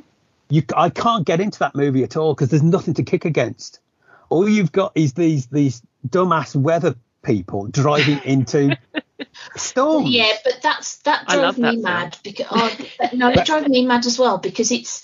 [0.50, 3.80] you I can't get into that movie at all because there's nothing to kick against.
[4.28, 8.76] All you've got is these these dumbass weather people driving into
[9.56, 10.10] storms.
[10.10, 11.82] Yeah, but that's that I drove love that me film.
[11.82, 12.78] mad because oh,
[13.12, 15.02] no, it drove me mad as well because it's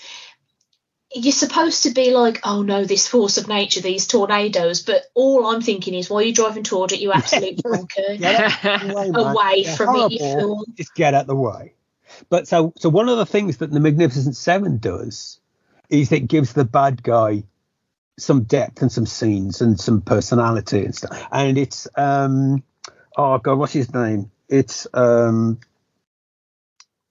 [1.14, 5.46] you're supposed to be like, oh no, this force of nature, these tornadoes, but all
[5.46, 8.16] I'm thinking is, why are you driving toward it, you absolute drunker?
[8.18, 9.14] Get out the way, man.
[9.14, 10.64] Away They're from it, you fool.
[10.76, 11.74] Just get out the way.
[12.28, 15.40] But so so one of the things that the Magnificent Seven does
[15.88, 17.44] is it gives the bad guy
[18.18, 21.28] some depth and some scenes and some personality and stuff.
[21.30, 22.62] And it's um
[23.16, 24.30] oh god, what's his name?
[24.48, 25.58] It's um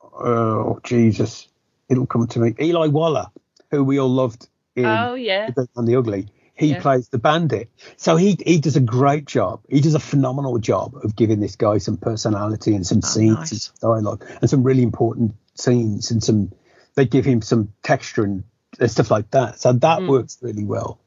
[0.01, 1.47] oh Jesus.
[1.89, 2.55] it'll come to me.
[2.59, 3.31] Eli Wallach,
[3.71, 5.51] who we all loved in Oh yeah.
[5.51, 6.81] The and the Ugly, he Yeah.
[6.81, 7.69] plays the bandit.
[7.97, 9.61] So he he does a great job.
[9.69, 13.39] He does a phenomenal job of giving this guy some personality and some scenes Oh,
[13.41, 13.51] nice.
[13.51, 16.51] and some dialogue and some really important scenes and some.
[16.95, 18.43] They give him some texture and
[18.87, 19.59] stuff like that.
[19.59, 20.07] So that Mm.
[20.07, 20.99] works really well.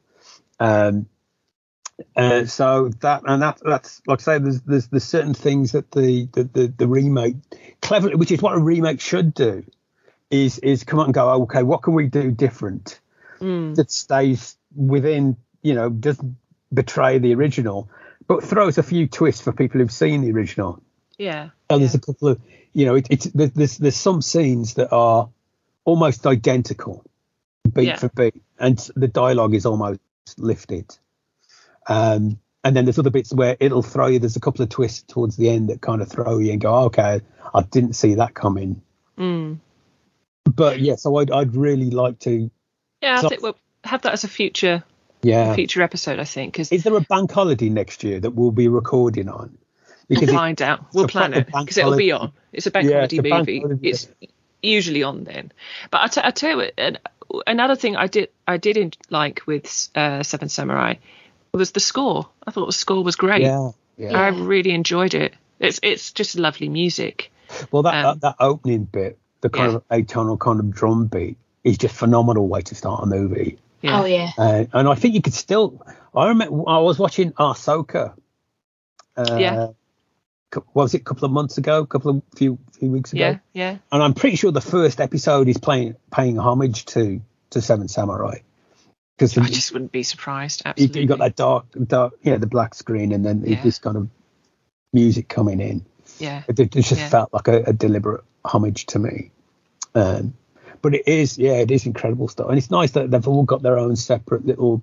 [0.59, 1.07] Um,
[2.15, 5.91] uh, so that and that that's like I say, there's there's there's certain things that
[5.91, 7.35] the the the, the remake
[7.81, 9.65] cleverly, which is what a remake should do,
[10.29, 12.99] is is come out and go, okay, what can we do different
[13.39, 13.75] Mm.
[13.75, 16.35] that stays within, you know, doesn't
[16.73, 17.89] betray the original,
[18.27, 20.83] but throws a few twists for people who've seen the original.
[21.17, 21.49] Yeah.
[21.71, 22.41] So there's a couple of,
[22.73, 25.29] you know, it, it's there's there's some scenes that are
[25.85, 27.05] almost identical,
[27.69, 27.97] beat Yeah.
[27.97, 29.99] for beat, and the dialogue is almost
[30.37, 30.85] lifted.
[31.87, 34.19] Um, and then there's other bits where it'll throw you.
[34.19, 36.75] There's a couple of twists towards the end that kind of throw you and go,
[36.85, 37.21] okay,
[37.53, 38.81] I didn't see that coming.
[39.17, 39.59] Mm.
[40.45, 42.49] But yeah, so I'd I'd really like to,
[43.01, 44.83] Yeah, I think we'll have that as a future
[45.21, 45.53] yeah.
[45.55, 46.19] future episode.
[46.19, 49.57] I think because Is there a bank holiday next year that we'll be recording on?
[50.09, 50.85] we'll find out.
[50.93, 52.33] We'll plan it because it'll be on.
[52.51, 53.59] It's a bank Yeah, holiday it's a bank movie.
[53.61, 53.89] holiday.
[53.89, 54.07] It's
[54.61, 55.51] usually on then.
[55.91, 56.73] But I, t- I tell you what,
[57.47, 60.95] another thing I did I did in, like with uh, Seven Samurai
[61.53, 62.29] was the score.
[62.45, 63.41] I thought the score was great.
[63.41, 64.19] yeah, yeah.
[64.19, 65.33] I really enjoyed it.
[65.59, 67.31] It's it's just lovely music.
[67.71, 69.77] Well, that, Um, that that opening bit, the kind yeah.
[69.77, 73.57] of atonal kind of drum beat, is just phenomenal way to start a movie.
[73.81, 74.01] Yeah.
[74.01, 74.31] Oh yeah.
[74.37, 75.81] Uh, and I think you could still.
[76.15, 78.13] I remember I was watching Ahsoka.
[79.17, 79.67] Uh, Yeah.
[80.73, 81.01] Was it?
[81.01, 84.01] A couple of months ago, a couple of few few weeks ago, yeah, yeah, and
[84.03, 87.21] I'm pretty sure the first episode is playing paying homage to
[87.51, 88.39] to Seven Samurai
[89.17, 90.61] because I just wouldn't be surprised.
[90.65, 91.01] you, Absolutely.
[91.01, 93.61] you got that dark, dark, yeah, the black screen, and then Yeah.
[93.61, 94.09] this kind of
[94.93, 95.85] music coming in.
[96.19, 97.09] Yeah, It, it just Yeah.
[97.09, 99.31] felt like a, a deliberate homage to me.
[99.93, 100.33] Um,
[100.81, 103.61] but it is, yeah, it is incredible stuff, and it's nice that they've all got
[103.61, 104.81] their own separate little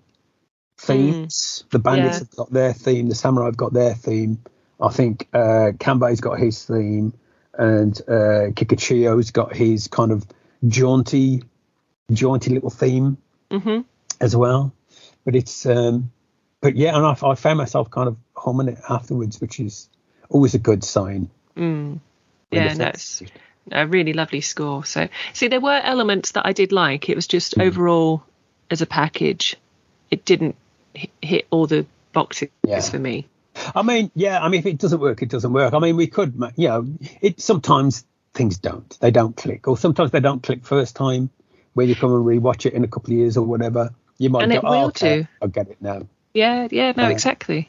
[0.79, 1.65] themes.
[1.71, 2.19] The bandits Yeah.
[2.21, 4.39] have got their theme, the samurai have got their theme.
[4.81, 7.15] I think uh, Kanbei's got his theme,
[7.55, 10.27] and uh, Kikuchiyo's got his kind of
[10.67, 11.43] jaunty,
[12.13, 13.19] jaunty little theme
[13.51, 13.81] hmm
[14.21, 14.73] as well.
[15.25, 16.11] But it's, um,
[16.61, 19.89] but yeah, and I, I found myself kind of humming it afterwards, which is
[20.31, 21.29] always a good sign.
[21.57, 22.01] Mm.
[22.51, 23.23] Yeah, no, it's
[23.73, 24.85] a really lovely score.
[24.85, 27.09] So, see, there were elements that I did like.
[27.09, 27.63] It was just Hmm.
[27.63, 28.23] overall,
[28.71, 29.57] as a package,
[30.11, 30.57] it didn't
[30.95, 32.81] hit, hit all the boxes Yeah.
[32.81, 33.27] for me.
[33.75, 35.75] I mean, yeah, I mean, if it doesn't work, it doesn't work.
[35.75, 36.87] I mean, we could, you know,
[37.21, 41.31] it sometimes things don't, they don't click, or sometimes they don't click first time.
[41.75, 44.45] When you come and rewatch it in a couple of years or whatever, you might
[44.45, 45.29] And go, it oh, will okay, too.
[45.43, 46.07] I get it now.
[46.33, 47.69] Yeah, yeah, no, Uh, exactly.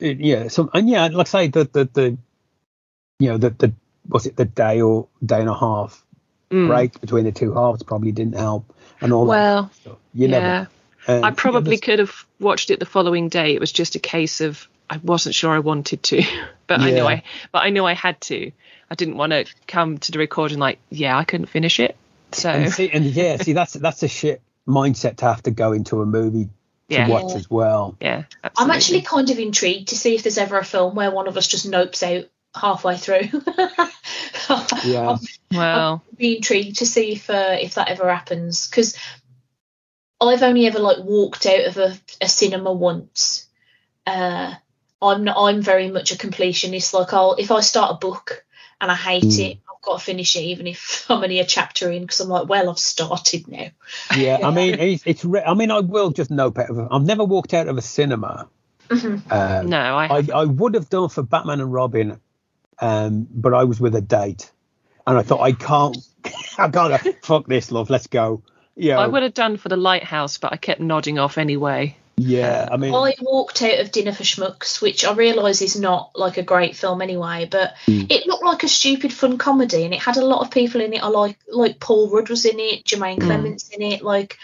[0.00, 2.18] It- yeah, so and yeah, like I say, the the the,
[3.18, 3.72] you know, the the
[4.08, 6.04] was it the day or day and a half
[6.50, 6.66] Mm.
[6.66, 9.98] break between the two halves probably didn't help, and all Well, that stuff.
[10.14, 10.40] You yeah.
[10.40, 10.68] never.
[11.08, 13.52] um, I you probably know, could have watched it the following day.
[13.54, 16.22] It was just a case of I wasn't sure I wanted to,
[16.66, 18.50] but I knew I, but I knew I had to.
[18.90, 21.96] I didn't want to come to the recording like, yeah, I couldn't finish it.
[22.32, 25.72] So And see, and yeah, see, that's that's a shit mindset to have to go
[25.72, 26.50] into a movie to
[26.88, 27.08] Yeah.
[27.08, 27.96] watch as well.
[28.00, 28.24] yeah,
[28.56, 31.36] I'm actually kind of intrigued to see if there's ever a film where one of
[31.36, 33.28] us just nopes out halfway through.
[34.84, 35.18] Yeah.
[35.52, 38.96] well, I'd be intrigued to see if uh, if that ever happens because
[40.20, 43.46] I've only ever like walked out of a, a cinema once.
[44.06, 44.54] Uh,
[45.00, 46.92] I'm not, I'm very much a completionist.
[46.94, 48.44] Like I'll if I start a book
[48.80, 49.50] and I hate Mm.
[49.52, 52.28] it, I've got to finish it even if I'm only a chapter in because I'm
[52.28, 53.68] like, well, I've started now.
[54.16, 56.78] Yeah, I mean, it's, it's re- I mean, I will just nope out of.
[56.78, 58.48] a- I've never walked out of a cinema.
[58.88, 59.30] Mhm.
[59.30, 62.18] Um, no, I, I, I would have done for Batman and Robin,
[62.80, 64.50] um, but I was with a date,
[65.06, 65.98] and I thought I can't,
[66.58, 67.90] I gotta fuck this, love.
[67.90, 68.42] Let's go.
[68.76, 71.97] Yeah, I would have done for the lighthouse, but I kept nodding off anyway.
[72.18, 72.68] Yeah.
[72.70, 76.36] I mean, I walked out of Dinner for Schmucks, which I realise is not like
[76.36, 78.10] a great film anyway, but Mm.
[78.10, 80.92] it looked like a stupid fun comedy, and it had a lot of people in
[80.94, 81.02] it.
[81.02, 83.24] I like like Paul Rudd was in it, Jemaine Mm.
[83.26, 84.36] Clements in it, like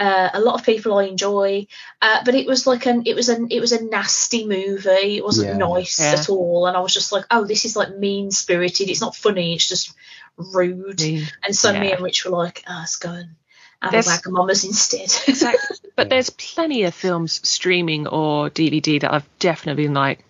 [0.00, 1.66] uh, a lot of people I enjoy.
[2.02, 5.16] Uh, but it was like an it was an it was a nasty movie.
[5.16, 5.56] It wasn't Yeah.
[5.56, 6.12] nice Yeah.
[6.18, 8.90] at all, and I was just like, oh, this is like mean spirited.
[8.90, 9.54] It's not funny.
[9.54, 9.92] It's just
[10.36, 10.98] rude.
[10.98, 11.26] Mm.
[11.44, 13.36] And so me and Rich were like, ah, let's go and
[13.82, 15.12] have There's- a Wagamamas instead.
[15.28, 15.76] Exactly.
[15.96, 20.24] But there's plenty of films streaming or DVD that I've definitely been like,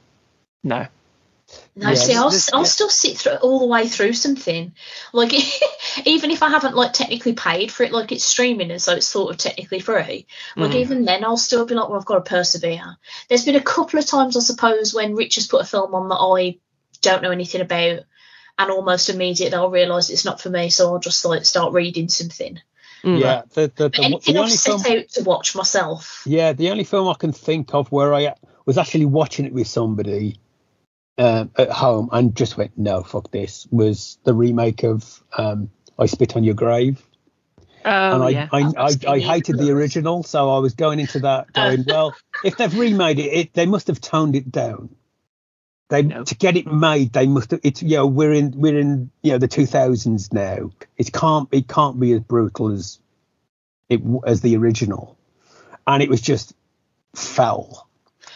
[0.62, 0.86] no.
[1.76, 2.66] No, Yeah, see, I'll, this- I'll yeah.
[2.66, 4.72] still sit through all the way through something.
[5.12, 5.32] Like,
[6.04, 9.06] even if I haven't like technically paid for it, like it's streaming and so it's
[9.06, 10.26] sort of technically free.
[10.56, 10.74] Like Mm.
[10.74, 12.96] even then, I'll still be like, well, I've got to persevere.
[13.28, 16.08] There's been a couple of times, I suppose, when Rich has put a film on
[16.08, 16.58] that I
[17.02, 18.00] don't know anything about,
[18.58, 22.08] and almost immediately I'll realise it's not for me, so I'll just like start reading
[22.08, 22.60] something.
[23.04, 23.20] Mm.
[23.20, 26.22] Yeah, the, the, the, Anything the I've only set film, out to watch myself.
[26.24, 29.66] yeah, the only film I can think of where I was actually watching it with
[29.66, 30.38] somebody
[31.18, 36.06] um, at home and just went, no, fuck this, was the remake of um, I
[36.06, 37.02] Spit on Your Grave.
[37.84, 38.48] Oh, and I, yeah.
[38.50, 41.84] I, That I, I be hated the original, so I was going into that going,
[41.86, 44.96] well, if they've remade it, it, they must have toned it down.
[45.94, 46.24] They No.
[46.24, 47.60] to get it made, they must have.
[47.62, 50.70] It's you know we're in we're in you know the 2000s now.
[50.96, 52.98] It can't it can't be as brutal as
[53.88, 55.16] it as the original,
[55.86, 56.54] and it was just
[57.14, 57.88] fell.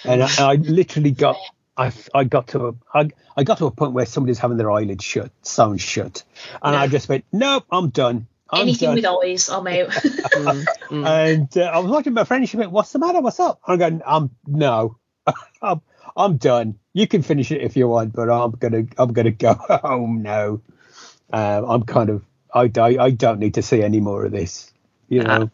[0.04, 1.36] And I, I literally got
[1.76, 4.70] I, I got to a I, I got to a point where somebody's having their
[4.70, 6.22] eyelids shut, sewn shut,
[6.62, 6.78] and No.
[6.78, 8.26] I just went, nope, I'm done.
[8.50, 8.94] I'm Anything done.
[8.96, 9.88] with eyes, I'm out.
[10.38, 11.06] Mm, mm.
[11.06, 12.42] And uh, I was watching my friend.
[12.42, 13.20] and She went, "What's the matter?
[13.20, 14.96] What's up?" I'm going, "I'm no,
[15.62, 15.80] I'm,
[16.16, 16.78] I'm done.
[16.98, 19.54] You can finish it if you want, but I'm gonna I'm gonna go
[19.84, 20.60] home now.
[21.32, 24.72] Um, I'm kind of I, I I don't need to see any more of this.
[25.08, 25.50] You know.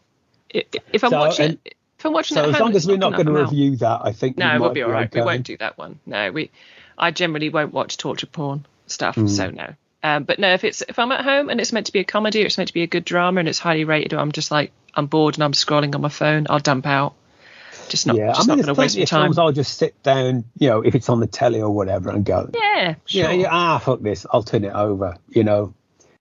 [0.55, 1.59] I- If I'm So, watching, and-
[1.99, 3.35] if I'm watching So as home, long as we're not going out.
[3.51, 5.05] review that, I think No, we we'll be all right.
[5.07, 5.19] okay.
[5.19, 5.99] We won't do that one.
[6.05, 6.49] No, we.
[6.97, 9.29] I generally won't watch torture porn stuff, Mm.
[9.29, 9.73] so no.
[10.01, 12.03] Um, but no, if it's if I'm at home and it's meant to be a
[12.05, 14.31] comedy or it's meant to be a good drama and it's highly rated, or I'm
[14.31, 17.13] just like I'm bored and I'm scrolling on my phone, I'll dump out.
[17.89, 19.43] Just not, yeah, just I mean, not there's going to waste plenty my of time.
[19.45, 22.49] I'll just sit down, you know, if it's on the telly or whatever, and go,
[22.53, 23.23] Yeah, sure.
[23.23, 25.17] yeah, yeah, ah, fuck this, I'll turn it over.
[25.29, 25.73] You know,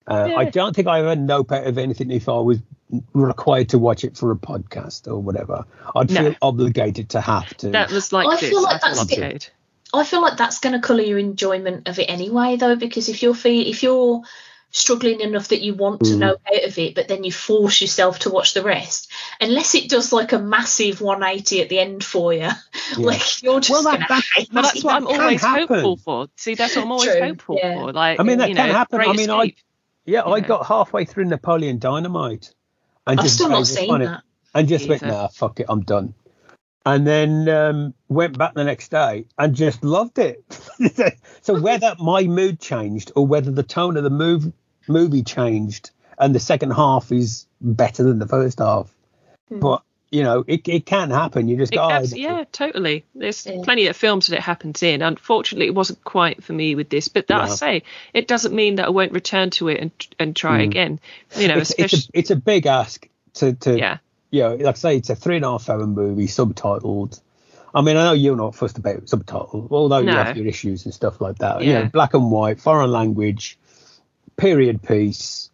[0.07, 2.59] uh, I don't think I ever nope out of anything if I was
[3.15, 5.65] required to watch it for a podcast or whatever.
[5.97, 6.21] I'd No.
[6.23, 7.71] feel obligated to have to.
[7.71, 8.51] That was like I this.
[8.51, 9.49] feel like I feel that's the- obligated.
[9.93, 13.23] I feel like that's going to colour your enjoyment of it anyway, though, because if
[13.23, 14.23] you're feel, if you're
[14.77, 16.19] struggling enough that you want to Mm.
[16.19, 19.09] know out of it, but then you force yourself to watch the rest,
[19.41, 22.49] unless it does like a massive 180 at the end for you,
[22.99, 25.41] like you're just Well, that- going to that- hate But that's what I'm can always
[25.41, 25.69] happen.
[25.69, 26.27] hopeful for.
[26.37, 27.75] See, that's what I'm always True, hopeful yeah.
[27.81, 27.93] for.
[27.93, 29.01] Like, I mean, that you can know, happen.
[29.01, 29.59] I Great mean, I Escape.
[30.07, 30.47] yeah, I Yeah.
[30.49, 32.53] got halfway through Napoleon Dynamite,
[33.07, 34.23] and I've just still I not was seen on that.
[34.55, 36.15] and just went, nah, fuck it, I'm done.
[36.87, 40.45] And then um, went back the next day and just loved it.
[41.43, 44.53] so whether my mood changed or whether the tone of the move,
[44.89, 48.93] movie changed and the second half is better than the first half,
[49.49, 49.61] Hmm.
[49.61, 51.49] but you know, it, it can happen.
[51.49, 53.05] You just It go, abs- oh, yeah, totally.
[53.17, 53.63] There's Yeah.
[53.65, 55.03] plenty of films that it happens in.
[55.03, 57.83] Unfortunately, it wasn't quite for me with this, but that I say,
[58.13, 59.91] it doesn't mean that I won't return to it and
[60.21, 60.65] and try Mm.
[60.65, 61.01] again.
[61.37, 63.99] You know, it's, it's, especially a, it's a big ask to, to yeah,
[64.31, 67.21] you know, like I say, it's a three and a half hour movie, subtitled.
[67.75, 70.95] I mean, I know you're not fussed about subtitles, although you have your issues and
[70.95, 71.63] stuff like that.
[71.63, 71.83] You Yeah.
[71.83, 73.59] know, black and white, foreign language,
[74.37, 75.51] period piece.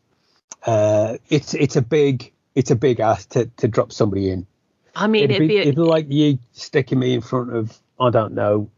[0.64, 4.46] Uh, it's it's a big it's a big ask to, to drop somebody in.
[4.94, 7.54] I mean, it'd it'd be, be, a, it'd be like you sticking me in front
[7.54, 8.70] of I don't know.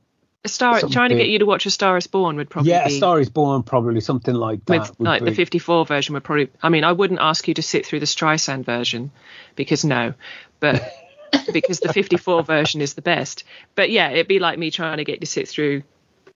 [0.45, 2.71] a star something trying to get you to watch A Star Is Born would probably
[2.71, 4.91] yeah, a Star Is Born, probably something like that.
[4.91, 6.51] with like the 54 version would probably.
[6.63, 9.11] I mean, I wouldn't ask you to sit through the Streisand version
[9.57, 10.15] because no,
[10.61, 10.83] but
[11.53, 13.45] because the 54 version is the best.
[13.75, 15.83] But yeah, it'd be like me trying to get you to sit through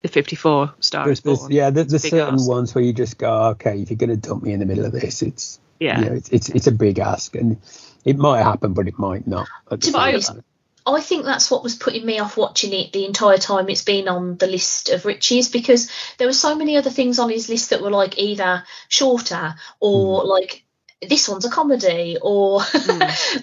[0.07, 2.49] the 54 Star There's, there's, yeah, there's, there's certain ask.
[2.49, 4.85] ones where you just go, okay, if you're going to dump me in the middle
[4.85, 5.99] of this, it's yeah.
[6.01, 7.61] you know, it's, it's it's a big ask, and
[8.05, 9.47] it might happen, but it might not.
[9.71, 10.45] at the To be same honest, time.
[10.89, 14.07] I think that's what was putting me off watching it the entire time it's been
[14.09, 17.71] on the list of Richie's because there were so many other things on his list
[17.71, 20.29] that were like either shorter or Hmm.
[20.29, 20.65] like
[21.03, 22.59] this one's a comedy or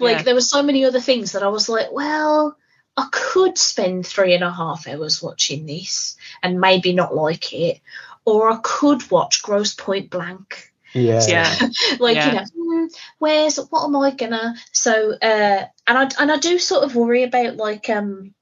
[0.00, 0.22] yeah.
[0.22, 2.56] there were so many other things that I was like, well,
[2.96, 7.80] I could spend three and a half hours watching this and maybe not like it,
[8.24, 11.54] or I could watch Grosse Pointe Blank yeah, Yeah.
[11.98, 12.28] like Yeah.
[12.28, 12.86] you know hmm,
[13.18, 17.24] where's what am i gonna so uh and i and i do sort of worry
[17.24, 18.32] about like um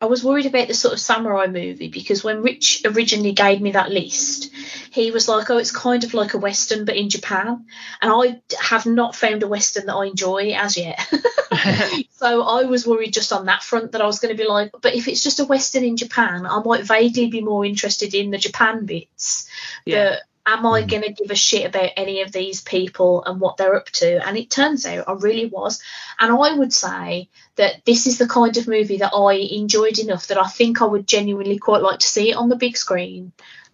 [0.00, 3.72] i was worried about the sort of samurai movie because when rich originally gave me
[3.72, 4.52] that list
[4.90, 7.64] he was like oh it's kind of like a western but in japan
[8.02, 10.98] and i have not found a western that i enjoy as yet
[12.10, 14.70] so i was worried just on that front that i was going to be like
[14.80, 18.30] but if it's just a western in japan i might vaguely be more interested in
[18.30, 19.48] the japan bits
[19.84, 20.10] yeah.
[20.10, 20.22] but
[20.52, 20.88] am I Mhm.
[20.90, 24.26] going to give a shit about any of these people and what they're up to?
[24.26, 25.80] And it turns out I really was.
[26.18, 30.26] And I would say that this is the kind of movie that I enjoyed enough
[30.28, 33.32] that I think I would genuinely quite like to see it on the big screen.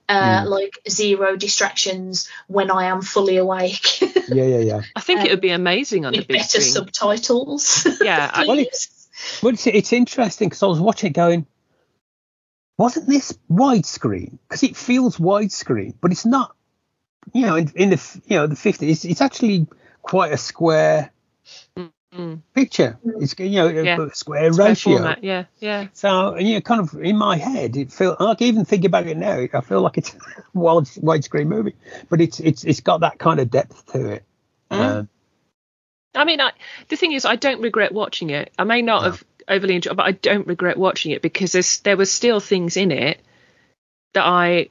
[0.09, 0.49] Uh, Mm.
[0.51, 4.81] Like zero distractions when I am fully awake yeah, yeah, yeah.
[4.95, 6.73] I think it would be amazing on the with big better screen.
[6.95, 7.87] subtitles.
[8.01, 9.09] Yeah, I- Well, it's
[9.43, 11.47] well, it's, it's interesting because I was watching it going,
[12.79, 14.39] wasn't this widescreen?
[14.49, 16.55] Because it feels widescreen, but it's not.
[17.33, 19.67] You know, in, in the you know the 50s, it's, it's actually
[20.03, 21.11] quite a square
[22.15, 22.41] Mm.
[22.55, 22.99] picture.
[23.05, 24.97] It's you know a square Square ratio.
[24.97, 25.89] format, Yeah, yeah.
[25.93, 29.07] So and you know, kind of in my head, it feel like even thinking about
[29.07, 30.19] it now, I feel like it's a
[30.55, 31.75] wide widescreen movie,
[32.09, 34.25] but it's it's it's got that kind of depth to it.
[34.71, 34.81] Mm.
[34.81, 35.09] Um,
[36.15, 36.53] I mean, I,
[36.89, 38.51] the thing is, I don't regret watching it.
[38.59, 39.11] I may not No.
[39.11, 42.79] have overly enjoyed, but I don't regret watching it because there's, there were still things
[42.79, 43.21] in it
[44.15, 44.71] that I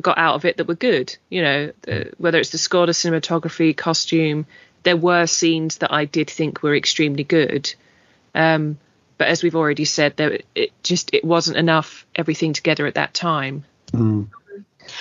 [0.00, 1.16] got out of it that were good.
[1.28, 4.46] You know, the, whether it's the score, the cinematography, costume,
[4.82, 7.72] there were scenes that I did think were extremely good.
[8.34, 8.78] Um,
[9.18, 13.14] but as we've already said, there it just it wasn't enough everything together at that
[13.14, 13.64] time.
[13.92, 14.28] mm.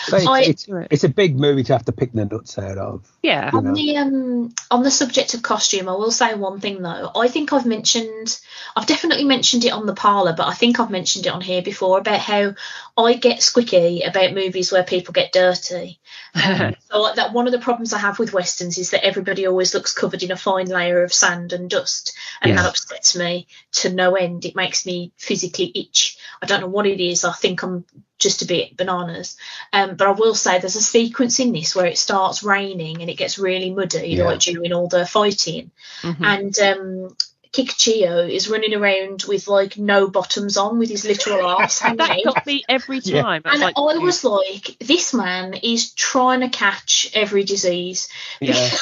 [0.05, 2.77] So it's, I- it's, it's a big movie to have to pick the nuts out
[2.77, 3.11] of.
[3.21, 3.73] Yeah, On know.
[3.73, 7.11] the um on the subject of costume, I will say one thing though.
[7.15, 8.39] I think I've mentioned,
[8.75, 11.61] I've definitely mentioned it on the parlor, but I think I've mentioned it on here
[11.61, 12.55] before about how
[12.97, 15.99] I get squicky about movies where people get dirty.
[16.35, 19.73] Um, so that one of the problems I have with westerns is that everybody always
[19.73, 22.61] looks covered in a fine layer of sand and dust, and Yeah.
[22.63, 24.45] that upsets me to no end.
[24.45, 26.17] It makes me physically itch.
[26.41, 27.23] I don't know what it is.
[27.23, 27.85] I think I'm
[28.21, 29.35] just a bit bananas.
[29.73, 33.09] Um, but I will say there's a sequence in this where it starts raining and
[33.09, 34.25] it gets really muddy, Yeah.
[34.25, 35.71] like during all the fighting.
[36.01, 36.17] Mhm.
[36.21, 37.17] And um,
[37.53, 42.11] Kikuchiyo is running around with like no bottoms on, with his literal arse hanging that
[42.25, 42.35] out.
[42.35, 43.41] got me every time.
[43.43, 48.07] I was And like, I was like, this man is trying to catch every disease.
[48.39, 48.69] Yeah.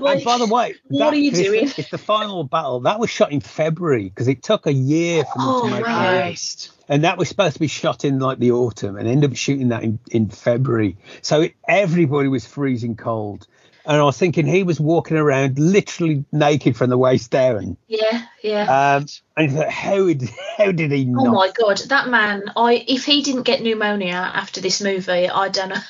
[0.00, 1.64] Like, and by the way, what are you it's the- doing?
[1.76, 5.38] It's the final battle that was shot in February because it took a year for
[5.38, 6.14] them Oh, to make right.
[6.16, 6.20] it.
[6.22, 6.70] Christ.
[6.88, 9.68] and that was supposed to be shot in like the autumn and ended up shooting
[9.68, 10.96] that in, in February.
[11.20, 13.46] So it, everybody was freezing cold.
[13.86, 17.76] And I was thinking he was walking around literally naked from the waist down.
[17.86, 18.96] yeah, yeah.
[18.96, 19.06] Um,
[19.36, 22.50] and you thought, how did how did he Oh my god, that man!
[22.56, 25.76] I if he didn't get pneumonia after this movie, I don't know.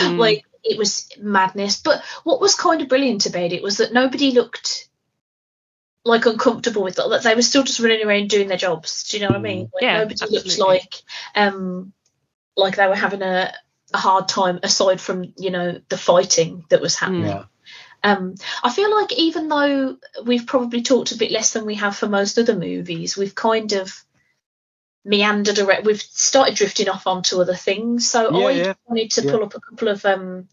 [0.00, 0.16] Mm.
[0.16, 1.80] like it was madness.
[1.80, 4.88] But what was kind of brilliant about it was that nobody looked
[6.04, 7.06] like uncomfortable with it.
[7.06, 9.04] Like they were still just running around doing their jobs.
[9.04, 9.70] Do you know what I mean?
[9.74, 10.94] Like Yeah, nobody looked like
[11.34, 11.92] um
[12.56, 13.52] like they were having a
[13.94, 17.26] a hard time aside from you know the fighting that was happening.
[17.26, 17.44] Yeah.
[18.04, 21.96] Um, I feel like even though we've probably talked a bit less than we have
[21.96, 24.04] for most other movies, we've kind of
[25.04, 25.86] meandered around.
[25.86, 28.10] We've started drifting off onto other things.
[28.10, 29.30] So Yeah, I yeah, wanted to yeah.
[29.30, 30.48] pull up a couple of um,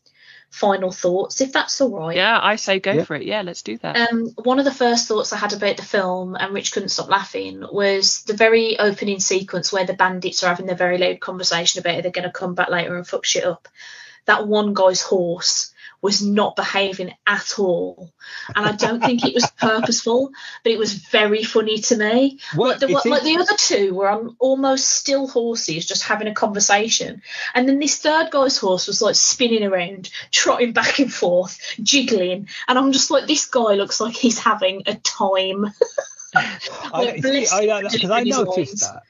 [0.50, 2.16] final thoughts, if that's all right.
[2.16, 3.04] Yeah, I say go Yeah.
[3.04, 3.24] for it.
[3.24, 4.12] Yeah, let's do that.
[4.12, 7.10] Um, one of the first thoughts I had about the film, and Rich couldn't stop
[7.10, 11.80] laughing, was the very opening sequence where the bandits are having their very loud conversation
[11.80, 13.68] about how they're going to come back later and fuck shit up.
[14.26, 15.72] That one guy's horse
[16.02, 18.12] was not behaving at all,
[18.56, 20.32] and I don't think it was purposeful,
[20.64, 22.40] but it was very funny to me.
[22.56, 26.34] Well, Like the, like the other two were on almost still horses, just having a
[26.34, 27.22] conversation,
[27.54, 32.48] and then this third guy's horse was like spinning around, trotting back and forth, jiggling,
[32.68, 35.66] and I'm just like, this guy looks like he's having a time.
[36.36, 36.60] I,
[36.94, 39.04] like, I, because I in noticed that.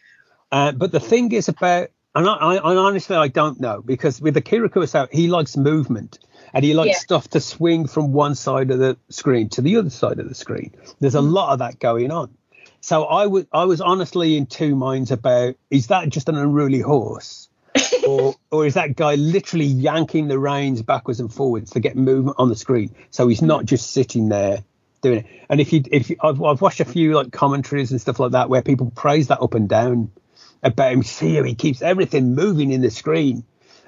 [0.51, 4.21] Uh, but the thing is about, and I, I, and honestly, I don't know because
[4.21, 6.19] with Akira Kurosawa, he likes movement
[6.53, 6.97] and he likes Yeah.
[6.99, 10.35] stuff to swing from one side of the screen to the other side of the
[10.35, 10.71] screen.
[10.99, 11.31] There's a Mm.
[11.31, 12.29] lot of that going on.
[12.81, 16.79] So I was, I was honestly in two minds about is that just an unruly
[16.81, 17.47] horse?
[18.07, 22.35] or, or is that guy literally yanking the reins backwards and forwards to get movement
[22.39, 24.63] on the screen so he's not just sitting there
[25.03, 28.01] doing it and if you if you, I've, I've watched a few like commentaries and
[28.01, 30.11] stuff like that where people praise that up and down
[30.63, 33.43] about him see how he keeps everything moving in the screen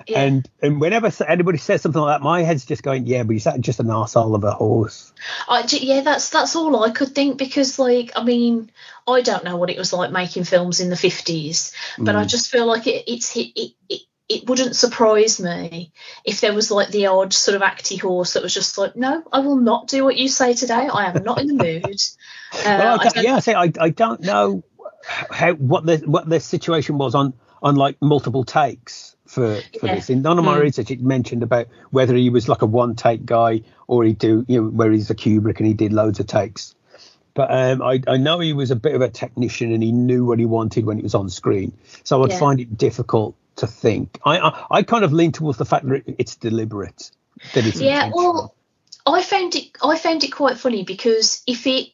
[0.08, 0.22] Yeah.
[0.22, 3.44] and and whenever anybody says something like that my head's just going yeah but is
[3.46, 5.14] that just an arsehole of a horse
[5.48, 8.72] I, yeah, that's that's all I could think because, like, I mean,
[9.08, 12.28] I don't know what it was like making films in the fifties, but I Mm.
[12.28, 15.92] just feel like it, it's it, it, it it wouldn't surprise me
[16.24, 19.24] if there was like the odd sort of acty horse that was just like, no,
[19.32, 20.88] I will not do what you say today.
[20.88, 22.02] I am not in the mood.
[22.54, 24.62] Uh, well, I I yeah, I say I, I don't know
[25.06, 27.34] how what the what the situation was on
[27.64, 29.96] on like multiple takes for for Yeah.
[29.96, 30.10] this.
[30.10, 30.62] In none of my Mm.
[30.62, 34.46] research, it mentioned about whether he was like a one take guy or he do
[34.48, 36.76] you know where he's a Kubrick and he did loads of takes.
[37.34, 40.26] But um, I, I know he was a bit of a technician and he knew
[40.26, 41.72] what he wanted when it was on screen.
[42.04, 42.40] So I'd Yeah.
[42.40, 44.20] find it difficult to think.
[44.26, 47.10] I, I I kind of lean towards the fact that it, it's deliberate.
[47.54, 48.54] That it's yeah well
[49.06, 51.88] i found it i found it quite funny because if it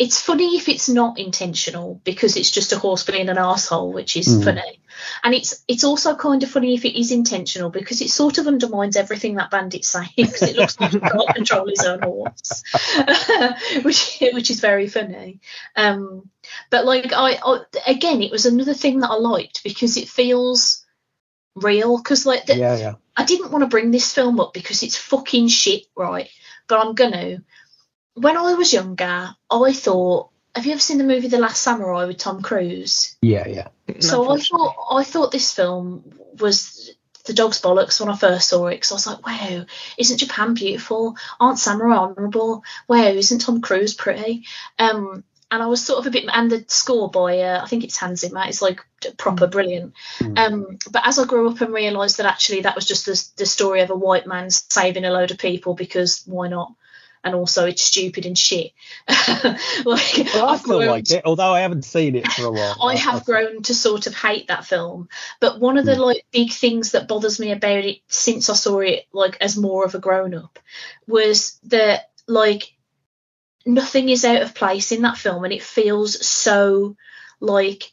[0.00, 4.16] it's funny if it's not intentional because it's just a horse being an asshole which
[4.16, 4.44] is Mm.
[4.44, 4.80] funny
[5.22, 8.46] and it's it's also kind of funny if it is intentional because it sort of
[8.46, 12.62] undermines everything that bandit's saying because it looks like he can't control his own horse
[13.82, 15.40] which which is very funny
[15.76, 16.28] um
[16.70, 20.84] but like I, I again it was another thing that i liked because it feels
[21.56, 22.94] real because like the, yeah, yeah.
[23.16, 26.30] I didn't want to bring this film up because it's fucking shit, right?
[26.68, 27.42] But I'm gonna.
[28.20, 30.30] When I was younger, I thought.
[30.54, 33.16] Have you ever seen the movie The Last Samurai with Tom Cruise?
[33.22, 33.68] Yeah, yeah.
[34.00, 36.90] So I thought I thought this film was
[37.24, 39.64] the dog's bollocks when I first saw it because I was like, wow,
[39.96, 41.16] isn't Japan beautiful?
[41.38, 42.64] Aren't samurai honourable?
[42.88, 44.44] Wow, isn't Tom Cruise pretty?
[44.78, 47.84] Um, and I was sort of a bit, and the score by uh, I think
[47.84, 48.84] it's Hans Zimmer it's like
[49.16, 49.94] proper brilliant.
[50.18, 50.38] Mm.
[50.38, 53.46] Um, but as I grew up and realised that actually that was just the, the
[53.46, 56.72] story of a white man saving a load of people because why not?
[57.22, 58.72] And also it's stupid and shit.
[59.08, 62.50] like Well, I I've still grown liked it, although I haven't seen it for a
[62.50, 62.76] while.
[62.82, 65.08] I have grown to sort of hate that film.
[65.38, 66.00] But one of the hmm.
[66.00, 69.84] like big things that bothers me about it since I saw it like as more
[69.84, 70.58] of a grown up
[71.06, 72.72] was that like
[73.66, 76.96] nothing is out of place in that film and it feels so
[77.40, 77.92] like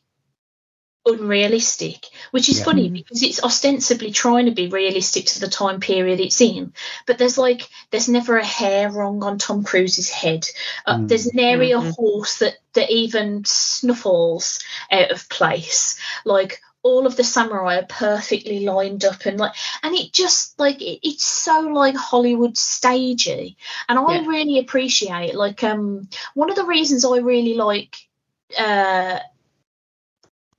[1.07, 2.65] unrealistic which is Yeah.
[2.65, 6.73] funny because it's ostensibly trying to be realistic to the time period it's in
[7.05, 10.45] but there's like there's never a hair wrong on tom cruise's head
[10.85, 11.07] uh, Mm.
[11.07, 11.95] there's nary a Mhm.
[11.95, 14.59] horse that that even snuffles
[14.91, 19.53] out of place like all of the samurai are perfectly lined up and like
[19.83, 23.57] and it just like it, it's so like hollywood stagey
[23.89, 24.27] and i Yeah.
[24.27, 27.97] really appreciate like um one of the reasons i really like
[28.57, 29.19] uh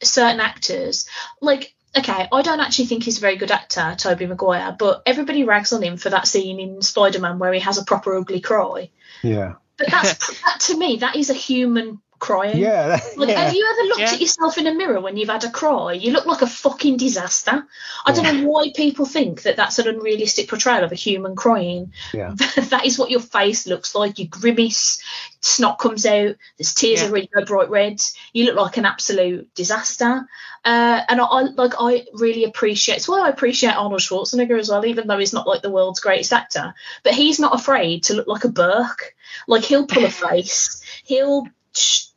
[0.03, 1.09] certain actors
[1.41, 5.45] like okay i don't actually think he's a very good actor tobey maguire but everybody
[5.45, 8.91] rags on him for that scene in spider-man where he has a proper ugly cry
[9.23, 9.55] Yeah.
[9.77, 13.01] but that's that, to me that is a human crying Yeah.
[13.17, 13.45] like, yeah.
[13.45, 14.13] have you ever looked Yeah.
[14.13, 15.93] at yourself in a mirror when you've had a cry?
[15.93, 17.67] You look like a fucking disaster.
[18.05, 21.93] I don't know why people think that that's an unrealistic portrayal of a human crying.
[22.13, 22.35] Yeah.
[22.57, 24.19] that is what your face looks like.
[24.19, 25.03] You grimace,
[25.41, 27.07] snot comes out, there's tears Yeah.
[27.09, 28.01] that really bright red.
[28.33, 30.27] You look like an absolute disaster.
[30.65, 32.97] Uh, and I, I like I really appreciate.
[32.97, 36.01] It's why I appreciate Arnold Schwarzenegger as well, even though he's not like the world's
[36.01, 36.75] greatest actor.
[37.05, 39.15] But he's not afraid to look like a Burke.
[39.47, 40.83] Like he'll pull a face.
[41.05, 41.49] He'll sh-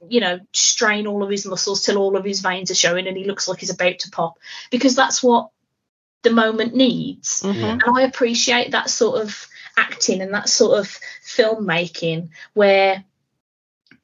[0.07, 3.17] you know strain all of his muscles till all of his veins are showing and
[3.17, 4.37] he looks like he's about to pop
[4.71, 5.49] because that's what
[6.23, 7.81] the moment needs Mhm.
[7.83, 9.47] And i appreciate that sort of
[9.77, 13.03] acting and that sort of filmmaking where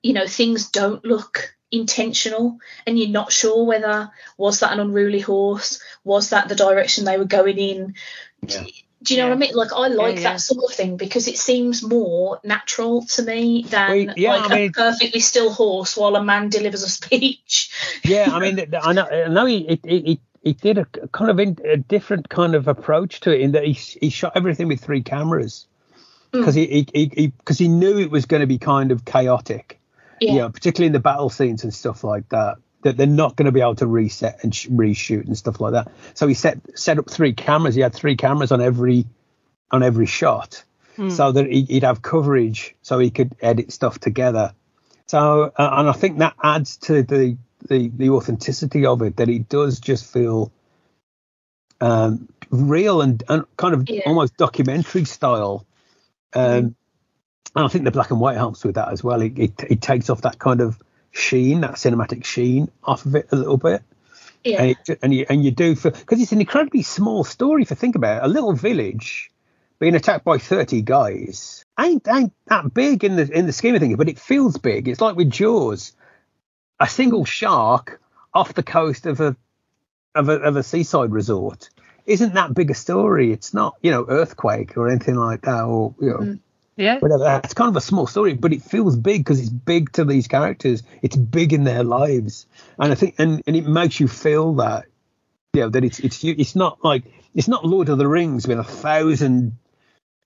[0.01, 5.19] you know things don't look intentional and you're not sure whether was that an unruly
[5.19, 7.95] horse was that the direction they were going in
[8.41, 8.63] Yeah.
[9.03, 9.29] Do you know Yeah.
[9.29, 9.55] what I mean?
[9.55, 10.29] Like I like Yeah, yeah.
[10.33, 14.55] that sort of thing because it seems more natural to me than yeah, like I
[14.55, 17.71] a mean- perfectly still horse while a man delivers a speech.
[18.03, 21.39] yeah, I mean, I know, I know he, he, he, he did a kind of
[21.39, 24.81] in, a different kind of approach to it in that he, he shot everything with
[24.83, 25.65] three cameras
[26.33, 26.39] Mm.
[26.41, 29.05] because he, he, he, he, cause he knew it was going to be kind of
[29.05, 29.79] chaotic,
[30.19, 30.31] Yeah.
[30.33, 32.57] you know, particularly in the battle scenes and stuff like that.
[32.88, 35.73] That they're not going to be able to reset and sh- reshoot and stuff like
[35.73, 35.91] that.
[36.14, 37.76] So he set set up three cameras.
[37.76, 39.05] He had three cameras on every
[39.72, 40.64] on every shot,
[40.95, 41.09] Hmm.
[41.09, 44.53] so that he, he'd have coverage, so he could edit stuff together.
[45.05, 47.38] So, uh, and I think that adds to the,
[47.69, 49.18] the the authenticity of it.
[49.18, 50.51] That it does just feel
[51.81, 54.01] um, real and, and kind of Yeah.
[54.05, 55.65] almost documentary style.
[56.34, 56.76] Um,
[57.55, 59.22] And I think the black and white helps with that as well.
[59.22, 60.77] It, it it takes off that kind of
[61.11, 63.81] sheen, that cinematic sheen off of it a little bit
[64.43, 64.61] Yeah.
[64.61, 67.63] and, it, and you and you do for because it's an incredibly small story.
[67.63, 69.31] If you think about it, a little village
[69.79, 73.81] being attacked by thirty guys ain't ain't that big in the in the scheme of
[73.81, 74.88] things, but it feels big.
[74.88, 75.93] It's like with Jaws,
[76.79, 78.01] a single shark
[78.34, 79.35] off the coast of a
[80.15, 81.69] of a of a seaside resort
[82.05, 83.31] isn't that big a story.
[83.34, 86.17] It's not you know earthquake or anything like that, or you know.
[86.17, 86.39] Mm.
[86.77, 86.99] Yeah.
[86.99, 87.41] Whatever.
[87.43, 90.27] It's kind of a small story, but it feels big because it's big to these
[90.27, 90.83] characters.
[91.01, 92.45] It's big in their lives,
[92.79, 94.85] and I think, and, and it makes you feel that,
[95.53, 98.47] you know, that it's it's you- it's not like it's not Lord of the Rings
[98.47, 99.57] with a thousand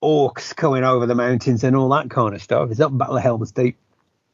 [0.04, 2.70] orcs coming over the mountains and all that kind of stuff.
[2.70, 3.78] It's not Battle of Helm's Deep,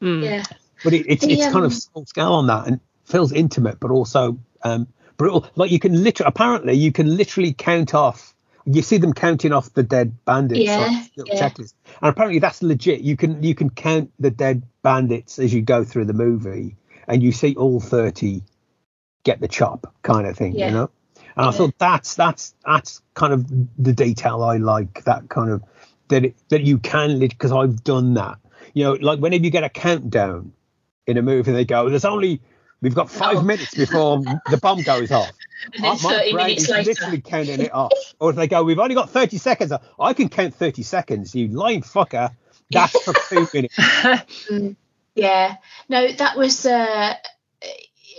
[0.02, 0.24] Mm.
[0.24, 0.44] yeah.
[0.84, 3.80] but it, it's The, it's kind um, of small scale on that and feels intimate,
[3.80, 4.88] but also um,
[5.18, 5.46] brutal.
[5.56, 8.34] Like you can literally, apparently, you can literally count off.
[8.70, 10.60] You see them counting off the dead bandits.
[10.60, 11.42] Yeah, yeah.
[11.42, 11.74] checklist.
[12.02, 13.02] And apparently that's legit.
[13.02, 16.76] You can you can count the dead bandits as you go through the movie,
[17.08, 18.44] and you see all thirty
[19.24, 20.56] get the chop, kind of thing.
[20.56, 20.68] Yeah.
[20.68, 20.90] You know.
[21.38, 25.04] And I thought that's that's that's kind of the detail I like.
[25.06, 25.64] That kind of
[26.10, 28.38] that it, that you can because I've done that.
[28.74, 30.52] You know, like whenever you get a countdown
[31.06, 32.42] in a movie, they go, "There's only
[32.82, 33.42] we've got five Oh.
[33.42, 35.32] minutes before the bomb goes off."
[35.74, 36.90] And then Uh, my 30 brain minutes is later.
[36.90, 37.92] literally counting it off.
[38.20, 41.34] Or if they go, "We've only got 30 seconds," I can count 30 seconds.
[41.36, 42.32] You lying fucker.
[42.72, 43.78] That's for two minutes.
[45.16, 45.56] Yeah.
[45.90, 47.14] No, that was uh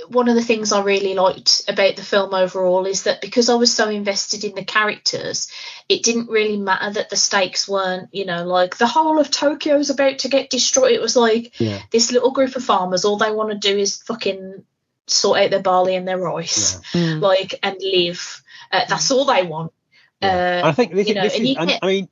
[0.08, 3.54] one of the things I really liked about the film overall is that because I
[3.56, 5.48] was so invested in the characters,
[5.88, 9.90] it didn't really matter that the stakes weren't, you know, like the whole of Tokyo's
[9.90, 10.92] about to get destroyed.
[10.92, 11.80] It was like Yeah.
[11.90, 14.64] this little group of farmers, all they want to do is fucking
[15.06, 17.20] sort out their barley and their rice, Mm.
[17.20, 18.42] like, and live.
[18.70, 19.72] Uh, that's all they want.
[20.20, 20.62] Yeah.
[20.64, 22.08] Uh, I think this, you is know, this and is, you I, get- I mean,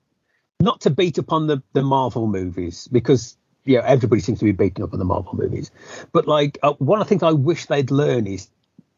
[0.60, 3.36] not to beat upon the, the Marvel movies because
[3.66, 5.70] you know everybody seems to be beating up on the Marvel movies,
[6.12, 8.48] but like uh, one of the things I wish they'd learn is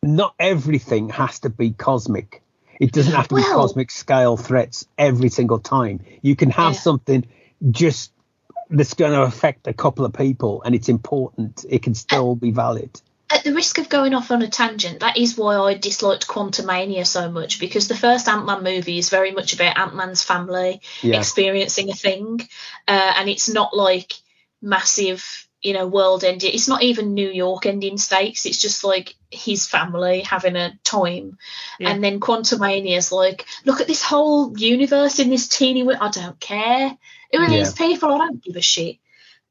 [0.03, 2.43] not everything has to be cosmic.
[2.81, 6.01] It doesn't have to be cosmic scale threats every single time.
[6.23, 6.79] You can have Yeah.
[6.81, 7.27] something
[7.71, 8.13] just
[8.71, 11.65] that's going to affect a couple of people and it's important.
[11.69, 13.01] It can still be valid.
[13.31, 17.07] at the risk of going off on a tangent, that is why I disliked Quantumania
[17.07, 20.81] so much because the first Ant Man movie is very much about Ant Man's family
[21.03, 21.19] Yeah.
[21.19, 22.41] experiencing a thing,
[22.87, 24.15] uh, and it's not like
[24.63, 26.53] massive, you know, world ending.
[26.55, 28.47] It's not even New York ending stakes.
[28.47, 31.39] It's just like his family having a time,
[31.79, 31.91] Yeah.
[31.91, 35.81] and then Quantumania is like, look at this whole universe in this teeny.
[35.83, 36.97] wi- I don't care.
[37.33, 38.11] Who are these people?
[38.13, 38.97] I don't give a shit.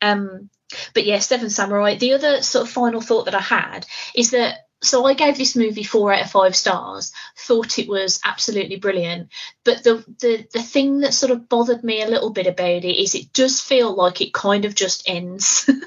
[0.02, 0.50] Um,
[0.94, 1.96] but yeah, Seven Samurai.
[1.96, 3.86] The other sort of final thought that I had
[4.16, 7.12] is that so I gave this movie four out of five stars.
[7.36, 9.30] Thought it was absolutely brilliant,
[9.64, 13.02] but the the the thing that sort of bothered me a little bit about it
[13.02, 15.70] is it does feel like it kind of just ends.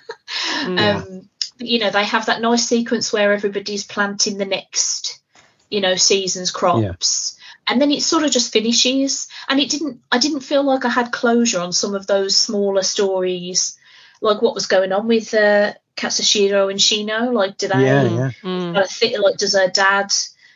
[0.65, 0.99] Yeah.
[0.99, 5.21] um, you know, they have that nice sequence where everybody's planting the next,
[5.69, 7.37] you know, season's crops.
[7.67, 10.03] And then it sort of just finishes, and it didn't.
[10.11, 13.77] I didn't feel like I had closure on some of those smaller stories,
[14.21, 17.33] like what was going on with uh, Katsushiro and Shino.
[17.33, 17.85] Like, did they?
[17.85, 18.31] Yeah, yeah.
[18.43, 18.77] Mm.
[18.77, 20.13] I think like does her dad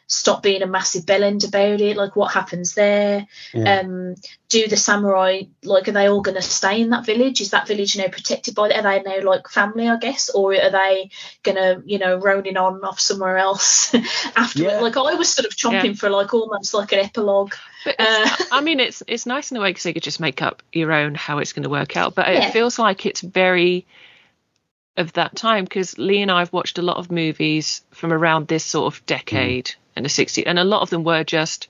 [0.07, 1.97] stop being a massive bellend about it?
[1.97, 3.27] Like what happens there?
[3.53, 3.81] Yeah.
[3.81, 4.15] Um,
[4.51, 7.41] do the samurai like are they all going to stay in that village?
[7.41, 8.71] Is that village you now protected by?
[8.71, 11.11] Are they now like family, I guess, or are they
[11.43, 13.95] going to you know roning on off somewhere else
[14.37, 14.63] after?
[14.63, 14.81] Yeah.
[14.81, 15.95] Like I was sort of chomping Yeah.
[15.95, 17.55] for like almost like an epilogue.
[17.85, 20.63] But I mean, it's it's nice in a way because you could just make up
[20.73, 22.15] your own how it's going to work out.
[22.15, 22.49] But Yeah.
[22.49, 23.87] it feels like it's very
[24.97, 28.47] of that time because Lee and I have watched a lot of movies from around
[28.49, 31.69] this sort of decade in the 60s, and a lot of them were just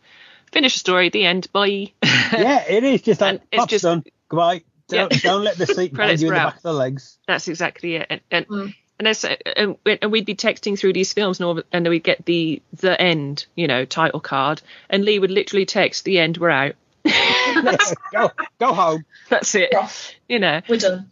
[0.52, 1.92] finish a story, the end, bye.
[2.02, 4.04] yeah, it is just And like it's just- done.
[4.28, 4.62] Goodbye.
[4.88, 5.20] Don't, Yeah.
[5.22, 7.18] don't let the seat Credits bang you in the back of the legs.
[7.26, 8.06] That's exactly it.
[8.10, 8.74] And and, Mm.
[8.98, 12.04] and, there's, and, we- and we'd be texting through these films, and, all, and we'd
[12.04, 14.60] get the the end, you know, title card,
[14.90, 16.36] and Lee would literally text the end.
[16.36, 16.74] We're out.
[18.12, 19.04] go, go home.
[19.28, 19.74] That's it.
[19.74, 20.12] Off.
[20.28, 20.60] You know.
[20.68, 21.10] We're done.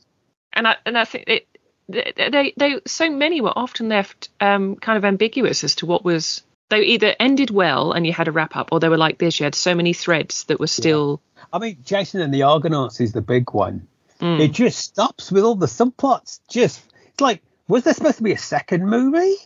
[0.53, 1.47] and I and I think it
[1.93, 6.05] they they, they so many were often left um, kind of ambiguous as to what
[6.05, 9.19] was they either ended well and you had a wrap up or they were like
[9.19, 11.21] this you had so many threads that were still
[11.53, 13.89] I mean, Jason and the Argonauts is the big one.
[14.21, 14.41] Mm.
[14.41, 16.41] It just stops with all the subplots.
[16.49, 19.37] Just it's like, was there supposed to be a second movie?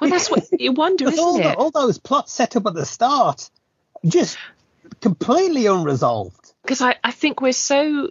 [0.00, 2.66] well that's what you wonder Because all, isn't the, it all those plots set up
[2.66, 3.50] at the start,
[4.04, 4.38] just
[5.00, 6.52] completely unresolved.
[6.62, 8.10] because I, I think we're so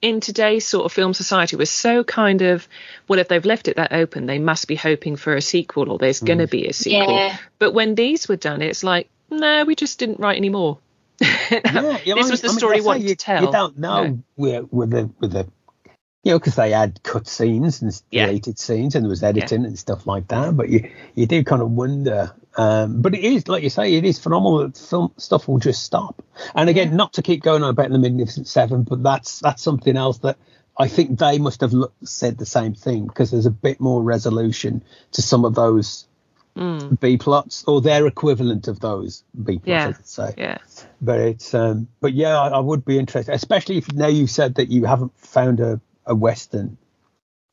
[0.00, 2.68] in today's sort of film society we're so kind of
[3.08, 5.98] well if they've left it that open they must be hoping for a sequel or
[5.98, 6.50] there's going to mm.
[6.50, 7.36] be a sequel Yeah.
[7.58, 10.78] but when these were done it's like no we just didn't write any more
[11.20, 13.78] Yeah, you know, this was the I mean, story wanted you, to tell You don't
[13.78, 14.18] know No.
[14.36, 15.48] where with the with the
[16.24, 18.26] you know because they had cut scenes and Yeah.
[18.26, 20.56] deleted scenes and there was editing and stuff like that.
[20.56, 22.32] But you you do kind of wonder.
[22.58, 25.84] Um, but it is like you say, it is phenomenal that film stuff will just
[25.84, 26.22] stop.
[26.54, 29.96] And again, not to keep going on about the Magnificent Seven, but that's that's something
[29.96, 30.36] else that.
[30.80, 34.00] I think they must have look, said the same thing because there's a bit more
[34.00, 36.06] resolution to some of those
[36.56, 39.88] Mm, B plots or their equivalent of those B plots, Yeah.
[39.88, 40.58] I should say yeah
[41.00, 44.56] but it's um but yeah I, I would be interested especially if now you've said
[44.56, 46.76] that you haven't found a, a western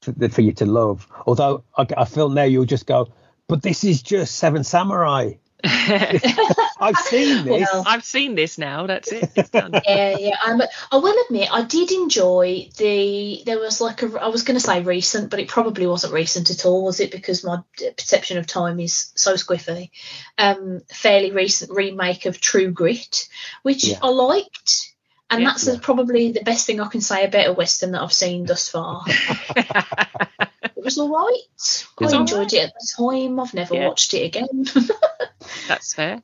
[0.01, 3.09] for, for you to love although I, I feel now you'll just go
[3.47, 5.31] but this is just seven samurai
[5.65, 8.85] i've seen this Well, I've seen this now.
[8.85, 9.31] That's it.
[9.35, 9.71] It's done.
[9.87, 10.37] yeah, yeah.
[10.43, 10.61] I'm,
[10.91, 13.41] I will admit, I did enjoy the.
[13.47, 14.21] There was like a.
[14.21, 17.09] I was going to say recent, but it probably wasn't recent at all, was it?
[17.09, 17.61] Because my
[17.97, 19.89] perception of time is so squiffy.
[20.37, 23.27] Um, fairly recent remake of True Grit,
[23.63, 23.97] which Yeah.
[24.03, 24.93] I liked,
[25.31, 25.47] and Yeah.
[25.47, 28.69] that's probably the best thing I can say about a western that I've seen thus
[28.69, 29.03] far.
[30.85, 31.41] it was all right.
[31.55, 33.39] It's I all enjoyed it at the time.
[33.39, 33.87] I've never Yeah.
[33.87, 34.65] watched it again.
[35.67, 36.21] That's fair.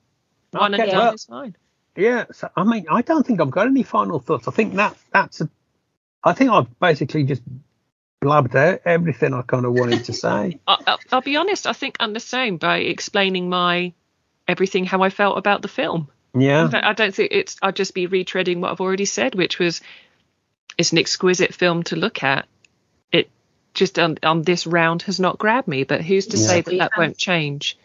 [0.52, 1.56] One Okay, and well- done is fine.
[1.96, 4.96] yeah so, i mean i don't think i've got any final thoughts i think that
[5.12, 5.50] that's a
[6.24, 7.42] i think i've basically just
[8.22, 11.68] blabbed out everything i kind of wanted to say I, I'll, I'll be honest.
[11.68, 13.92] I think I'm the same by explaining my
[14.48, 16.08] everything how I felt about the film.
[16.34, 17.58] yeah I don't- I don't think it's.
[17.62, 19.82] I'd just be retreading what I've already said, which was
[20.78, 22.48] it's an exquisite film to look at.
[23.72, 25.84] It just on, on this round has not grabbed me.
[25.84, 26.48] But who's to Yeah.
[26.48, 27.78] say that that won't change?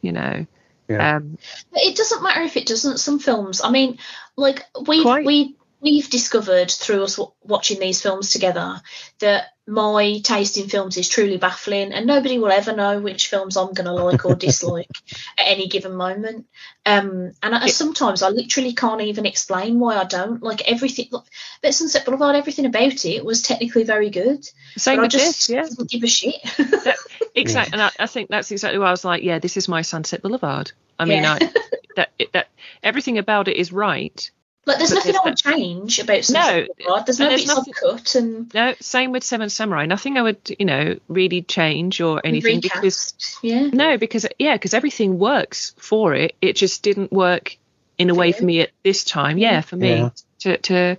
[0.00, 0.46] You know.
[0.88, 1.16] Yeah.
[1.16, 1.38] Um,
[1.72, 2.98] But it doesn't matter if it doesn't.
[2.98, 3.98] Some films, I mean,
[4.36, 8.80] like we've we we've discovered through us watching these films together
[9.20, 13.56] that my taste in films is truly baffling, and nobody will ever know which films
[13.56, 14.90] I'm going to like or dislike
[15.38, 16.46] at any given moment.
[16.84, 21.08] Um, and I, sometimes I literally can't even explain why I don't like everything.
[21.12, 21.26] Look,
[21.62, 24.44] but Sunset Boulevard, everything about it was technically very good,
[24.76, 25.62] same but I with just this, yeah.
[25.62, 26.36] didn't give a shit.
[27.34, 29.80] Exactly, and I, I think that's exactly why I was like, yeah, this is my
[29.80, 30.70] Sunset Boulevard.
[30.98, 31.38] I mean, Yeah.
[31.40, 31.52] I,
[31.96, 32.48] that it, that
[32.82, 34.30] everything about it is right.
[34.64, 37.06] Like, there's But nothing I would change about Sunset No, Boulevard.
[37.06, 39.86] There's no there's bits I've nothing- cut and No, same with Seven Samurai.
[39.86, 43.14] Nothing I would, you know, really change or anything because.
[43.42, 43.66] Yeah.
[43.72, 46.36] no, because yeah, because everything works for it.
[46.40, 47.56] It just didn't work
[47.98, 48.32] in a For way you?
[48.34, 49.36] for me at this time.
[49.36, 50.10] Yeah, for me Yeah.
[50.40, 50.96] to to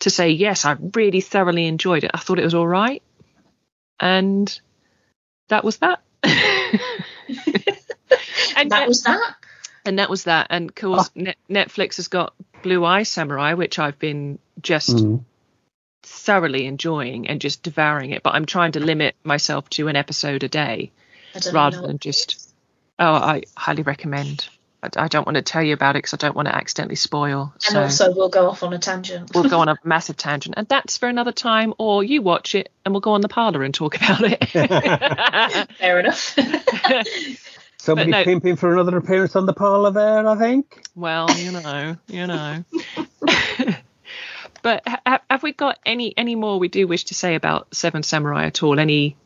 [0.00, 2.10] to say yes, I really thoroughly enjoyed it.
[2.12, 3.02] I thought it was all right,
[3.98, 4.60] and
[5.48, 6.02] that was that.
[8.56, 9.34] and that yet- was that.
[9.86, 10.48] and that was that.
[10.50, 11.20] And of course, oh.
[11.20, 12.34] Net- Netflix has got
[12.64, 15.22] Blue Eye Samurai, which I've been just Mm.
[16.02, 18.22] thoroughly enjoying and just devouring it.
[18.24, 20.90] But I'm trying to limit myself to an episode a day
[21.52, 22.52] rather than just.
[22.98, 24.48] Oh, I highly recommend.
[24.82, 26.96] I, I don't want to tell you about it because I don't want to accidentally
[26.96, 27.52] spoil.
[27.54, 29.32] And So also, we'll go off on a tangent.
[29.34, 31.74] we'll go on a massive tangent, and that's for another time.
[31.78, 34.48] Or you watch it, and we'll go on the parlor and talk about it.
[35.78, 36.36] Fair enough.
[37.84, 38.24] Somebody no.
[38.24, 40.86] pimping for another appearance on the parlour there, I think.
[40.94, 42.64] Well, you know, you know.
[44.62, 48.02] but ha- have we got any any more we do wish to say about Seven
[48.02, 48.80] Samurai at all?
[48.80, 49.18] Any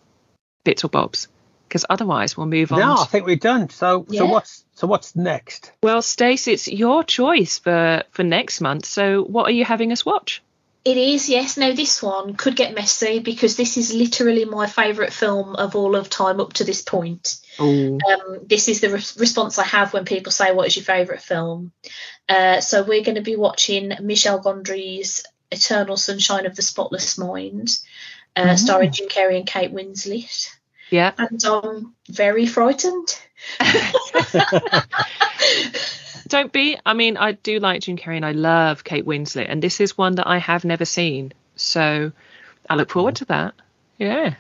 [0.65, 1.29] bits or bobs?
[1.69, 2.81] Because otherwise, we'll move on.
[2.81, 3.69] No, I think we're done.
[3.71, 4.21] So, Yeah.
[4.21, 5.71] so what's so what's next?
[5.81, 8.87] well, Stace, it's your choice for for next month.
[8.87, 10.43] So, what are you having us watch?
[10.85, 11.57] It is, yes.
[11.57, 15.97] Now, this one could get messy because this is literally my favourite film of all
[15.97, 17.37] of time up to this point.
[18.09, 21.21] Um, this is the re- response I have when people say, What is your favourite
[21.21, 21.73] film?
[22.29, 27.77] Uh, so, we're going to be watching Michel Gondry's Eternal Sunshine of the Spotless Mind,
[28.37, 30.49] uh, starring Jim Carrey and Kate Winslet.
[30.91, 31.13] yeah.
[31.19, 33.19] And I'm very frightened.
[36.29, 36.79] Don't be.
[36.85, 39.97] I mean, I do like Jim Carrey and I love Kate Winslet, and this is
[39.97, 41.33] one that I have never seen.
[41.57, 42.13] So,
[42.69, 43.55] I look forward to that.
[43.99, 44.35] Yeah.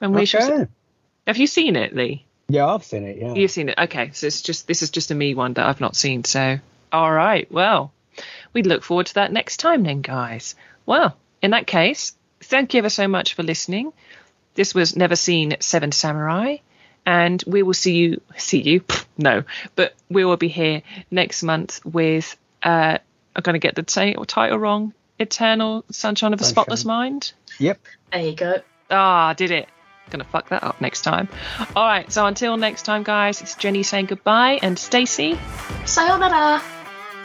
[0.00, 0.22] And we.
[0.22, 0.66] Okay.
[1.26, 2.26] Have you seen it, Lee?
[2.48, 3.16] Yeah, I've seen it.
[3.16, 3.34] Yeah.
[3.34, 3.78] You've seen it.
[3.78, 6.24] Okay, so it's just this is just a me one that I've not seen.
[6.24, 6.58] So,
[6.92, 7.50] all right.
[7.50, 7.92] Well,
[8.52, 10.54] we look forward to that next time, then, guys.
[10.84, 13.92] Well, in that case, thank you ever so much for listening.
[14.54, 16.56] This was Never Seen Seven Samurai,
[17.06, 18.20] and we will see you.
[18.36, 18.84] See you?
[19.18, 19.44] No,
[19.76, 22.34] but we will be here next month with.
[22.62, 22.96] Uh,
[23.36, 24.94] I'm going to get the ta- title wrong.
[25.18, 26.52] Eternal Sunshine of a Sunshine.
[26.64, 27.32] Spotless Mind.
[27.58, 27.78] Yep.
[28.10, 28.54] There you go.
[28.90, 29.68] Ah, did it.
[30.10, 31.28] Gonna fuck that up next time.
[31.76, 35.38] All right, so until next time, guys, it's Jenni saying goodbye, and Stacey
[35.84, 36.60] Sayonara.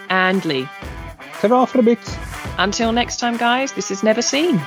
[0.10, 0.68] and Lee.
[1.42, 2.00] Ta-ra for a bit.
[2.58, 4.58] Until next time, guys, this is Never Seen.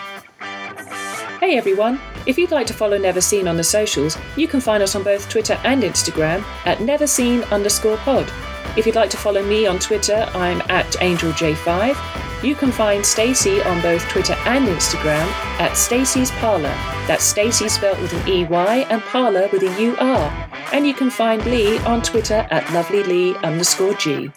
[1.40, 1.98] Hey everyone!
[2.26, 5.02] If you'd like to follow Never Seen on the socials, you can find us on
[5.02, 8.30] both Twitter and Instagram at neverseen underscore pod.
[8.76, 12.44] If you'd like to follow me on Twitter, I'm at AngelJ5.
[12.44, 15.26] You can find Stacey on both Twitter and Instagram
[15.60, 16.74] at Stacey's Parlour.
[17.06, 20.48] That's Stacey spelt with an EY and Parlour with a UR.
[20.72, 24.30] And you can find Lee on Twitter at lovelylee underscore G.